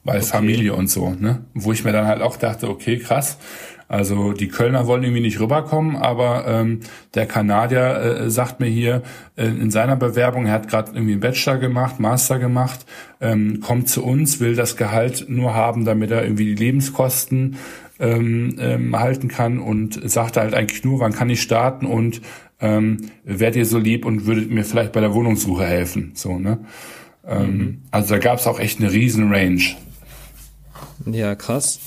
Weil 0.05 0.18
okay. 0.18 0.27
Familie 0.27 0.75
und 0.75 0.88
so, 0.88 1.11
ne? 1.11 1.47
Wo 1.55 1.73
ich 1.73 1.83
mir 1.83 1.92
dann 1.92 2.07
halt 2.07 2.23
auch 2.23 2.37
dachte, 2.37 2.68
okay, 2.68 2.99
krass. 2.99 3.38
Also 3.88 4.33
die 4.33 4.49
Kölner 4.49 4.87
wollen 4.87 5.03
irgendwie 5.03 5.23
nicht 5.23 5.40
rüberkommen, 5.40 5.97
aber 5.97 6.47
ähm, 6.47 6.81
der 7.14 7.27
Kanadier 7.27 7.97
äh, 7.97 8.31
sagt 8.31 8.61
mir 8.61 8.66
hier 8.66 9.03
äh, 9.37 9.47
in 9.47 9.70
seiner 9.70 9.97
Bewerbung, 9.97 10.47
er 10.47 10.53
hat 10.53 10.68
gerade 10.68 10.92
irgendwie 10.94 11.12
einen 11.12 11.20
Bachelor 11.20 11.59
gemacht, 11.59 12.01
Master 12.01 12.38
gemacht, 12.38 12.87
ähm, 13.20 13.61
kommt 13.61 13.88
zu 13.88 14.05
uns, 14.05 14.40
will 14.40 14.57
das 14.57 14.77
Gehalt 14.77 15.27
nur 15.29 15.55
haben, 15.55 15.85
damit 15.85 16.11
er 16.11 16.23
irgendwie 16.23 16.55
die 16.55 16.64
Lebenskosten 16.64 17.57
ähm, 18.01 18.57
ähm, 18.59 18.99
halten 18.99 19.28
kann 19.28 19.59
und 19.59 20.09
sagt 20.11 20.37
halt 20.37 20.55
eigentlich 20.55 20.85
nur, 20.85 21.01
wann 21.01 21.12
kann 21.12 21.30
ich 21.30 21.43
starten 21.43 21.87
und 21.87 22.20
ähm, 22.61 23.11
werdet 23.24 23.57
ihr 23.57 23.66
so 23.66 23.78
lieb 23.78 24.05
und 24.05 24.26
würdet 24.26 24.51
mir 24.51 24.64
vielleicht 24.64 24.93
bei 24.93 25.01
der 25.01 25.14
Wohnungssuche 25.14 25.64
helfen. 25.64 26.12
So, 26.14 26.39
ne? 26.39 26.64
Ähm, 27.26 27.57
mhm. 27.57 27.82
Also 27.91 28.14
da 28.14 28.18
gab 28.18 28.39
es 28.39 28.47
auch 28.47 28.59
echt 28.59 28.80
eine 28.80 28.93
riesen 28.93 29.32
Range. 29.32 29.62
Ja, 31.07 31.35
krass. 31.35 31.80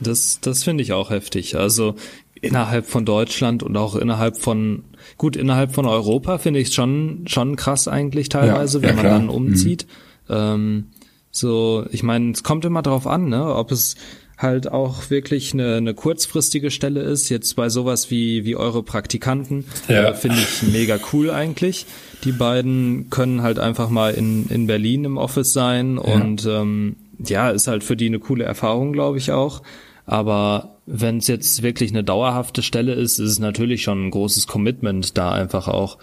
Das, 0.00 0.40
das 0.40 0.64
finde 0.64 0.82
ich 0.82 0.92
auch 0.92 1.10
heftig. 1.10 1.56
Also 1.56 1.94
innerhalb 2.40 2.86
von 2.86 3.04
Deutschland 3.04 3.62
und 3.62 3.76
auch 3.76 3.96
innerhalb 3.96 4.36
von, 4.36 4.84
gut, 5.16 5.36
innerhalb 5.36 5.74
von 5.74 5.86
Europa 5.86 6.38
finde 6.38 6.60
ich 6.60 6.68
es 6.68 6.74
schon, 6.74 7.24
schon 7.26 7.56
krass 7.56 7.88
eigentlich 7.88 8.28
teilweise, 8.28 8.78
ja, 8.78 8.88
wenn 8.88 8.96
ja, 8.96 9.02
man 9.02 9.12
dann 9.12 9.24
mhm. 9.24 9.30
umzieht. 9.30 9.86
Mhm. 10.28 10.34
Ähm, 10.34 10.86
so, 11.30 11.86
ich 11.90 12.02
meine, 12.02 12.32
es 12.32 12.42
kommt 12.42 12.64
immer 12.64 12.82
drauf 12.82 13.06
an, 13.06 13.28
ne, 13.28 13.54
ob 13.54 13.70
es 13.70 13.96
halt 14.38 14.70
auch 14.70 15.10
wirklich 15.10 15.52
eine, 15.52 15.76
eine 15.76 15.94
kurzfristige 15.94 16.70
Stelle 16.70 17.00
ist. 17.00 17.28
Jetzt 17.28 17.56
bei 17.56 17.68
sowas 17.68 18.10
wie, 18.10 18.44
wie 18.44 18.56
eure 18.56 18.82
Praktikanten, 18.82 19.64
ja. 19.88 20.10
äh, 20.10 20.14
finde 20.14 20.38
ich 20.38 20.62
mega 20.72 20.98
cool 21.12 21.30
eigentlich. 21.30 21.86
Die 22.24 22.32
beiden 22.32 23.10
können 23.10 23.42
halt 23.42 23.58
einfach 23.58 23.90
mal 23.90 24.14
in, 24.14 24.48
in 24.48 24.66
Berlin 24.66 25.04
im 25.04 25.16
Office 25.16 25.52
sein 25.52 25.96
ja. 25.96 26.14
und 26.14 26.46
ähm, 26.46 26.96
ja, 27.18 27.50
ist 27.50 27.66
halt 27.66 27.82
für 27.82 27.96
die 27.96 28.06
eine 28.06 28.20
coole 28.20 28.44
Erfahrung, 28.44 28.92
glaube 28.92 29.18
ich 29.18 29.32
auch. 29.32 29.62
Aber 30.08 30.78
wenn 30.86 31.18
es 31.18 31.28
jetzt 31.28 31.62
wirklich 31.62 31.90
eine 31.90 32.02
dauerhafte 32.02 32.62
Stelle 32.62 32.94
ist, 32.94 33.18
ist 33.18 33.30
es 33.30 33.38
natürlich 33.38 33.82
schon 33.82 34.06
ein 34.06 34.10
großes 34.10 34.48
Commitment 34.48 35.16
da 35.16 35.30
einfach 35.30 35.68
auch. 35.68 35.98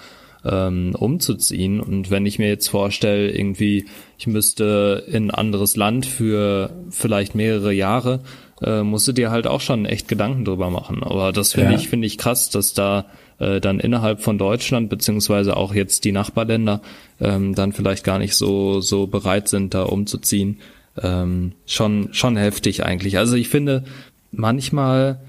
ähm, 0.45 0.93
umzuziehen. 0.97 1.80
Und 1.80 2.12
wenn 2.12 2.26
ich 2.26 2.39
mir 2.39 2.47
jetzt 2.47 2.68
vorstelle, 2.68 3.32
irgendwie, 3.32 3.86
ich 4.18 4.28
müsste 4.28 5.03
in 5.08 5.28
ein 5.28 5.32
anderes 5.32 5.76
Land 5.76 6.06
für 6.06 6.70
vielleicht 6.91 7.36
mehrere 7.36 7.74
Jahre, 7.74 8.22
äh, 8.62 8.84
musst 8.84 9.08
du 9.08 9.12
dir 9.12 9.32
halt 9.32 9.47
auch 9.47 9.62
schon 9.62 9.86
echt 9.86 10.08
Gedanken 10.08 10.45
drüber 10.45 10.70
machen. 10.70 11.03
Aber 11.03 11.32
das 11.32 11.53
finde 11.53 11.72
ja. 11.72 11.78
ich, 11.78 11.89
finde 11.89 12.08
ich 12.08 12.18
krass, 12.18 12.49
dass 12.49 12.74
da 12.74 13.06
äh, 13.39 13.60
dann 13.60 13.80
innerhalb 13.80 14.22
von 14.22 14.38
Deutschland 14.38 14.89
beziehungsweise 14.89 15.58
auch 15.58 15.74
jetzt 15.74 16.06
die 16.06 16.12
Nachbarländer 16.12 16.82
ähm, 17.20 17.56
dann 17.56 17.74
vielleicht 17.74 18.03
gar 18.03 18.20
nicht 18.20 18.36
so 18.36 18.82
so 18.82 19.08
bereit 19.08 19.47
sind, 19.47 19.74
da 19.74 19.84
umzuziehen. 19.84 20.60
Ähm, 21.01 21.53
schon 21.65 22.09
schon 22.11 22.37
heftig 22.37 22.83
eigentlich. 22.83 23.17
Also 23.17 23.35
ich 23.35 23.49
finde 23.49 23.83
manchmal, 24.31 25.19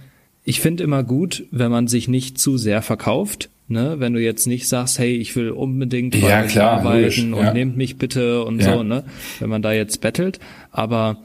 ich 0.44 0.60
finde 0.60 0.84
immer 0.84 1.02
gut, 1.02 1.44
wenn 1.50 1.70
man 1.70 1.88
sich 1.88 2.08
nicht 2.08 2.38
zu 2.38 2.56
sehr 2.56 2.82
verkauft. 2.82 3.50
Ne, 3.68 3.96
wenn 3.98 4.12
du 4.12 4.20
jetzt 4.20 4.46
nicht 4.46 4.68
sagst, 4.68 5.00
hey, 5.00 5.16
ich 5.16 5.34
will 5.34 5.50
unbedingt 5.50 6.14
ja, 6.14 6.44
klar, 6.44 6.78
arbeiten 6.78 7.00
logisch, 7.00 7.18
und 7.18 7.34
ja. 7.34 7.52
nehmt 7.52 7.76
mich 7.76 7.98
bitte 7.98 8.44
und 8.44 8.60
ja. 8.60 8.74
so, 8.74 8.84
ne, 8.84 9.02
wenn 9.40 9.50
man 9.50 9.60
da 9.60 9.72
jetzt 9.72 10.00
bettelt, 10.00 10.38
aber 10.70 11.18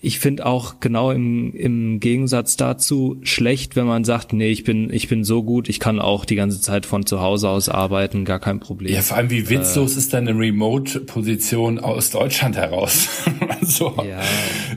ich 0.00 0.18
finde 0.18 0.44
auch 0.44 0.78
genau 0.80 1.10
im, 1.10 1.54
im 1.54 2.00
Gegensatz 2.00 2.56
dazu 2.56 3.16
schlecht, 3.22 3.76
wenn 3.76 3.86
man 3.86 4.04
sagt, 4.04 4.32
nee, 4.34 4.50
ich 4.50 4.62
bin, 4.62 4.92
ich 4.92 5.08
bin 5.08 5.24
so 5.24 5.42
gut, 5.42 5.68
ich 5.68 5.80
kann 5.80 6.00
auch 6.00 6.26
die 6.26 6.36
ganze 6.36 6.60
Zeit 6.60 6.84
von 6.84 7.06
zu 7.06 7.20
Hause 7.20 7.48
aus 7.48 7.68
arbeiten, 7.68 8.24
gar 8.26 8.38
kein 8.38 8.60
Problem. 8.60 8.92
Ja, 8.92 9.00
vor 9.00 9.16
allem 9.16 9.30
wie 9.30 9.48
witzlos 9.48 9.94
äh, 9.94 9.98
ist 9.98 10.12
deine 10.12 10.38
Remote-Position 10.38 11.78
aus 11.78 12.10
Deutschland 12.10 12.56
heraus? 12.56 13.08
also 13.60 13.94
ja. 14.08 14.20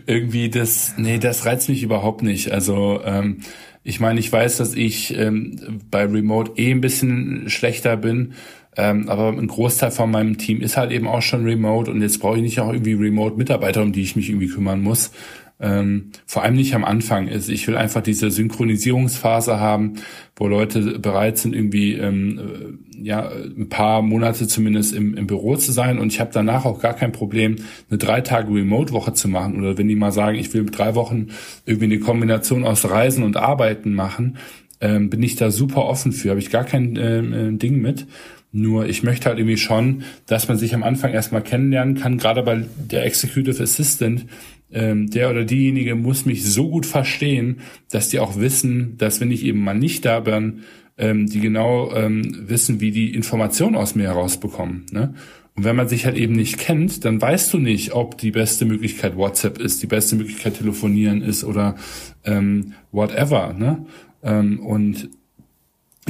irgendwie 0.06 0.50
das, 0.50 0.94
nee, 0.98 1.20
das 1.20 1.46
reizt 1.46 1.68
mich 1.68 1.84
überhaupt 1.84 2.24
nicht. 2.24 2.52
Also 2.52 3.02
ähm, 3.04 3.42
ich 3.84 4.00
meine, 4.00 4.20
ich 4.20 4.32
weiß, 4.32 4.58
dass 4.58 4.74
ich 4.74 5.16
ähm, 5.18 5.82
bei 5.92 6.06
Remote 6.06 6.54
eh 6.56 6.72
ein 6.72 6.82
bisschen 6.82 7.50
schlechter 7.50 7.98
bin 7.98 8.34
ähm, 8.80 9.10
aber 9.10 9.28
ein 9.28 9.48
Großteil 9.48 9.92
von 9.92 10.10
meinem 10.10 10.38
Team 10.38 10.62
ist 10.62 10.78
halt 10.78 10.94
eben 10.94 11.06
auch 11.06 11.22
schon 11.22 11.44
remote 11.44 11.92
und 11.92 12.02
jetzt 12.02 12.20
brauche 12.20 12.38
ich 12.38 12.42
nicht 12.42 12.62
auch 12.62 12.72
irgendwie 12.72 12.94
Remote-Mitarbeiter, 12.94 13.82
um 13.82 13.92
die 13.92 14.02
ich 14.02 14.16
mich 14.16 14.30
irgendwie 14.30 14.48
kümmern 14.48 14.82
muss. 14.82 15.12
Ähm, 15.60 16.12
vor 16.26 16.44
allem 16.44 16.56
nicht 16.56 16.74
am 16.74 16.86
Anfang 16.86 17.28
ist. 17.28 17.50
Ich 17.50 17.68
will 17.68 17.76
einfach 17.76 18.02
diese 18.02 18.32
Synchronisierungsphase 18.32 19.60
haben, 19.60 19.96
wo 20.38 20.48
Leute 20.48 20.98
bereit 20.98 21.38
sind, 21.38 21.54
irgendwie 21.54 21.96
ähm, 21.96 22.40
äh, 22.40 23.06
ja 23.06 23.30
ein 23.30 23.68
paar 23.68 24.02
Monate 24.02 24.48
zumindest 24.48 24.94
im, 24.94 25.14
im 25.18 25.28
Büro 25.28 25.58
zu 25.58 25.74
sein. 25.74 26.00
Und 26.00 26.14
ich 26.14 26.22
habe 26.22 26.32
danach 26.34 26.64
auch 26.64 26.80
gar 26.80 26.94
kein 26.94 27.12
Problem, 27.12 27.58
eine 27.90 27.98
drei 27.98 28.22
Tage 28.22 28.54
Remote-Woche 28.54 29.12
zu 29.12 29.28
machen. 29.28 29.60
Oder 29.60 29.78
wenn 29.78 29.90
die 29.90 29.96
mal 29.98 30.14
sagen, 30.14 30.38
ich 30.38 30.54
will 30.54 30.66
drei 30.68 30.96
Wochen 30.96 31.28
irgendwie 31.66 31.86
eine 31.86 32.00
Kombination 32.00 32.64
aus 32.64 32.90
Reisen 32.90 33.26
und 33.26 33.36
Arbeiten 33.36 33.94
machen, 33.94 34.38
ähm, 34.80 35.10
bin 35.10 35.22
ich 35.22 35.36
da 35.36 35.52
super 35.52 35.84
offen 35.84 36.14
für. 36.14 36.30
Habe 36.30 36.40
ich 36.40 36.50
gar 36.50 36.64
kein 36.64 36.96
äh, 36.96 37.52
Ding 37.52 37.82
mit. 37.82 38.08
Nur 38.52 38.88
ich 38.88 39.04
möchte 39.04 39.30
halt 39.30 39.38
irgendwie 39.38 39.58
schon, 39.58 40.04
dass 40.26 40.48
man 40.48 40.58
sich 40.58 40.74
am 40.74 40.84
Anfang 40.84 41.14
erstmal 41.14 41.44
kennenlernen 41.44 41.96
kann, 41.96 42.18
gerade 42.18 42.42
bei 42.42 42.66
der 42.78 43.06
Executive 43.06 43.62
Assistant. 43.62 44.26
Ähm, 44.72 45.10
der 45.10 45.32
oder 45.32 45.46
diejenige 45.46 45.96
muss 45.96 46.26
mich 46.26 46.46
so 46.46 46.70
gut 46.70 46.86
verstehen, 46.86 47.62
dass 47.90 48.10
die 48.10 48.20
auch 48.20 48.40
wissen, 48.40 48.98
dass 48.98 49.20
wenn 49.20 49.32
ich 49.32 49.44
eben 49.44 49.64
mal 49.64 49.74
nicht 49.74 50.06
da 50.06 50.20
bin, 50.20 50.62
ähm, 50.98 51.28
die 51.28 51.40
genau 51.40 51.92
ähm, 51.96 52.48
wissen, 52.48 52.80
wie 52.80 52.92
die 52.92 53.14
Informationen 53.14 53.76
aus 53.76 53.96
mir 53.96 54.04
herausbekommen. 54.04 54.86
Ne? 54.92 55.16
Und 55.56 55.64
wenn 55.64 55.76
man 55.76 55.88
sich 55.88 56.06
halt 56.06 56.16
eben 56.16 56.36
nicht 56.36 56.58
kennt, 56.58 57.04
dann 57.06 57.22
weißt 57.22 57.54
du 57.54 57.58
nicht, 57.58 57.94
ob 57.94 58.18
die 58.18 58.32
beste 58.32 58.66
Möglichkeit 58.66 59.16
WhatsApp 59.16 59.60
ist, 59.60 59.82
die 59.82 59.88
beste 59.88 60.16
Möglichkeit 60.16 60.58
telefonieren 60.58 61.22
ist 61.22 61.44
oder 61.44 61.76
ähm, 62.24 62.74
whatever. 62.92 63.54
Ne? 63.54 63.86
Ähm, 64.24 64.60
und 64.60 65.10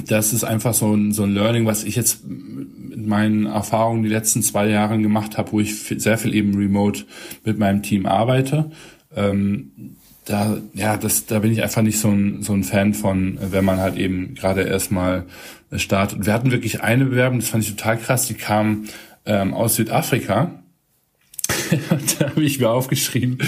das 0.08 0.34
ist 0.34 0.44
einfach 0.44 0.74
so 0.74 0.94
ein, 0.94 1.12
so 1.12 1.24
ein 1.24 1.34
Learning, 1.34 1.66
was 1.66 1.84
ich 1.84 1.96
jetzt 1.96 2.26
mit 2.26 3.08
meinen 3.08 3.46
Erfahrungen 3.46 4.04
die 4.04 4.10
letzten 4.10 4.42
zwei 4.42 4.68
Jahre 4.68 5.00
gemacht 5.00 5.38
habe, 5.38 5.52
wo 5.52 5.60
ich 5.60 5.76
sehr 5.76 6.18
viel 6.18 6.34
eben 6.34 6.56
remote 6.56 7.06
mit 7.44 7.60
meinem 7.60 7.84
Team 7.84 8.06
arbeite. 8.06 8.72
Ähm, 9.16 9.96
da, 10.26 10.58
ja, 10.74 10.96
das, 10.96 11.26
da 11.26 11.40
bin 11.40 11.52
ich 11.52 11.64
einfach 11.64 11.82
nicht 11.82 12.00
so 12.00 12.10
ein, 12.10 12.44
so 12.44 12.54
ein 12.54 12.64
Fan 12.64 12.94
von, 12.94 13.40
wenn 13.42 13.66
man 13.66 13.80
halt 13.80 13.98
eben 13.98 14.36
gerade 14.36 14.62
erstmal 14.62 15.26
startet. 15.76 16.26
Wir 16.26 16.34
hatten 16.34 16.52
wirklich 16.52 16.82
eine 16.82 17.06
Bewerbung, 17.06 17.40
das 17.40 17.50
fand 17.50 17.64
ich 17.64 17.72
total 17.72 17.98
krass, 17.98 18.28
die 18.28 18.36
kam 18.36 18.86
ähm, 19.26 19.54
aus 19.54 19.76
Südafrika. 19.76 20.52
da 22.20 22.30
habe 22.30 22.44
ich 22.44 22.60
mir 22.60 22.70
aufgeschrieben, 22.70 23.40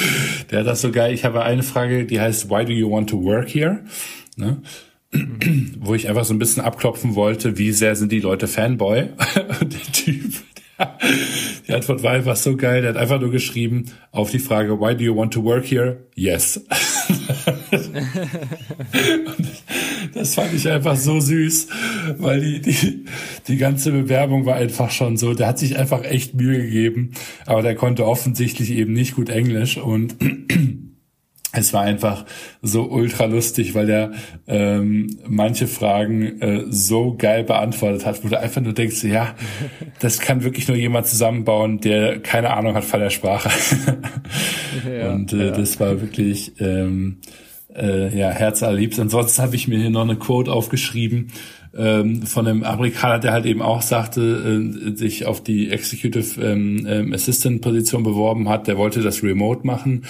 der 0.50 0.62
hat 0.62 0.68
das 0.68 0.82
so 0.82 0.92
geil. 0.92 1.14
Ich 1.14 1.24
habe 1.24 1.44
eine 1.44 1.64
Frage, 1.64 2.06
die 2.06 2.20
heißt, 2.20 2.50
why 2.50 2.66
do 2.66 2.72
you 2.72 2.90
want 2.90 3.10
to 3.10 3.24
work 3.24 3.50
here? 3.50 3.82
Ne? 4.36 4.62
wo 5.80 5.94
ich 5.94 6.08
einfach 6.08 6.24
so 6.24 6.34
ein 6.34 6.40
bisschen 6.40 6.64
abklopfen 6.64 7.16
wollte, 7.16 7.58
wie 7.58 7.72
sehr 7.72 7.96
sind 7.96 8.12
die 8.12 8.20
Leute 8.22 8.48
Fanboy. 8.48 9.10
Und 9.60 9.74
der 9.74 9.92
Typ, 9.92 10.34
der, 10.78 10.98
die 11.68 11.74
Antwort 11.74 12.04
war 12.04 12.14
einfach 12.14 12.38
so 12.38 12.56
geil, 12.56 12.82
der 12.82 12.92
hat 12.92 12.98
einfach 12.98 13.20
nur 13.20 13.32
geschrieben 13.32 13.86
auf 14.12 14.32
die 14.32 14.40
Frage, 14.40 14.80
why 14.80 14.96
do 14.96 15.04
you 15.04 15.16
want 15.16 15.34
to 15.34 15.44
work 15.44 15.66
here? 15.66 16.06
Yes. 16.16 16.62
das 20.14 20.36
fand 20.36 20.54
ich 20.54 20.70
einfach 20.70 20.96
so 20.96 21.20
süß, 21.20 21.68
weil 22.18 22.40
die, 22.40 22.62
die, 22.62 23.06
die 23.48 23.58
ganze 23.58 23.92
Bewerbung 23.92 24.46
war 24.46 24.56
einfach 24.56 24.92
schon 24.92 25.18
so, 25.18 25.34
der 25.34 25.48
hat 25.48 25.60
sich 25.60 25.78
einfach 25.78 26.06
echt 26.06 26.36
Mühe 26.36 26.62
gegeben, 26.62 27.12
aber 27.46 27.62
der 27.62 27.76
konnte 27.76 28.06
offensichtlich 28.06 28.72
eben 28.72 28.94
nicht 28.94 29.16
gut 29.16 29.30
Englisch 29.30 29.78
und 29.78 30.16
es 31.54 31.74
war 31.74 31.82
einfach 31.82 32.26
so 32.62 32.90
ultra 32.90 33.26
lustig, 33.26 33.76
weil 33.76 33.86
der 33.86 34.12
ähm, 34.48 35.18
manche 35.28 35.68
Fragen 35.68 36.42
äh, 36.42 36.64
so 36.70 37.16
geil 37.18 37.44
beantwortet 37.44 38.06
hat, 38.06 38.24
wo 38.24 38.30
du 38.30 38.40
einfach 38.40 38.62
nur 38.62 38.74
denkst, 38.74 39.04
ja, 39.04 39.36
das 40.00 40.20
kann 40.20 40.44
wirklich 40.44 40.68
nur 40.70 40.78
jemand 40.78 41.08
zusammenbauen, 41.08 41.82
der 41.82 42.20
keine 42.20 42.54
Ahnung 42.54 42.76
hat 42.76 42.86
von 42.86 43.02
der 43.02 43.10
Sprache. 43.10 43.50
ja, 44.90 45.12
und 45.12 45.34
äh, 45.34 45.48
ja. 45.48 45.52
das 45.52 45.80
war 45.80 46.00
wirklich 46.00 46.54
ähm, 46.60 47.18
äh, 47.76 48.18
ja 48.18 48.30
herzallerliebst. 48.30 49.00
Ansonsten 49.00 49.42
habe 49.42 49.56
ich 49.56 49.68
mir 49.68 49.78
hier 49.78 49.90
noch 49.90 50.02
eine 50.02 50.16
Quote 50.16 50.52
aufgeschrieben 50.52 51.32
ähm, 51.78 52.24
von 52.24 52.48
einem 52.48 52.64
Amerikaner, 52.64 53.20
der 53.20 53.34
halt 53.34 53.46
eben 53.46 53.62
auch 53.62 53.82
sagte, 53.82 54.22
äh, 54.22 54.96
sich 54.96 55.26
auf 55.26 55.44
die 55.44 55.70
Executive 55.70 56.42
ähm, 56.42 56.86
ähm 56.90 57.14
Assistant 57.14 57.62
Position 57.62 58.04
beworben 58.04 58.48
hat. 58.48 58.68
Der 58.68 58.78
wollte 58.78 59.02
das 59.02 59.22
Remote 59.22 59.66
machen 59.66 60.04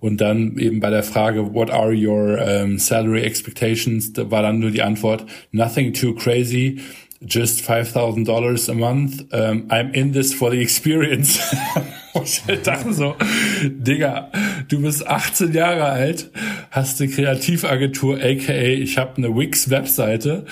und 0.00 0.20
dann 0.20 0.58
eben 0.58 0.80
bei 0.80 0.90
der 0.90 1.02
Frage, 1.02 1.54
what 1.54 1.70
are 1.70 1.94
your 1.94 2.38
um, 2.40 2.78
salary 2.78 3.22
expectations, 3.22 4.12
da 4.12 4.30
war 4.30 4.42
dann 4.42 4.58
nur 4.58 4.70
die 4.70 4.82
Antwort, 4.82 5.26
nothing 5.52 5.92
too 5.92 6.14
crazy, 6.14 6.80
just 7.20 7.60
$5,000 7.60 8.68
a 8.68 8.74
month. 8.74 9.24
Um, 9.32 9.68
I'm 9.68 9.92
in 9.92 10.12
this 10.12 10.32
for 10.32 10.50
the 10.50 10.60
experience. 10.60 11.38
ich 12.24 12.62
dachte 12.62 12.92
so, 12.92 13.14
Digga, 13.62 14.30
du 14.70 14.80
bist 14.80 15.06
18 15.06 15.52
Jahre 15.52 15.84
alt, 15.84 16.30
hast 16.70 17.00
eine 17.00 17.10
Kreativagentur, 17.10 18.16
aka 18.16 18.52
ich 18.52 18.96
habe 18.96 19.16
eine 19.18 19.36
Wix-Webseite 19.36 20.46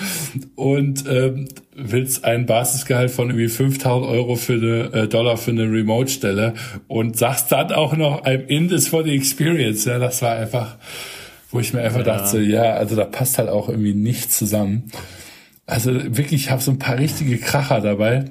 und 0.55 1.05
ähm, 1.09 1.47
willst 1.73 2.25
ein 2.25 2.45
Basisgehalt 2.45 3.09
von 3.09 3.29
irgendwie 3.29 3.47
5000 3.47 4.11
Euro 4.11 4.35
für 4.35 4.53
eine 4.53 5.03
äh, 5.03 5.07
Dollar 5.07 5.37
für 5.37 5.51
eine 5.51 5.63
Remote-Stelle 5.63 6.53
und 6.87 7.17
sagst 7.17 7.51
dann 7.51 7.71
auch 7.71 7.95
noch, 7.95 8.25
I'm 8.25 8.45
in 8.47 8.67
this 8.67 8.89
for 8.89 9.03
the 9.03 9.15
experience. 9.15 9.85
Ja, 9.85 9.97
das 9.97 10.21
war 10.21 10.35
einfach, 10.35 10.75
wo 11.51 11.59
ich 11.59 11.73
mir 11.73 11.81
einfach 11.81 12.05
ja. 12.05 12.17
dachte, 12.17 12.41
ja, 12.41 12.73
also 12.73 12.95
da 12.95 13.05
passt 13.05 13.37
halt 13.37 13.49
auch 13.49 13.69
irgendwie 13.69 13.93
nichts 13.93 14.37
zusammen. 14.37 14.91
Also 15.65 15.93
wirklich, 15.93 16.45
ich 16.45 16.51
habe 16.51 16.61
so 16.61 16.71
ein 16.71 16.79
paar 16.79 16.97
richtige 16.97 17.37
Kracher 17.37 17.79
dabei. 17.79 18.25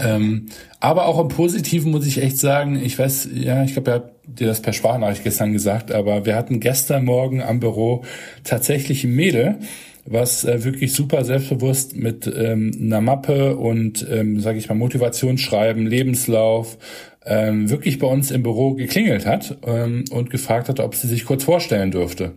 Ähm, 0.00 0.46
aber 0.80 1.06
auch 1.06 1.20
im 1.20 1.28
Positiven 1.28 1.90
muss 1.90 2.06
ich 2.06 2.22
echt 2.22 2.38
sagen, 2.38 2.80
ich 2.82 2.98
weiß, 2.98 3.28
ja, 3.34 3.62
ich 3.64 3.74
glaube, 3.74 3.90
er 3.90 3.94
hat 3.94 4.12
dir 4.26 4.46
das 4.46 4.62
per 4.62 4.72
Sprachnachricht 4.72 5.24
gestern 5.24 5.52
gesagt, 5.52 5.92
aber 5.92 6.26
wir 6.26 6.36
hatten 6.36 6.60
gestern 6.60 7.04
Morgen 7.04 7.42
am 7.42 7.60
Büro 7.60 8.04
tatsächlich 8.44 9.04
ein 9.04 9.14
Mädel, 9.14 9.58
was 10.04 10.44
äh, 10.44 10.64
wirklich 10.64 10.92
super 10.92 11.24
selbstbewusst 11.24 11.96
mit 11.96 12.26
ähm, 12.26 12.72
einer 12.80 13.00
Mappe 13.00 13.56
und, 13.56 14.06
ähm, 14.10 14.40
sage 14.40 14.58
ich 14.58 14.68
mal, 14.68 14.74
Motivationsschreiben, 14.74 15.86
Lebenslauf, 15.86 16.78
ähm, 17.24 17.70
wirklich 17.70 17.98
bei 17.98 18.06
uns 18.06 18.30
im 18.30 18.42
Büro 18.42 18.74
geklingelt 18.74 19.26
hat 19.26 19.58
ähm, 19.64 20.04
und 20.10 20.30
gefragt 20.30 20.68
hat, 20.68 20.80
ob 20.80 20.94
sie 20.94 21.06
sich 21.06 21.24
kurz 21.24 21.44
vorstellen 21.44 21.90
dürfte. 21.92 22.34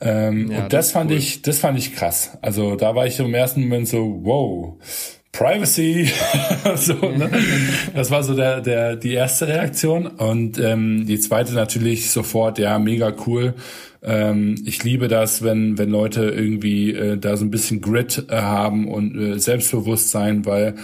Ähm, 0.00 0.50
ja, 0.50 0.64
und 0.64 0.72
das, 0.72 0.86
das 0.86 0.92
fand 0.92 1.10
cool. 1.10 1.16
ich, 1.16 1.42
das 1.42 1.58
fand 1.58 1.78
ich 1.78 1.94
krass. 1.94 2.38
Also 2.42 2.76
da 2.76 2.94
war 2.94 3.06
ich 3.06 3.18
im 3.18 3.34
ersten 3.34 3.62
Moment 3.62 3.88
so, 3.88 4.20
wow, 4.22 4.74
Privacy. 5.32 6.10
so, 6.76 6.94
ne? 6.94 7.30
Das 7.94 8.10
war 8.10 8.22
so 8.22 8.34
der, 8.34 8.60
der, 8.60 8.96
die 8.96 9.14
erste 9.14 9.48
Reaktion. 9.48 10.06
Und 10.06 10.58
ähm, 10.58 11.06
die 11.06 11.18
zweite 11.18 11.54
natürlich 11.54 12.10
sofort, 12.10 12.58
ja, 12.58 12.78
mega 12.78 13.14
cool. 13.26 13.54
Ähm, 14.02 14.56
ich 14.66 14.84
liebe 14.84 15.08
das, 15.08 15.42
wenn, 15.42 15.78
wenn 15.78 15.90
Leute 15.90 16.24
irgendwie 16.24 16.92
äh, 16.92 17.16
da 17.16 17.36
so 17.36 17.44
ein 17.44 17.50
bisschen 17.50 17.80
Grit 17.80 18.26
äh, 18.28 18.36
haben 18.36 18.88
und 18.88 19.16
äh, 19.16 19.38
Selbstbewusstsein, 19.38 20.44
weil 20.44 20.74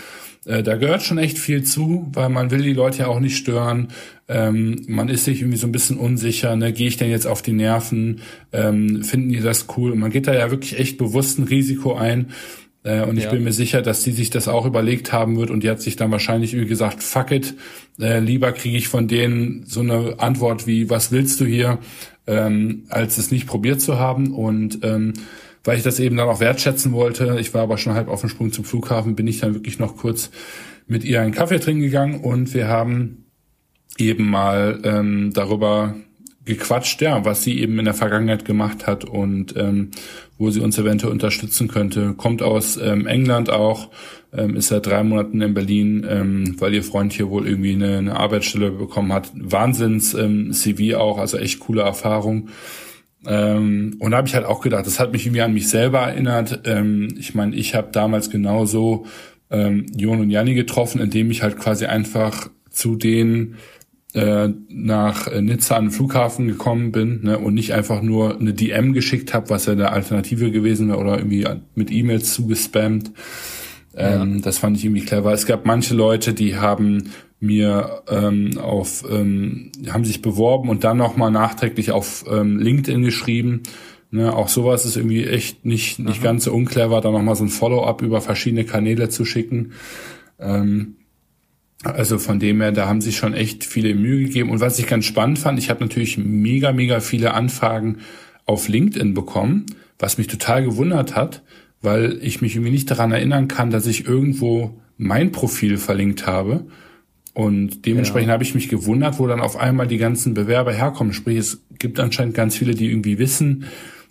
äh, 0.46 0.62
da 0.62 0.76
gehört 0.76 1.02
schon 1.02 1.18
echt 1.18 1.38
viel 1.38 1.62
zu, 1.62 2.08
weil 2.14 2.30
man 2.30 2.50
will 2.50 2.62
die 2.62 2.72
Leute 2.72 3.00
ja 3.00 3.08
auch 3.08 3.20
nicht 3.20 3.36
stören. 3.36 3.88
Ähm, 4.28 4.84
man 4.88 5.08
ist 5.08 5.24
sich 5.24 5.40
irgendwie 5.42 5.58
so 5.58 5.66
ein 5.66 5.72
bisschen 5.72 5.98
unsicher, 5.98 6.56
ne, 6.56 6.72
gehe 6.72 6.88
ich 6.88 6.96
denn 6.96 7.10
jetzt 7.10 7.26
auf 7.26 7.42
die 7.42 7.52
Nerven, 7.52 8.20
ähm, 8.52 9.02
finden 9.02 9.30
die 9.30 9.40
das 9.40 9.66
cool? 9.76 9.92
Und 9.92 9.98
man 9.98 10.10
geht 10.10 10.26
da 10.26 10.34
ja 10.34 10.50
wirklich 10.50 10.78
echt 10.78 10.96
bewusst 10.96 11.38
ein 11.38 11.44
Risiko 11.44 11.94
ein 11.94 12.28
Äh, 12.88 13.02
und 13.02 13.18
ich 13.18 13.24
ja. 13.24 13.30
bin 13.30 13.44
mir 13.44 13.52
sicher, 13.52 13.82
dass 13.82 14.02
die 14.02 14.12
sich 14.12 14.30
das 14.30 14.48
auch 14.48 14.64
überlegt 14.64 15.12
haben 15.12 15.36
wird 15.36 15.50
und 15.50 15.62
die 15.62 15.68
hat 15.68 15.82
sich 15.82 15.96
dann 15.96 16.10
wahrscheinlich 16.10 16.56
wie 16.56 16.64
gesagt, 16.64 17.02
fuck 17.02 17.30
it, 17.30 17.54
äh, 18.00 18.18
lieber 18.18 18.52
kriege 18.52 18.78
ich 18.78 18.88
von 18.88 19.08
denen 19.08 19.64
so 19.66 19.80
eine 19.80 20.14
Antwort 20.18 20.66
wie, 20.66 20.88
was 20.88 21.12
willst 21.12 21.38
du 21.40 21.44
hier, 21.44 21.78
ähm, 22.26 22.84
als 22.88 23.18
es 23.18 23.30
nicht 23.30 23.46
probiert 23.46 23.82
zu 23.82 23.98
haben. 23.98 24.32
Und 24.32 24.78
ähm, 24.84 25.12
weil 25.64 25.76
ich 25.76 25.82
das 25.82 26.00
eben 26.00 26.16
dann 26.16 26.28
auch 26.28 26.40
wertschätzen 26.40 26.92
wollte, 26.92 27.36
ich 27.38 27.52
war 27.52 27.62
aber 27.62 27.76
schon 27.76 27.92
halb 27.92 28.08
auf 28.08 28.22
dem 28.22 28.30
Sprung 28.30 28.52
zum 28.52 28.64
Flughafen, 28.64 29.16
bin 29.16 29.26
ich 29.26 29.40
dann 29.40 29.52
wirklich 29.52 29.78
noch 29.78 29.98
kurz 29.98 30.30
mit 30.86 31.04
ihr 31.04 31.20
einen 31.20 31.32
Kaffee 31.32 31.60
trinken 31.60 31.82
gegangen 31.82 32.20
und 32.20 32.54
wir 32.54 32.68
haben 32.68 33.26
eben 33.98 34.30
mal 34.30 34.80
ähm, 34.84 35.32
darüber 35.34 35.94
gequatscht, 36.44 37.02
ja, 37.02 37.24
was 37.24 37.42
sie 37.42 37.60
eben 37.60 37.78
in 37.78 37.84
der 37.84 37.94
Vergangenheit 37.94 38.44
gemacht 38.44 38.86
hat 38.86 39.04
und 39.04 39.54
ähm, 39.56 39.90
wo 40.38 40.50
sie 40.50 40.60
uns 40.60 40.78
eventuell 40.78 41.12
unterstützen 41.12 41.68
könnte. 41.68 42.14
Kommt 42.14 42.42
aus 42.42 42.78
ähm, 42.78 43.06
England 43.06 43.50
auch, 43.50 43.90
ähm, 44.32 44.56
ist 44.56 44.68
seit 44.68 44.86
drei 44.86 45.02
Monaten 45.02 45.40
in 45.42 45.52
Berlin, 45.52 46.06
ähm, 46.08 46.56
weil 46.58 46.74
ihr 46.74 46.82
Freund 46.82 47.12
hier 47.12 47.28
wohl 47.28 47.46
irgendwie 47.46 47.74
eine, 47.74 47.98
eine 47.98 48.16
Arbeitsstelle 48.16 48.70
bekommen 48.70 49.12
hat. 49.12 49.30
Wahnsinns 49.34 50.14
ähm, 50.14 50.52
CV 50.52 50.96
auch, 50.96 51.18
also 51.18 51.36
echt 51.36 51.60
coole 51.60 51.82
Erfahrung. 51.82 52.48
Ähm, 53.26 53.96
und 53.98 54.12
da 54.12 54.18
habe 54.18 54.28
ich 54.28 54.34
halt 54.34 54.46
auch 54.46 54.60
gedacht, 54.60 54.86
das 54.86 55.00
hat 55.00 55.12
mich 55.12 55.26
irgendwie 55.26 55.42
an 55.42 55.52
mich 55.52 55.68
selber 55.68 56.00
erinnert. 56.00 56.62
Ähm, 56.64 57.14
ich 57.18 57.34
meine, 57.34 57.54
ich 57.56 57.74
habe 57.74 57.88
damals 57.92 58.30
genauso 58.30 59.06
ähm, 59.50 59.86
Jon 59.94 60.20
und 60.20 60.30
Janni 60.30 60.54
getroffen, 60.54 61.00
indem 61.00 61.30
ich 61.30 61.42
halt 61.42 61.58
quasi 61.58 61.86
einfach 61.86 62.48
zu 62.70 62.96
denen 62.96 63.56
äh, 64.14 64.48
nach 64.68 65.30
Nizza 65.40 65.76
an 65.76 65.86
den 65.86 65.90
Flughafen 65.90 66.48
gekommen 66.48 66.92
bin 66.92 67.20
ne, 67.22 67.38
und 67.38 67.54
nicht 67.54 67.74
einfach 67.74 68.00
nur 68.02 68.38
eine 68.38 68.54
DM 68.54 68.92
geschickt 68.92 69.34
habe, 69.34 69.50
was 69.50 69.66
ja 69.66 69.72
eine 69.72 69.92
Alternative 69.92 70.50
gewesen 70.50 70.88
wäre, 70.88 70.98
oder 70.98 71.18
irgendwie 71.18 71.46
mit 71.74 71.90
E-Mails 71.90 72.32
zugespammt. 72.32 73.12
Ähm, 73.94 74.36
ja. 74.36 74.40
Das 74.42 74.58
fand 74.58 74.76
ich 74.76 74.84
irgendwie 74.84 75.04
clever. 75.04 75.32
Es 75.32 75.46
gab 75.46 75.66
manche 75.66 75.94
Leute, 75.94 76.32
die 76.32 76.56
haben 76.56 77.10
mir 77.40 78.02
ähm, 78.08 78.58
auf 78.58 79.04
ähm, 79.08 79.70
haben 79.90 80.04
sich 80.04 80.22
beworben 80.22 80.68
und 80.68 80.84
dann 80.84 80.96
nochmal 80.96 81.30
nachträglich 81.30 81.92
auf 81.92 82.24
ähm, 82.30 82.58
LinkedIn 82.58 83.02
geschrieben. 83.02 83.62
Ne, 84.10 84.34
auch 84.34 84.48
sowas 84.48 84.86
ist 84.86 84.96
irgendwie 84.96 85.24
echt 85.24 85.66
nicht 85.66 85.98
nicht 85.98 86.20
Aha. 86.20 86.24
ganz 86.24 86.44
so 86.44 86.52
unclever, 86.52 87.00
da 87.00 87.10
nochmal 87.10 87.36
so 87.36 87.44
ein 87.44 87.50
Follow-up 87.50 88.02
über 88.02 88.20
verschiedene 88.20 88.64
Kanäle 88.64 89.08
zu 89.08 89.24
schicken. 89.24 89.72
Ähm, 90.40 90.96
also 91.84 92.18
von 92.18 92.40
dem 92.40 92.60
her, 92.60 92.72
da 92.72 92.88
haben 92.88 93.00
sich 93.00 93.16
schon 93.16 93.34
echt 93.34 93.64
viele 93.64 93.94
Mühe 93.94 94.24
gegeben. 94.24 94.50
Und 94.50 94.60
was 94.60 94.78
ich 94.78 94.86
ganz 94.86 95.04
spannend 95.04 95.38
fand, 95.38 95.58
ich 95.58 95.70
habe 95.70 95.84
natürlich 95.84 96.18
mega, 96.18 96.72
mega 96.72 97.00
viele 97.00 97.34
Anfragen 97.34 97.98
auf 98.46 98.68
LinkedIn 98.68 99.14
bekommen, 99.14 99.66
was 99.98 100.18
mich 100.18 100.26
total 100.26 100.64
gewundert 100.64 101.14
hat, 101.14 101.42
weil 101.80 102.18
ich 102.22 102.40
mich 102.40 102.56
irgendwie 102.56 102.72
nicht 102.72 102.90
daran 102.90 103.12
erinnern 103.12 103.46
kann, 103.46 103.70
dass 103.70 103.86
ich 103.86 104.06
irgendwo 104.06 104.80
mein 104.96 105.30
Profil 105.30 105.78
verlinkt 105.78 106.26
habe. 106.26 106.66
Und 107.34 107.86
dementsprechend 107.86 108.28
ja. 108.28 108.32
habe 108.34 108.42
ich 108.42 108.56
mich 108.56 108.68
gewundert, 108.68 109.20
wo 109.20 109.28
dann 109.28 109.40
auf 109.40 109.56
einmal 109.56 109.86
die 109.86 109.98
ganzen 109.98 110.34
Bewerber 110.34 110.72
herkommen. 110.72 111.12
Sprich, 111.12 111.38
es 111.38 111.62
gibt 111.78 112.00
anscheinend 112.00 112.34
ganz 112.34 112.56
viele, 112.56 112.74
die 112.74 112.90
irgendwie 112.90 113.18
wissen, 113.18 113.66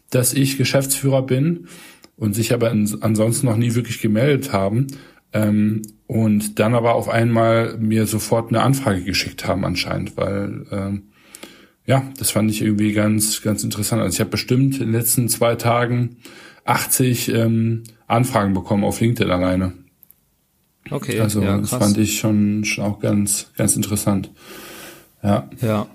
dass 0.10 0.34
ich 0.34 0.58
Geschäftsführer 0.58 1.24
bin 1.24 1.68
und 2.16 2.34
sich 2.34 2.54
aber 2.54 2.72
ansonsten 2.72 3.48
noch 3.48 3.58
nie 3.58 3.76
wirklich 3.76 4.00
gemeldet 4.00 4.54
haben. 4.54 4.88
Ähm, 5.44 5.82
und 6.08 6.60
dann 6.60 6.74
aber 6.74 6.96
auf 6.96 7.10
einmal 7.10 7.78
mir 7.78 8.08
sofort 8.08 8.50
eine 8.50 8.62
Anfrage 8.62 9.04
geschickt 9.04 9.46
haben 9.46 9.66
anscheinend, 9.66 10.16
weil 10.16 10.66
ähm, 10.72 11.04
ja, 11.86 12.04
das 12.18 12.32
fand 12.32 12.50
ich 12.52 12.62
irgendwie 12.62 12.94
ganz, 12.94 13.42
ganz 13.42 13.64
interessant. 13.64 14.02
Also 14.02 14.16
ich 14.16 14.20
habe 14.20 14.30
bestimmt 14.30 14.76
in 14.76 14.88
den 14.88 14.92
letzten 14.94 15.30
zwei 15.30 15.56
Tagen 15.56 16.18
80 16.66 17.30
ähm, 17.30 17.84
Anfragen 18.08 18.54
bekommen 18.54 18.84
auf 18.84 19.00
LinkedIn 19.00 19.32
alleine. 19.32 19.74
Okay. 20.90 21.20
Also 21.20 21.42
ja, 21.42 21.58
das 21.58 21.70
fand 21.70 21.98
ich 21.98 22.20
schon, 22.20 22.64
schon 22.64 22.84
auch 22.84 23.00
ganz, 23.00 23.52
ganz 23.58 23.76
interessant. 23.76 24.32
Ja. 25.24 25.50
Ja. 25.62 25.88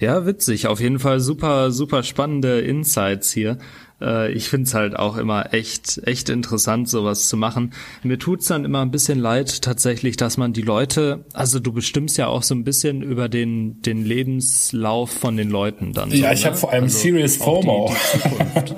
Ja, 0.00 0.26
witzig. 0.26 0.68
Auf 0.68 0.80
jeden 0.80 1.00
Fall 1.00 1.18
super, 1.18 1.72
super 1.72 2.02
spannende 2.04 2.60
Insights 2.60 3.32
hier. 3.32 3.58
Äh, 4.00 4.32
ich 4.32 4.48
find's 4.48 4.74
halt 4.74 4.96
auch 4.96 5.16
immer 5.16 5.52
echt, 5.52 6.00
echt 6.04 6.28
interessant, 6.28 6.88
sowas 6.88 7.28
zu 7.28 7.36
machen. 7.36 7.72
Mir 8.02 8.18
tut's 8.18 8.46
dann 8.46 8.64
immer 8.64 8.82
ein 8.82 8.90
bisschen 8.90 9.18
leid 9.18 9.62
tatsächlich, 9.62 10.16
dass 10.16 10.36
man 10.36 10.52
die 10.52 10.62
Leute, 10.62 11.24
also 11.32 11.60
du 11.60 11.72
bestimmst 11.72 12.18
ja 12.18 12.28
auch 12.28 12.42
so 12.42 12.54
ein 12.54 12.64
bisschen 12.64 13.02
über 13.02 13.28
den, 13.28 13.82
den 13.82 14.04
Lebenslauf 14.04 15.10
von 15.10 15.36
den 15.36 15.50
Leuten 15.50 15.92
dann. 15.92 16.10
Ja, 16.10 16.28
so, 16.28 16.34
ich 16.34 16.40
ne? 16.40 16.46
habe 16.46 16.56
vor 16.56 16.72
allem 16.72 16.84
also 16.84 16.98
Serious 16.98 17.36
FOMO. 17.36 17.92
Die, 18.14 18.64
die 18.64 18.74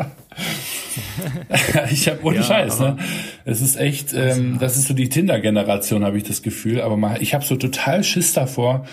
ich 1.92 2.08
habe 2.08 2.22
ohne 2.24 2.36
ja, 2.36 2.42
Scheiß, 2.42 2.80
ne? 2.80 2.96
Es 3.44 3.60
ist 3.60 3.76
echt, 3.76 4.12
ähm, 4.14 4.58
das 4.58 4.76
ist 4.76 4.88
so 4.88 4.94
die 4.94 5.08
Tinder-Generation, 5.08 6.04
habe 6.04 6.16
ich 6.16 6.24
das 6.24 6.42
Gefühl. 6.42 6.80
Aber 6.80 6.96
mal, 6.96 7.20
ich 7.20 7.34
habe 7.34 7.44
so 7.44 7.56
total 7.56 8.04
Schiss 8.04 8.32
davor, 8.32 8.86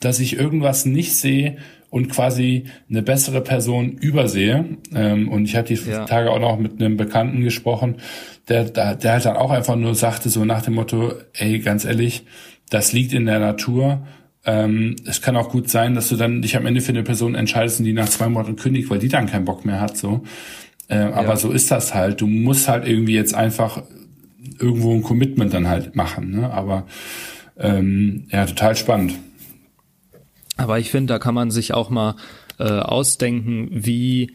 dass 0.00 0.20
ich 0.20 0.36
irgendwas 0.36 0.84
nicht 0.86 1.14
sehe 1.14 1.56
und 1.94 2.08
quasi 2.08 2.64
eine 2.90 3.02
bessere 3.02 3.40
Person 3.40 3.92
übersehe. 3.92 4.64
Ähm, 4.92 5.28
und 5.28 5.44
ich 5.44 5.54
habe 5.54 5.68
die 5.68 5.74
ja. 5.74 6.04
Tage 6.06 6.32
auch 6.32 6.40
noch 6.40 6.58
mit 6.58 6.80
einem 6.80 6.96
Bekannten 6.96 7.40
gesprochen, 7.40 7.98
der, 8.48 8.64
der 8.64 9.12
halt 9.12 9.24
dann 9.24 9.36
auch 9.36 9.52
einfach 9.52 9.76
nur 9.76 9.94
sagte, 9.94 10.28
so 10.28 10.44
nach 10.44 10.62
dem 10.62 10.74
Motto, 10.74 11.12
ey, 11.34 11.60
ganz 11.60 11.84
ehrlich, 11.84 12.24
das 12.68 12.92
liegt 12.92 13.12
in 13.12 13.26
der 13.26 13.38
Natur. 13.38 14.04
Ähm, 14.44 14.96
es 15.06 15.22
kann 15.22 15.36
auch 15.36 15.50
gut 15.50 15.70
sein, 15.70 15.94
dass 15.94 16.08
du 16.08 16.16
dann 16.16 16.42
dich 16.42 16.56
am 16.56 16.66
Ende 16.66 16.80
für 16.80 16.88
eine 16.88 17.04
Person 17.04 17.36
entscheidest 17.36 17.78
und 17.78 17.84
die 17.86 17.92
nach 17.92 18.08
zwei 18.08 18.28
Monaten 18.28 18.56
kündigt, 18.56 18.90
weil 18.90 18.98
die 18.98 19.08
dann 19.08 19.26
keinen 19.26 19.44
Bock 19.44 19.64
mehr 19.64 19.80
hat. 19.80 19.96
So, 19.96 20.24
äh, 20.88 20.96
ja. 20.96 21.12
aber 21.12 21.36
so 21.36 21.52
ist 21.52 21.70
das 21.70 21.94
halt. 21.94 22.20
Du 22.20 22.26
musst 22.26 22.66
halt 22.66 22.88
irgendwie 22.88 23.14
jetzt 23.14 23.36
einfach 23.36 23.84
irgendwo 24.58 24.92
ein 24.92 25.04
Commitment 25.04 25.54
dann 25.54 25.68
halt 25.68 25.94
machen. 25.94 26.40
Ne? 26.40 26.52
Aber 26.52 26.86
ähm, 27.56 28.26
ja, 28.32 28.46
total 28.46 28.74
spannend. 28.74 29.12
Aber 30.56 30.78
ich 30.78 30.90
finde, 30.90 31.14
da 31.14 31.18
kann 31.18 31.34
man 31.34 31.50
sich 31.50 31.74
auch 31.74 31.90
mal 31.90 32.16
äh, 32.58 32.64
ausdenken, 32.64 33.68
wie 33.72 34.32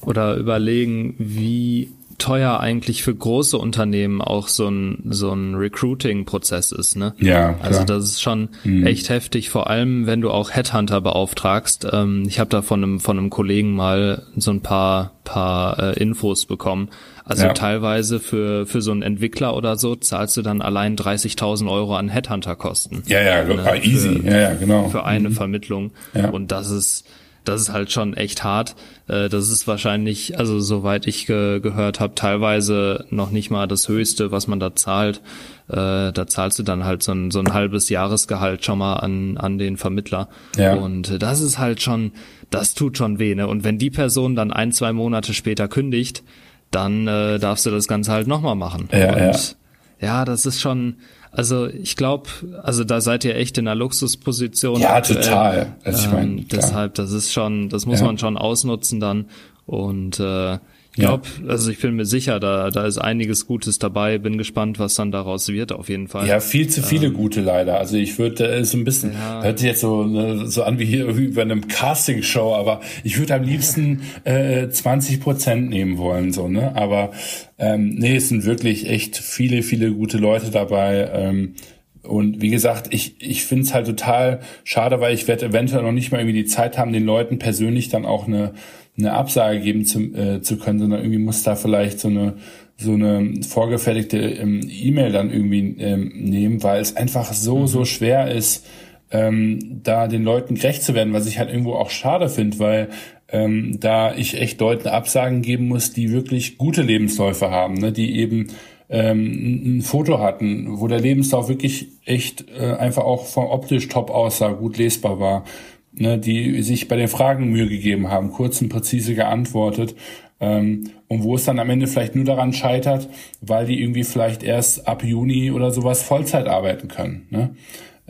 oder 0.00 0.36
überlegen, 0.36 1.14
wie 1.18 1.92
teuer 2.18 2.58
eigentlich 2.60 3.02
für 3.02 3.14
große 3.14 3.56
Unternehmen 3.56 4.20
auch 4.20 4.48
so 4.48 4.68
ein 4.68 5.04
so 5.08 5.32
ein 5.32 5.54
Recruiting-Prozess 5.54 6.72
ist, 6.72 6.96
ne? 6.96 7.14
Ja. 7.18 7.52
Klar. 7.52 7.64
Also 7.64 7.84
das 7.84 8.04
ist 8.04 8.22
schon 8.22 8.48
mhm. 8.64 8.86
echt 8.86 9.08
heftig, 9.08 9.50
vor 9.50 9.70
allem 9.70 10.06
wenn 10.06 10.20
du 10.20 10.30
auch 10.30 10.50
Headhunter 10.50 11.00
beauftragst. 11.00 11.86
Ähm, 11.92 12.24
ich 12.26 12.40
habe 12.40 12.50
da 12.50 12.62
von 12.62 12.82
einem 12.82 13.00
von 13.00 13.18
einem 13.18 13.30
Kollegen 13.30 13.74
mal 13.74 14.24
so 14.36 14.50
ein 14.50 14.62
paar 14.62 15.12
paar 15.24 15.78
äh, 15.78 16.02
Infos 16.02 16.46
bekommen. 16.46 16.88
Also 17.24 17.44
ja. 17.44 17.52
teilweise 17.52 18.18
für 18.18 18.66
für 18.66 18.82
so 18.82 18.90
einen 18.90 19.02
Entwickler 19.02 19.56
oder 19.56 19.76
so 19.76 19.94
zahlst 19.94 20.36
du 20.36 20.42
dann 20.42 20.60
allein 20.60 20.96
30.000 20.96 21.70
Euro 21.70 21.94
an 21.94 22.08
Headhunter-Kosten. 22.08 23.02
Ja, 23.06 23.22
ja, 23.22 23.44
ne? 23.44 23.84
easy. 23.84 24.20
Für, 24.20 24.26
ja, 24.26 24.38
ja, 24.38 24.54
genau. 24.54 24.88
Für 24.88 25.04
eine 25.04 25.28
mhm. 25.28 25.34
Vermittlung. 25.34 25.92
Ja. 26.14 26.30
Und 26.30 26.50
das 26.50 26.70
ist 26.70 27.04
das 27.48 27.62
ist 27.62 27.72
halt 27.72 27.90
schon 27.90 28.14
echt 28.14 28.44
hart. 28.44 28.76
Äh, 29.06 29.28
das 29.28 29.50
ist 29.50 29.66
wahrscheinlich, 29.66 30.38
also 30.38 30.60
soweit 30.60 31.06
ich 31.06 31.26
ge 31.26 31.60
gehört 31.60 32.00
habe, 32.00 32.14
teilweise 32.14 33.06
noch 33.10 33.30
nicht 33.30 33.50
mal 33.50 33.66
das 33.66 33.88
Höchste, 33.88 34.30
was 34.30 34.46
man 34.46 34.60
da 34.60 34.74
zahlt. 34.74 35.20
Äh, 35.68 36.12
da 36.12 36.26
zahlst 36.26 36.58
du 36.58 36.62
dann 36.62 36.84
halt 36.84 37.02
so 37.02 37.12
ein, 37.12 37.30
so 37.30 37.40
ein 37.40 37.52
halbes 37.52 37.88
Jahresgehalt 37.88 38.64
schon 38.64 38.78
mal 38.78 38.94
an, 38.94 39.36
an 39.36 39.58
den 39.58 39.76
Vermittler. 39.76 40.28
Ja. 40.56 40.74
Und 40.74 41.22
das 41.22 41.40
ist 41.40 41.58
halt 41.58 41.82
schon, 41.82 42.12
das 42.50 42.74
tut 42.74 42.96
schon 42.96 43.18
weh. 43.18 43.34
Ne? 43.34 43.46
Und 43.46 43.64
wenn 43.64 43.78
die 43.78 43.90
Person 43.90 44.34
dann 44.34 44.52
ein, 44.52 44.72
zwei 44.72 44.92
Monate 44.92 45.34
später 45.34 45.68
kündigt, 45.68 46.22
dann 46.70 47.06
äh, 47.06 47.38
darfst 47.38 47.66
du 47.66 47.70
das 47.70 47.88
Ganze 47.88 48.12
halt 48.12 48.26
nochmal 48.26 48.56
machen. 48.56 48.88
Ja, 48.92 49.12
Und 49.12 49.56
ja. 50.00 50.06
ja, 50.06 50.24
das 50.24 50.46
ist 50.46 50.60
schon, 50.60 50.96
also 51.30 51.66
ich 51.66 51.96
glaube, 51.96 52.28
also 52.62 52.84
da 52.84 53.00
seid 53.00 53.24
ihr 53.24 53.36
echt 53.36 53.58
in 53.58 53.68
einer 53.68 53.74
Luxusposition. 53.74 54.80
Ja, 54.80 54.94
aktuell. 54.94 55.22
total. 55.22 55.76
Also 55.84 56.06
ich 56.06 56.12
mein, 56.12 56.38
ähm, 56.38 56.48
deshalb, 56.48 56.94
das 56.94 57.12
ist 57.12 57.32
schon, 57.32 57.68
das 57.68 57.86
muss 57.86 58.00
ja. 58.00 58.06
man 58.06 58.18
schon 58.18 58.36
ausnutzen 58.36 59.00
dann. 59.00 59.26
Und 59.66 60.18
äh, 60.20 60.58
glaube, 60.98 61.28
ja. 61.42 61.50
also 61.50 61.70
ich 61.70 61.80
bin 61.80 61.96
mir 61.96 62.04
sicher, 62.04 62.40
da, 62.40 62.70
da 62.70 62.86
ist 62.86 62.98
einiges 62.98 63.46
Gutes 63.46 63.78
dabei. 63.78 64.18
Bin 64.18 64.38
gespannt, 64.38 64.78
was 64.78 64.94
dann 64.94 65.10
daraus 65.10 65.48
wird, 65.48 65.72
auf 65.72 65.88
jeden 65.88 66.08
Fall. 66.08 66.26
Ja, 66.26 66.40
viel 66.40 66.68
zu 66.68 66.82
viele 66.82 67.08
ähm, 67.08 67.14
gute 67.14 67.40
leider. 67.40 67.78
Also 67.78 67.96
ich 67.96 68.18
würde 68.18 68.48
äh, 68.48 68.64
so 68.64 68.78
ein 68.78 68.84
bisschen, 68.84 69.12
ja. 69.12 69.42
hört 69.42 69.58
sich 69.58 69.68
jetzt 69.68 69.80
so, 69.80 70.04
ne, 70.04 70.46
so 70.46 70.62
an 70.62 70.78
wie 70.78 70.84
hier 70.84 71.06
irgendwie 71.06 71.28
bei 71.28 71.42
einem 71.42 71.68
Casting-Show, 71.68 72.54
aber 72.54 72.80
ich 73.04 73.18
würde 73.18 73.34
am 73.34 73.42
liebsten 73.42 74.02
äh, 74.24 74.68
20 74.68 75.20
Prozent 75.20 75.70
nehmen 75.70 75.98
wollen, 75.98 76.32
so, 76.32 76.48
ne? 76.48 76.76
Aber 76.76 77.12
ähm, 77.58 77.96
nee, 77.96 78.16
es 78.16 78.28
sind 78.28 78.44
wirklich 78.44 78.88
echt 78.88 79.16
viele, 79.16 79.62
viele 79.62 79.92
gute 79.92 80.18
Leute 80.18 80.50
dabei. 80.50 81.10
Ähm, 81.12 81.54
und 82.02 82.40
wie 82.40 82.50
gesagt, 82.50 82.88
ich, 82.94 83.16
ich 83.20 83.44
finde 83.44 83.64
es 83.64 83.74
halt 83.74 83.86
total 83.86 84.40
schade, 84.64 85.00
weil 85.00 85.14
ich 85.14 85.28
werde 85.28 85.46
eventuell 85.46 85.82
noch 85.82 85.92
nicht 85.92 86.10
mal 86.10 86.18
irgendwie 86.18 86.42
die 86.42 86.46
Zeit 86.46 86.78
haben, 86.78 86.92
den 86.92 87.04
Leuten 87.04 87.38
persönlich 87.38 87.90
dann 87.90 88.06
auch 88.06 88.26
eine 88.26 88.54
eine 88.98 89.12
Absage 89.12 89.60
geben 89.60 89.84
zu, 89.84 90.00
äh, 90.14 90.42
zu 90.42 90.58
können, 90.58 90.80
sondern 90.80 91.00
irgendwie 91.00 91.18
muss 91.18 91.42
da 91.42 91.54
vielleicht 91.54 92.00
so 92.00 92.08
eine 92.08 92.34
so 92.80 92.92
eine 92.92 93.42
vorgefertigte 93.42 94.18
ähm, 94.18 94.60
E-Mail 94.70 95.10
dann 95.10 95.32
irgendwie 95.32 95.76
ähm, 95.80 96.12
nehmen, 96.14 96.62
weil 96.62 96.80
es 96.80 96.96
einfach 96.96 97.32
so, 97.32 97.58
mhm. 97.58 97.66
so 97.66 97.84
schwer 97.84 98.30
ist, 98.30 98.66
ähm, 99.10 99.80
da 99.82 100.06
den 100.06 100.22
Leuten 100.22 100.54
gerecht 100.54 100.84
zu 100.84 100.94
werden, 100.94 101.12
was 101.12 101.26
ich 101.26 101.38
halt 101.38 101.50
irgendwo 101.50 101.74
auch 101.74 101.90
schade 101.90 102.28
finde, 102.28 102.58
weil 102.60 102.88
ähm, 103.30 103.78
da 103.80 104.14
ich 104.14 104.40
echt 104.40 104.60
Leuten 104.60 104.88
Absagen 104.88 105.42
geben 105.42 105.68
muss, 105.68 105.92
die 105.92 106.12
wirklich 106.12 106.56
gute 106.56 106.82
Lebensläufe 106.82 107.50
haben, 107.50 107.74
ne, 107.74 107.90
die 107.90 108.16
eben 108.16 108.48
ähm, 108.88 109.78
ein 109.78 109.82
Foto 109.82 110.20
hatten, 110.20 110.80
wo 110.80 110.86
der 110.86 111.00
Lebenslauf 111.00 111.48
wirklich 111.48 111.88
echt 112.04 112.46
äh, 112.48 112.76
einfach 112.76 113.04
auch 113.04 113.26
vom 113.26 113.46
optisch 113.46 113.88
top 113.88 114.10
aussah, 114.10 114.52
gut 114.52 114.78
lesbar 114.78 115.18
war, 115.18 115.44
ne, 115.92 116.18
die 116.18 116.62
sich 116.62 116.88
bei 116.88 116.96
den 116.96 117.08
Fragen 117.08 117.50
Mühe 117.50 117.68
gegeben 117.68 118.10
haben, 118.10 118.30
kurz 118.30 118.60
und 118.60 118.68
präzise 118.68 119.14
geantwortet. 119.14 119.94
Ähm, 120.40 120.90
und 121.08 121.24
wo 121.24 121.34
es 121.34 121.44
dann 121.44 121.58
am 121.58 121.70
Ende 121.70 121.86
vielleicht 121.86 122.14
nur 122.14 122.24
daran 122.24 122.52
scheitert, 122.52 123.08
weil 123.40 123.66
die 123.66 123.80
irgendwie 123.80 124.04
vielleicht 124.04 124.42
erst 124.42 124.86
ab 124.86 125.02
Juni 125.02 125.50
oder 125.50 125.72
sowas 125.72 126.02
Vollzeit 126.02 126.46
arbeiten 126.46 126.88
können. 126.88 127.26
Ne? 127.30 127.50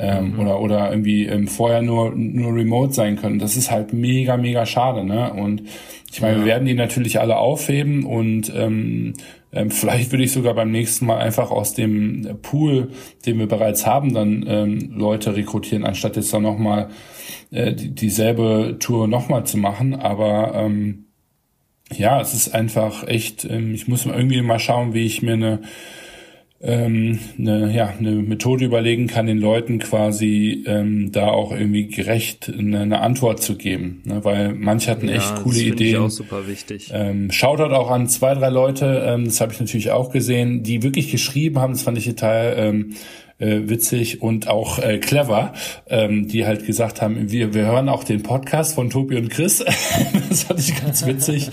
Ähm, 0.00 0.34
mhm. 0.34 0.40
oder 0.40 0.60
oder 0.60 0.90
irgendwie 0.90 1.26
ähm, 1.26 1.48
vorher 1.48 1.82
nur 1.82 2.14
nur 2.14 2.54
remote 2.54 2.92
sein 2.92 3.16
können. 3.16 3.40
Das 3.40 3.56
ist 3.56 3.72
halt 3.72 3.92
mega 3.92 4.36
mega 4.36 4.64
schade, 4.64 5.04
ne? 5.04 5.32
Und 5.32 5.64
ich 6.12 6.20
meine, 6.20 6.34
ja. 6.34 6.40
wir 6.40 6.46
werden 6.46 6.68
die 6.68 6.74
natürlich 6.74 7.18
alle 7.18 7.36
aufheben 7.36 8.04
und 8.04 8.52
ähm, 8.54 9.14
ähm, 9.52 9.70
vielleicht 9.72 10.12
würde 10.12 10.22
ich 10.22 10.30
sogar 10.30 10.54
beim 10.54 10.70
nächsten 10.70 11.06
Mal 11.06 11.18
einfach 11.18 11.50
aus 11.50 11.74
dem 11.74 12.38
Pool, 12.42 12.90
den 13.26 13.40
wir 13.40 13.48
bereits 13.48 13.86
haben, 13.86 14.14
dann 14.14 14.44
ähm, 14.46 14.92
Leute 14.94 15.34
rekrutieren, 15.34 15.84
anstatt 15.84 16.14
jetzt 16.14 16.32
dann 16.32 16.42
nochmal 16.42 16.90
äh, 17.50 17.72
die, 17.72 17.94
dieselbe 17.94 18.76
Tour 18.78 19.08
nochmal 19.08 19.44
zu 19.44 19.58
machen. 19.58 19.94
Aber 19.94 20.54
ähm, 20.54 21.06
ja, 21.92 22.20
es 22.20 22.34
ist 22.34 22.54
einfach 22.54 23.06
echt, 23.06 23.44
ähm, 23.44 23.74
ich 23.74 23.88
muss 23.88 24.06
irgendwie 24.06 24.42
mal 24.42 24.58
schauen, 24.58 24.94
wie 24.94 25.06
ich 25.06 25.22
mir 25.22 25.34
eine 25.34 25.60
ähm, 26.60 27.20
eine, 27.38 27.72
ja, 27.72 27.86
eine 27.86 28.10
Methode 28.16 28.64
überlegen 28.64 29.06
kann, 29.06 29.26
den 29.26 29.38
Leuten 29.38 29.78
quasi 29.78 30.64
ähm, 30.66 31.12
da 31.12 31.28
auch 31.28 31.52
irgendwie 31.52 31.86
gerecht 31.86 32.52
eine, 32.52 32.80
eine 32.80 33.00
Antwort 33.00 33.40
zu 33.40 33.56
geben. 33.56 34.02
Ne? 34.04 34.24
Weil 34.24 34.54
manche 34.54 34.90
hatten 34.90 35.08
echt 35.08 35.36
coole 35.36 35.54
das 35.54 35.62
Ideen. 35.62 35.88
Ich 35.88 35.98
auch 35.98 36.10
super 36.10 36.48
wichtig. 36.48 36.90
Ähm, 36.92 37.30
Shoutout 37.30 37.74
auch 37.74 37.90
an 37.90 38.08
zwei, 38.08 38.34
drei 38.34 38.48
Leute, 38.48 39.04
ähm, 39.06 39.26
das 39.26 39.40
habe 39.40 39.52
ich 39.52 39.60
natürlich 39.60 39.92
auch 39.92 40.10
gesehen, 40.10 40.64
die 40.64 40.82
wirklich 40.82 41.12
geschrieben 41.12 41.60
haben, 41.60 41.74
das 41.74 41.82
fand 41.82 41.96
ich 41.96 42.06
total 42.06 42.54
ähm, 42.56 42.94
äh, 43.38 43.68
witzig 43.68 44.22
und 44.22 44.48
auch 44.48 44.78
äh, 44.78 44.98
clever, 44.98 45.52
ähm, 45.88 46.28
die 46.28 46.46
halt 46.46 46.66
gesagt 46.66 47.00
haben, 47.00 47.30
wir, 47.30 47.54
wir 47.54 47.66
hören 47.66 47.88
auch 47.88 48.04
den 48.04 48.22
Podcast 48.22 48.74
von 48.74 48.90
Tobi 48.90 49.16
und 49.16 49.30
Chris. 49.30 49.58
das 50.28 50.44
fand 50.44 50.60
ich 50.60 50.80
ganz 50.80 51.06
witzig. 51.06 51.50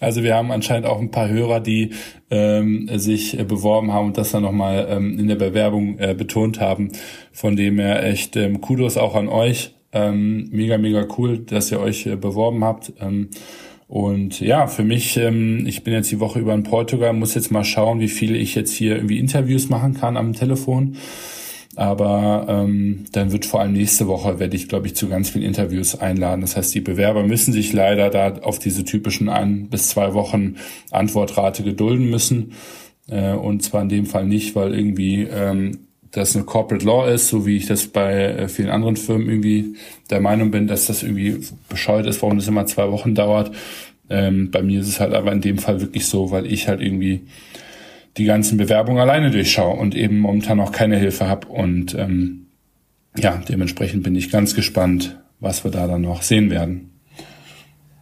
Also 0.00 0.22
wir 0.22 0.34
haben 0.34 0.50
anscheinend 0.50 0.86
auch 0.86 1.00
ein 1.00 1.10
paar 1.10 1.28
Hörer, 1.28 1.60
die 1.60 1.90
ähm, 2.30 2.88
sich 2.94 3.38
äh, 3.38 3.44
beworben 3.44 3.92
haben 3.92 4.06
und 4.06 4.18
das 4.18 4.32
dann 4.32 4.42
nochmal 4.42 4.86
ähm, 4.90 5.18
in 5.18 5.28
der 5.28 5.36
Bewerbung 5.36 5.98
äh, 5.98 6.14
betont 6.14 6.60
haben. 6.60 6.90
Von 7.32 7.56
dem 7.56 7.78
her 7.78 8.04
echt 8.04 8.36
ähm, 8.36 8.60
Kudos 8.60 8.96
auch 8.96 9.14
an 9.14 9.28
euch. 9.28 9.74
Ähm, 9.94 10.48
mega, 10.50 10.78
mega 10.78 11.06
cool, 11.18 11.38
dass 11.38 11.70
ihr 11.70 11.78
euch 11.78 12.06
äh, 12.06 12.16
beworben 12.16 12.64
habt. 12.64 12.94
Ähm, 13.00 13.28
und 13.92 14.40
ja, 14.40 14.68
für 14.68 14.84
mich, 14.84 15.18
ähm, 15.18 15.66
ich 15.66 15.84
bin 15.84 15.92
jetzt 15.92 16.10
die 16.10 16.18
Woche 16.18 16.38
über 16.38 16.54
in 16.54 16.62
Portugal, 16.62 17.12
muss 17.12 17.34
jetzt 17.34 17.50
mal 17.50 17.62
schauen, 17.62 18.00
wie 18.00 18.08
viele 18.08 18.38
ich 18.38 18.54
jetzt 18.54 18.72
hier 18.72 18.96
irgendwie 18.96 19.18
Interviews 19.18 19.68
machen 19.68 19.92
kann 19.92 20.16
am 20.16 20.32
Telefon. 20.32 20.96
Aber 21.76 22.46
ähm, 22.48 23.04
dann 23.12 23.32
wird 23.32 23.44
vor 23.44 23.60
allem 23.60 23.74
nächste 23.74 24.06
Woche, 24.06 24.38
werde 24.38 24.56
ich, 24.56 24.70
glaube 24.70 24.86
ich, 24.86 24.96
zu 24.96 25.10
ganz 25.10 25.28
vielen 25.28 25.44
Interviews 25.44 25.94
einladen. 25.94 26.40
Das 26.40 26.56
heißt, 26.56 26.74
die 26.74 26.80
Bewerber 26.80 27.22
müssen 27.22 27.52
sich 27.52 27.74
leider 27.74 28.08
da 28.08 28.32
auf 28.40 28.58
diese 28.58 28.82
typischen 28.84 29.28
ein 29.28 29.68
bis 29.68 29.90
zwei 29.90 30.14
Wochen 30.14 30.56
Antwortrate 30.90 31.62
gedulden 31.62 32.08
müssen. 32.08 32.54
Äh, 33.08 33.34
und 33.34 33.62
zwar 33.62 33.82
in 33.82 33.90
dem 33.90 34.06
Fall 34.06 34.24
nicht, 34.24 34.56
weil 34.56 34.74
irgendwie 34.74 35.24
ähm, 35.24 35.88
das 36.12 36.36
eine 36.36 36.44
Corporate 36.44 36.84
Law 36.84 37.08
ist, 37.08 37.28
so 37.28 37.46
wie 37.46 37.56
ich 37.56 37.66
das 37.66 37.86
bei 37.86 38.12
äh, 38.12 38.48
vielen 38.48 38.68
anderen 38.68 38.96
Firmen 38.96 39.28
irgendwie 39.28 39.76
der 40.10 40.20
Meinung 40.20 40.50
bin, 40.50 40.66
dass 40.66 40.86
das 40.86 41.02
irgendwie 41.02 41.40
bescheuert 41.68 42.06
ist, 42.06 42.22
warum 42.22 42.38
das 42.38 42.48
immer 42.48 42.66
zwei 42.66 42.90
Wochen 42.90 43.14
dauert. 43.14 43.54
Ähm, 44.10 44.50
bei 44.50 44.62
mir 44.62 44.80
ist 44.80 44.88
es 44.88 45.00
halt 45.00 45.14
aber 45.14 45.32
in 45.32 45.40
dem 45.40 45.58
Fall 45.58 45.80
wirklich 45.80 46.06
so, 46.06 46.30
weil 46.30 46.46
ich 46.46 46.68
halt 46.68 46.82
irgendwie 46.82 47.22
die 48.18 48.26
ganzen 48.26 48.58
Bewerbungen 48.58 49.00
alleine 49.00 49.30
durchschaue 49.30 49.74
und 49.78 49.94
eben 49.94 50.18
momentan 50.18 50.58
noch 50.58 50.70
keine 50.70 50.98
Hilfe 50.98 51.28
habe. 51.28 51.48
Und 51.48 51.94
ähm, 51.94 52.46
ja, 53.16 53.42
dementsprechend 53.48 54.02
bin 54.02 54.14
ich 54.14 54.30
ganz 54.30 54.54
gespannt, 54.54 55.18
was 55.40 55.64
wir 55.64 55.70
da 55.70 55.86
dann 55.86 56.02
noch 56.02 56.20
sehen 56.20 56.50
werden. 56.50 56.90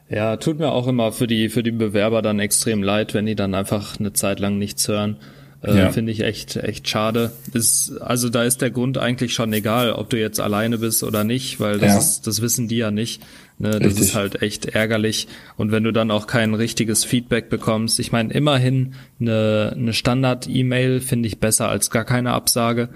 Ja, 0.09 0.37
tut 0.37 0.59
mir 0.59 0.73
auch 0.73 0.89
immer 0.89 1.13
für 1.13 1.29
die, 1.29 1.49
für 1.49 1.63
die 1.63 1.71
Bewerber 1.71 2.23
dann 2.23 2.41
extrem 2.41 2.83
leid, 2.83 3.15
wenn 3.15 3.27
die 3.27 3.37
dann 3.37 3.55
einfach 3.55 4.01
eine 4.01 4.13
Zeit 4.13 4.41
lang 4.41 4.59
nichts 4.59 4.89
hören. 4.89 5.19
Äh, 5.63 5.77
ja. 5.77 5.93
Finde 5.93 6.13
ich 6.13 6.21
echt, 6.21 6.57
echt 6.57 6.89
schade. 6.89 7.33
Ist, 7.53 7.99
also 8.01 8.29
da 8.31 8.45
ist 8.45 8.63
der 8.63 8.71
Grund 8.71 8.97
eigentlich 8.97 9.35
schon 9.35 9.53
egal, 9.53 9.93
ob 9.93 10.09
du 10.09 10.19
jetzt 10.19 10.41
alleine 10.41 10.79
bist 10.79 11.03
oder 11.03 11.23
nicht, 11.25 11.61
weil 11.61 11.79
das, 11.79 11.93
ja. 11.93 11.99
ist, 11.99 12.27
das 12.27 12.41
wissen 12.41 12.69
die 12.69 12.79
ja 12.79 12.91
nicht. 12.91 13.23
Ne? 13.59 13.73
Das 13.73 13.83
Richtig. 13.83 14.01
ist 14.01 14.15
halt 14.15 14.43
echt 14.43 14.67
ärgerlich. 14.67 15.29
Und 15.57 15.71
wenn 15.71 15.85
du 15.85 15.93
dann 15.93 16.11
auch 16.11 16.27
kein 16.27 16.55
richtiges 16.55 17.05
Feedback 17.05 17.51
bekommst, 17.51 18.01
ich 18.01 18.11
meine, 18.11 18.33
immerhin 18.33 18.95
eine, 19.21 19.75
eine 19.77 19.93
Standard-E-Mail 19.93 21.01
finde 21.01 21.29
ich 21.29 21.41
besser 21.41 21.69
als 21.69 21.91
gar 21.91 22.05
keine 22.05 22.33
Absage. 22.33 22.89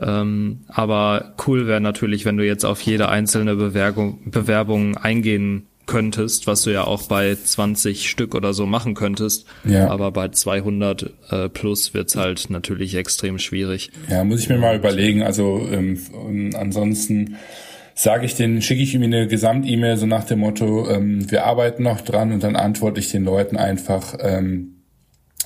Ähm, 0.00 0.60
aber 0.68 1.34
cool 1.46 1.66
wäre 1.66 1.80
natürlich, 1.80 2.24
wenn 2.24 2.36
du 2.36 2.44
jetzt 2.44 2.64
auf 2.64 2.80
jede 2.82 3.08
einzelne 3.08 3.54
Bewerbung, 3.54 4.18
Bewerbung 4.30 4.96
eingehen 4.96 5.66
könntest, 5.88 6.46
was 6.46 6.62
du 6.62 6.70
ja 6.70 6.84
auch 6.84 7.08
bei 7.08 7.34
20 7.34 8.08
Stück 8.08 8.36
oder 8.36 8.52
so 8.52 8.66
machen 8.66 8.94
könntest. 8.94 9.46
Ja. 9.64 9.88
Aber 9.88 10.12
bei 10.12 10.28
200 10.28 11.10
äh, 11.30 11.48
plus 11.48 11.94
wird's 11.94 12.14
halt 12.14 12.50
natürlich 12.50 12.94
extrem 12.94 13.40
schwierig. 13.40 13.90
Ja, 14.08 14.22
muss 14.22 14.40
ich 14.40 14.48
mir 14.48 14.58
mal 14.58 14.76
überlegen. 14.76 15.24
Also 15.24 15.68
ähm, 15.72 16.52
ansonsten 16.54 17.36
sage 17.98 18.26
ich 18.26 18.36
den, 18.36 18.62
schicke 18.62 18.82
ich 18.82 18.94
ihm 18.94 19.02
eine 19.02 19.26
Gesamt-E-Mail 19.26 19.96
so 19.96 20.06
nach 20.06 20.22
dem 20.22 20.38
Motto, 20.38 20.88
ähm, 20.88 21.28
wir 21.32 21.44
arbeiten 21.44 21.82
noch 21.82 22.00
dran 22.00 22.30
und 22.30 22.44
dann 22.44 22.54
antworte 22.54 23.00
ich 23.00 23.10
den 23.10 23.24
Leuten 23.24 23.56
einfach, 23.56 24.16
ähm, 24.20 24.84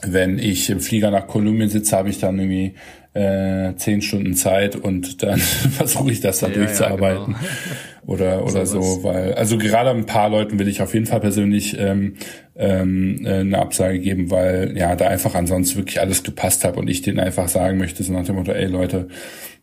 wenn 0.02 0.38
ich 0.38 0.68
im 0.68 0.80
Flieger 0.80 1.10
nach 1.10 1.28
Kolumbien 1.28 1.70
sitze, 1.70 1.96
habe 1.96 2.10
ich 2.10 2.18
dann 2.18 2.38
irgendwie 2.38 2.74
äh, 3.14 3.74
zehn 3.76 4.00
Stunden 4.00 4.34
Zeit 4.34 4.76
und 4.76 5.22
dann 5.22 5.38
versuche 5.76 6.12
ich 6.12 6.20
das 6.20 6.40
da 6.40 6.48
ja, 6.48 6.54
durchzuarbeiten. 6.54 7.32
Ja, 7.32 7.38
genau. 7.38 7.76
Oder, 8.04 8.44
oder 8.44 8.66
so, 8.66 8.82
so 8.82 9.04
weil, 9.04 9.34
also 9.34 9.58
gerade 9.58 9.90
ein 9.90 10.06
paar 10.06 10.28
Leuten 10.28 10.58
will 10.58 10.66
ich 10.66 10.82
auf 10.82 10.92
jeden 10.92 11.06
Fall 11.06 11.20
persönlich 11.20 11.78
ähm, 11.78 12.14
ähm, 12.56 13.24
äh, 13.24 13.34
eine 13.34 13.60
Absage 13.60 14.00
geben, 14.00 14.28
weil 14.28 14.76
ja, 14.76 14.96
da 14.96 15.06
einfach 15.06 15.36
ansonsten 15.36 15.78
wirklich 15.78 16.00
alles 16.00 16.24
gepasst 16.24 16.64
hat 16.64 16.76
und 16.76 16.90
ich 16.90 17.02
denen 17.02 17.20
einfach 17.20 17.46
sagen 17.46 17.78
möchte, 17.78 18.02
so 18.02 18.12
nach 18.12 18.24
dem 18.24 18.34
Motto, 18.34 18.50
ey 18.50 18.66
Leute, 18.66 19.06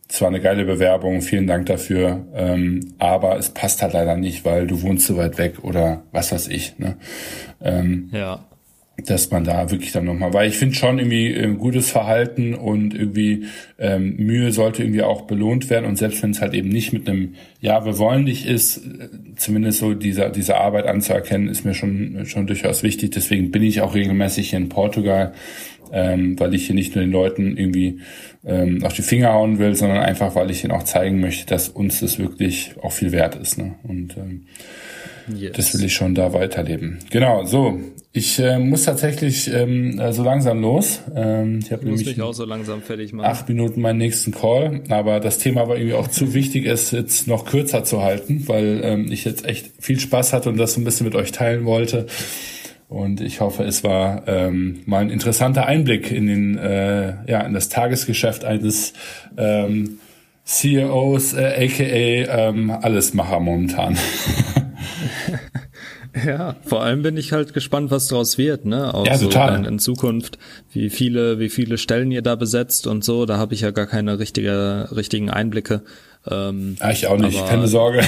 zwar 0.08 0.28
eine 0.28 0.40
geile 0.40 0.64
Bewerbung, 0.64 1.20
vielen 1.20 1.46
Dank 1.46 1.66
dafür, 1.66 2.24
ähm, 2.34 2.94
aber 2.98 3.36
es 3.36 3.50
passt 3.50 3.82
halt 3.82 3.92
leider 3.92 4.16
nicht, 4.16 4.46
weil 4.46 4.66
du 4.66 4.80
wohnst 4.80 5.06
so 5.06 5.18
weit 5.18 5.36
weg 5.36 5.62
oder 5.62 6.04
was 6.10 6.32
weiß 6.32 6.48
ich. 6.48 6.78
Ne? 6.78 6.96
Ähm, 7.60 8.08
ja 8.10 8.46
dass 9.06 9.30
man 9.30 9.44
da 9.44 9.70
wirklich 9.70 9.92
dann 9.92 10.04
nochmal, 10.04 10.32
weil 10.32 10.48
ich 10.48 10.56
finde 10.56 10.74
schon 10.74 10.98
irgendwie 10.98 11.32
äh, 11.32 11.54
gutes 11.54 11.90
Verhalten 11.90 12.54
und 12.54 12.94
irgendwie 12.94 13.44
ähm, 13.78 14.16
Mühe 14.16 14.52
sollte 14.52 14.82
irgendwie 14.82 15.02
auch 15.02 15.22
belohnt 15.22 15.70
werden 15.70 15.86
und 15.86 15.96
selbst 15.96 16.22
wenn 16.22 16.30
es 16.30 16.40
halt 16.40 16.54
eben 16.54 16.68
nicht 16.68 16.92
mit 16.92 17.08
einem 17.08 17.34
Ja, 17.60 17.84
wir 17.84 17.98
wollen 17.98 18.26
dich 18.26 18.46
ist, 18.46 18.78
äh, 18.78 19.08
zumindest 19.36 19.78
so 19.78 19.94
diese, 19.94 20.30
diese 20.30 20.56
Arbeit 20.56 20.86
anzuerkennen, 20.86 21.48
ist 21.48 21.64
mir 21.64 21.74
schon, 21.74 22.26
schon 22.26 22.46
durchaus 22.46 22.82
wichtig. 22.82 23.12
Deswegen 23.12 23.50
bin 23.50 23.62
ich 23.62 23.80
auch 23.80 23.94
regelmäßig 23.94 24.50
hier 24.50 24.58
in 24.58 24.68
Portugal, 24.68 25.32
ähm, 25.92 26.38
weil 26.38 26.54
ich 26.54 26.66
hier 26.66 26.74
nicht 26.74 26.94
nur 26.94 27.04
den 27.04 27.12
Leuten 27.12 27.56
irgendwie 27.56 28.00
ähm, 28.44 28.84
auf 28.84 28.92
die 28.92 29.02
Finger 29.02 29.32
hauen 29.32 29.58
will, 29.58 29.74
sondern 29.74 29.98
einfach, 29.98 30.34
weil 30.34 30.50
ich 30.50 30.64
ihnen 30.64 30.72
auch 30.72 30.84
zeigen 30.84 31.20
möchte, 31.20 31.46
dass 31.46 31.68
uns 31.68 32.00
das 32.00 32.18
wirklich 32.18 32.74
auch 32.82 32.92
viel 32.92 33.12
wert 33.12 33.36
ist. 33.36 33.58
Ne? 33.58 33.74
Und 33.82 34.16
ähm, 34.16 34.46
Yes. 35.36 35.52
Das 35.52 35.74
will 35.74 35.84
ich 35.84 35.94
schon 35.94 36.14
da 36.14 36.32
weiterleben. 36.32 36.98
Genau, 37.10 37.44
so. 37.44 37.78
Ich 38.12 38.40
äh, 38.40 38.58
muss 38.58 38.84
tatsächlich 38.84 39.52
ähm, 39.52 40.00
äh, 40.00 40.12
so 40.12 40.24
langsam 40.24 40.60
los. 40.60 41.00
Ähm, 41.14 41.60
ich 41.62 41.70
habe 41.70 41.84
nämlich 41.84 42.06
mich 42.06 42.20
auch 42.20 42.34
so 42.34 42.44
langsam 42.44 42.82
fertig 42.82 43.12
machen. 43.12 43.24
acht 43.26 43.48
Minuten 43.48 43.80
meinen 43.80 43.98
nächsten 43.98 44.32
Call, 44.32 44.80
aber 44.88 45.20
das 45.20 45.38
Thema 45.38 45.68
war 45.68 45.76
irgendwie 45.76 45.94
auch 45.94 46.08
zu 46.08 46.34
wichtig, 46.34 46.66
es 46.66 46.90
jetzt 46.90 47.28
noch 47.28 47.44
kürzer 47.44 47.84
zu 47.84 48.02
halten, 48.02 48.48
weil 48.48 48.80
ähm, 48.82 49.12
ich 49.12 49.24
jetzt 49.24 49.44
echt 49.44 49.70
viel 49.78 50.00
Spaß 50.00 50.32
hatte 50.32 50.48
und 50.48 50.56
das 50.56 50.74
so 50.74 50.80
ein 50.80 50.84
bisschen 50.84 51.06
mit 51.06 51.14
euch 51.14 51.30
teilen 51.30 51.64
wollte. 51.66 52.06
Und 52.88 53.20
ich 53.20 53.40
hoffe, 53.40 53.62
es 53.62 53.84
war 53.84 54.26
ähm, 54.26 54.80
mal 54.86 55.02
ein 55.02 55.10
interessanter 55.10 55.66
Einblick 55.66 56.10
in 56.10 56.26
den 56.26 56.58
äh, 56.58 57.14
ja 57.30 57.42
in 57.42 57.54
das 57.54 57.68
Tagesgeschäft 57.68 58.44
eines 58.44 58.92
ähm, 59.36 60.00
CEOs, 60.44 61.34
äh, 61.34 61.68
aka 61.68 62.48
ähm, 62.48 62.70
Allesmacher 62.72 63.38
momentan. 63.38 63.96
Ja, 66.26 66.56
vor 66.64 66.82
allem 66.82 67.02
bin 67.02 67.16
ich 67.16 67.32
halt 67.32 67.52
gespannt, 67.52 67.92
was 67.92 68.08
daraus 68.08 68.36
wird, 68.36 68.64
ne? 68.64 68.92
Auch 68.92 69.06
ja, 69.06 69.16
so 69.16 69.26
total. 69.26 69.64
in 69.64 69.78
Zukunft, 69.78 70.38
wie 70.72 70.90
viele, 70.90 71.38
wie 71.38 71.48
viele 71.48 71.78
Stellen 71.78 72.10
ihr 72.10 72.22
da 72.22 72.34
besetzt 72.34 72.88
und 72.88 73.04
so. 73.04 73.26
Da 73.26 73.38
habe 73.38 73.54
ich 73.54 73.60
ja 73.60 73.70
gar 73.70 73.86
keine 73.86 74.18
richtige, 74.18 74.88
richtigen 74.90 75.30
Einblicke. 75.30 75.82
Ähm, 76.28 76.76
ja, 76.78 76.90
ich 76.90 77.06
auch 77.06 77.16
nicht, 77.18 77.46
keine 77.46 77.66
Sorge. 77.66 78.00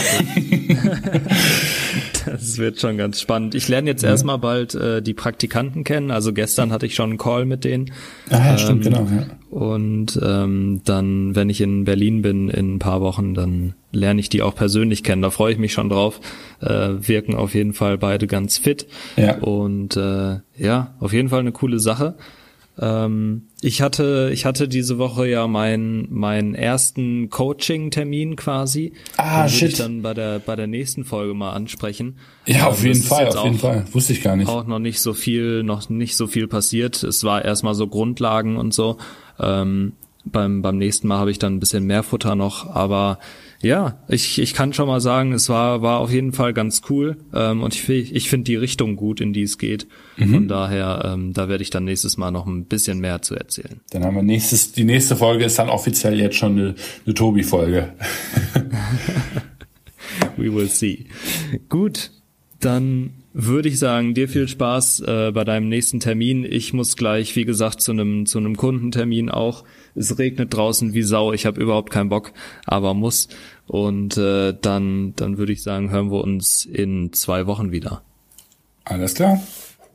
das 2.27 2.59
wird 2.59 2.79
schon 2.81 2.99
ganz 2.99 3.21
spannend. 3.21 3.55
Ich 3.55 3.69
lerne 3.69 3.89
jetzt 3.89 4.03
ja. 4.03 4.11
erstmal 4.11 4.39
bald 4.39 4.75
äh, 4.75 5.01
die 5.01 5.15
Praktikanten 5.15 5.83
kennen. 5.83 6.11
Also 6.11 6.33
gestern 6.33 6.73
hatte 6.73 6.85
ich 6.85 6.95
schon 6.95 7.11
einen 7.11 7.19
Call 7.19 7.47
mit 7.47 7.65
denen. 7.65 7.91
Ah, 8.29 8.39
ja, 8.39 8.51
ähm, 8.53 8.59
stimmt, 8.59 8.85
genau. 8.85 9.07
Ja. 9.11 9.27
Und 9.51 10.21
ähm, 10.23 10.83
dann, 10.85 11.35
wenn 11.35 11.49
ich 11.49 11.61
in 11.63 11.85
Berlin 11.85 12.21
bin 12.23 12.49
in 12.51 12.75
ein 12.75 12.79
paar 12.79 13.01
Wochen, 13.01 13.35
dann 13.35 13.75
lerne 13.93 14.21
ich 14.21 14.29
die 14.29 14.43
auch 14.43 14.55
persönlich 14.55 15.03
kennen. 15.03 15.23
Da 15.23 15.31
freue 15.31 15.53
ich 15.53 15.59
mich 15.59 15.73
schon 15.73 15.89
drauf. 15.89 16.21
Äh, 16.61 16.91
wirken 17.01 17.35
auf 17.35 17.55
jeden 17.55 17.73
Fall 17.73 17.97
beide 17.97 18.27
ganz 18.27 18.59
fit. 18.59 18.87
Ja. 19.17 19.39
Und 19.39 19.97
äh, 19.97 20.41
ja, 20.57 20.95
auf 21.01 21.13
jeden 21.13 21.31
Fall 21.31 21.41
eine 21.41 21.53
coole 21.53 21.79
Sache. 21.79 22.17
Ähm, 22.79 23.43
ich 23.61 23.83
hatte, 23.83 24.31
ich 24.33 24.45
hatte 24.47 24.67
diese 24.67 24.97
Woche 24.99 25.29
ja 25.29 25.47
meinen 25.47 26.07
meinen 26.13 26.55
ersten 26.55 27.29
Coaching-Termin 27.29 28.37
quasi. 28.37 28.95
Ah, 29.19 29.43
Den 29.45 29.51
shit. 29.51 29.69
Ich 29.73 29.79
dann 29.79 30.03
bei 30.03 30.15
der 30.15 30.39
bei 30.39 30.57
der 30.57 30.67
nächsten 30.67 31.05
Folge 31.05 31.35
mal 31.35 31.53
ansprechen. 31.53 32.17
Ja, 32.47 32.69
auf 32.69 32.81
Ähm, 32.81 32.89
jeden 32.93 33.03
Fall, 33.03 33.29
auf 33.29 33.45
jeden 33.45 33.59
Fall. 33.59 33.85
Wusste 33.93 34.15
ich 34.15 34.23
gar 34.23 34.37
nicht. 34.37 34.49
auch 34.49 34.67
noch 34.67 34.79
nicht 34.79 35.01
so 35.01 35.13
viel, 35.13 35.63
noch 35.63 35.89
nicht 35.91 36.17
so 36.17 36.27
viel 36.27 36.49
passiert. 36.49 37.03
Es 37.03 37.25
war 37.25 37.45
erstmal 37.45 37.75
so 37.75 37.87
Grundlagen 37.87 38.57
und 38.57 38.73
so. 38.73 38.97
Ähm, 39.39 39.93
beim, 40.25 40.63
beim 40.63 40.79
nächsten 40.79 41.09
Mal 41.09 41.19
habe 41.19 41.31
ich 41.31 41.39
dann 41.39 41.57
ein 41.57 41.61
bisschen 41.61 41.85
mehr 41.85 42.03
Futter 42.03 42.37
noch, 42.37 42.71
aber 42.75 43.19
ja, 43.63 44.03
ich, 44.09 44.41
ich 44.41 44.55
kann 44.55 44.73
schon 44.73 44.89
mal 44.89 45.01
sagen, 45.01 45.33
es 45.33 45.49
war, 45.49 45.83
war 45.83 46.01
auf 46.01 46.13
jeden 46.13 46.33
Fall 46.33 46.53
ganz 46.53 46.83
cool 46.91 47.17
ähm, 47.33 47.63
und 47.63 47.75
ich, 47.75 47.89
ich 48.15 48.29
finde 48.29 48.45
die 48.45 48.57
Richtung 48.57 48.97
gut, 48.97 49.21
in 49.21 49.33
die 49.33 49.43
es 49.43 49.57
geht. 49.57 49.87
Von 50.19 50.49
daher, 50.49 51.13
ähm, 51.13 51.33
da 51.33 51.49
werde 51.49 51.63
ich 51.63 51.71
dann 51.71 51.85
nächstes 51.85 52.17
Mal 52.17 52.31
noch 52.31 52.47
ein 52.47 52.67
bisschen 52.67 52.99
mehr 53.01 53.23
zu 53.23 53.35
erzählen. 53.35 53.81
Dann 53.91 54.05
haben 54.05 54.15
wir 54.15 54.23
nächstes, 54.23 54.73
die 54.73 54.85
nächste 54.85 55.17
Folge 55.17 55.45
ist 55.45 55.59
dann 55.59 55.69
offiziell 55.69 56.21
jetzt 56.21 56.37
schon 56.37 56.59
eine, 56.59 56.75
eine 57.07 57.15
Tobi-Folge. 57.15 57.95
We 60.37 60.53
will 60.55 60.69
see. 60.69 61.07
Gut, 61.69 62.11
dann 62.61 63.22
würde 63.35 63.69
ich 63.69 63.79
sagen, 63.79 64.15
dir 64.15 64.29
viel 64.29 64.49
Spaß 64.49 65.01
äh, 65.01 65.31
bei 65.33 65.45
deinem 65.45 65.69
nächsten 65.69 66.01
Termin. 66.01 66.45
Ich 66.45 66.73
muss 66.73 66.97
gleich, 66.97 67.35
wie 67.37 67.45
gesagt, 67.45 67.81
zu 67.81 67.93
einem 67.93 68.27
zu 68.27 68.39
einem 68.39 68.57
Kundentermin 68.57 69.31
auch. 69.31 69.65
Es 69.95 70.19
regnet 70.19 70.55
draußen 70.55 70.95
wie 70.95 71.03
Sau. 71.03 71.33
Ich 71.33 71.47
habe 71.47 71.61
überhaupt 71.61 71.91
keinen 71.91 72.09
Bock, 72.09 72.33
aber 72.67 72.95
muss. 72.95 73.29
Und 73.67 74.17
äh, 74.17 74.55
dann 74.61 75.15
dann 75.17 75.39
würde 75.39 75.53
ich 75.53 75.63
sagen, 75.63 75.91
hören 75.91 76.11
wir 76.11 76.23
uns 76.23 76.65
in 76.65 77.13
zwei 77.13 77.47
Wochen 77.47 77.73
wieder. 77.73 78.03
Alles 78.85 79.15
klar. 79.15 79.41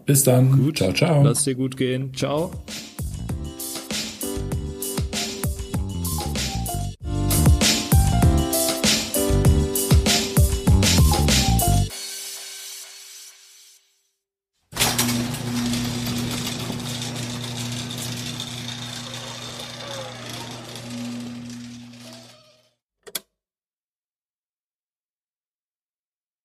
Bis 0.06 0.24
dann. 0.24 0.52
Gut. 0.58 0.78
Ciao, 0.78 0.94
ciao. 0.94 1.24
Lass 1.24 1.44
dir 1.44 1.56
gut 1.56 1.78
gehen. 1.78 2.14
Ciao. 2.14 2.52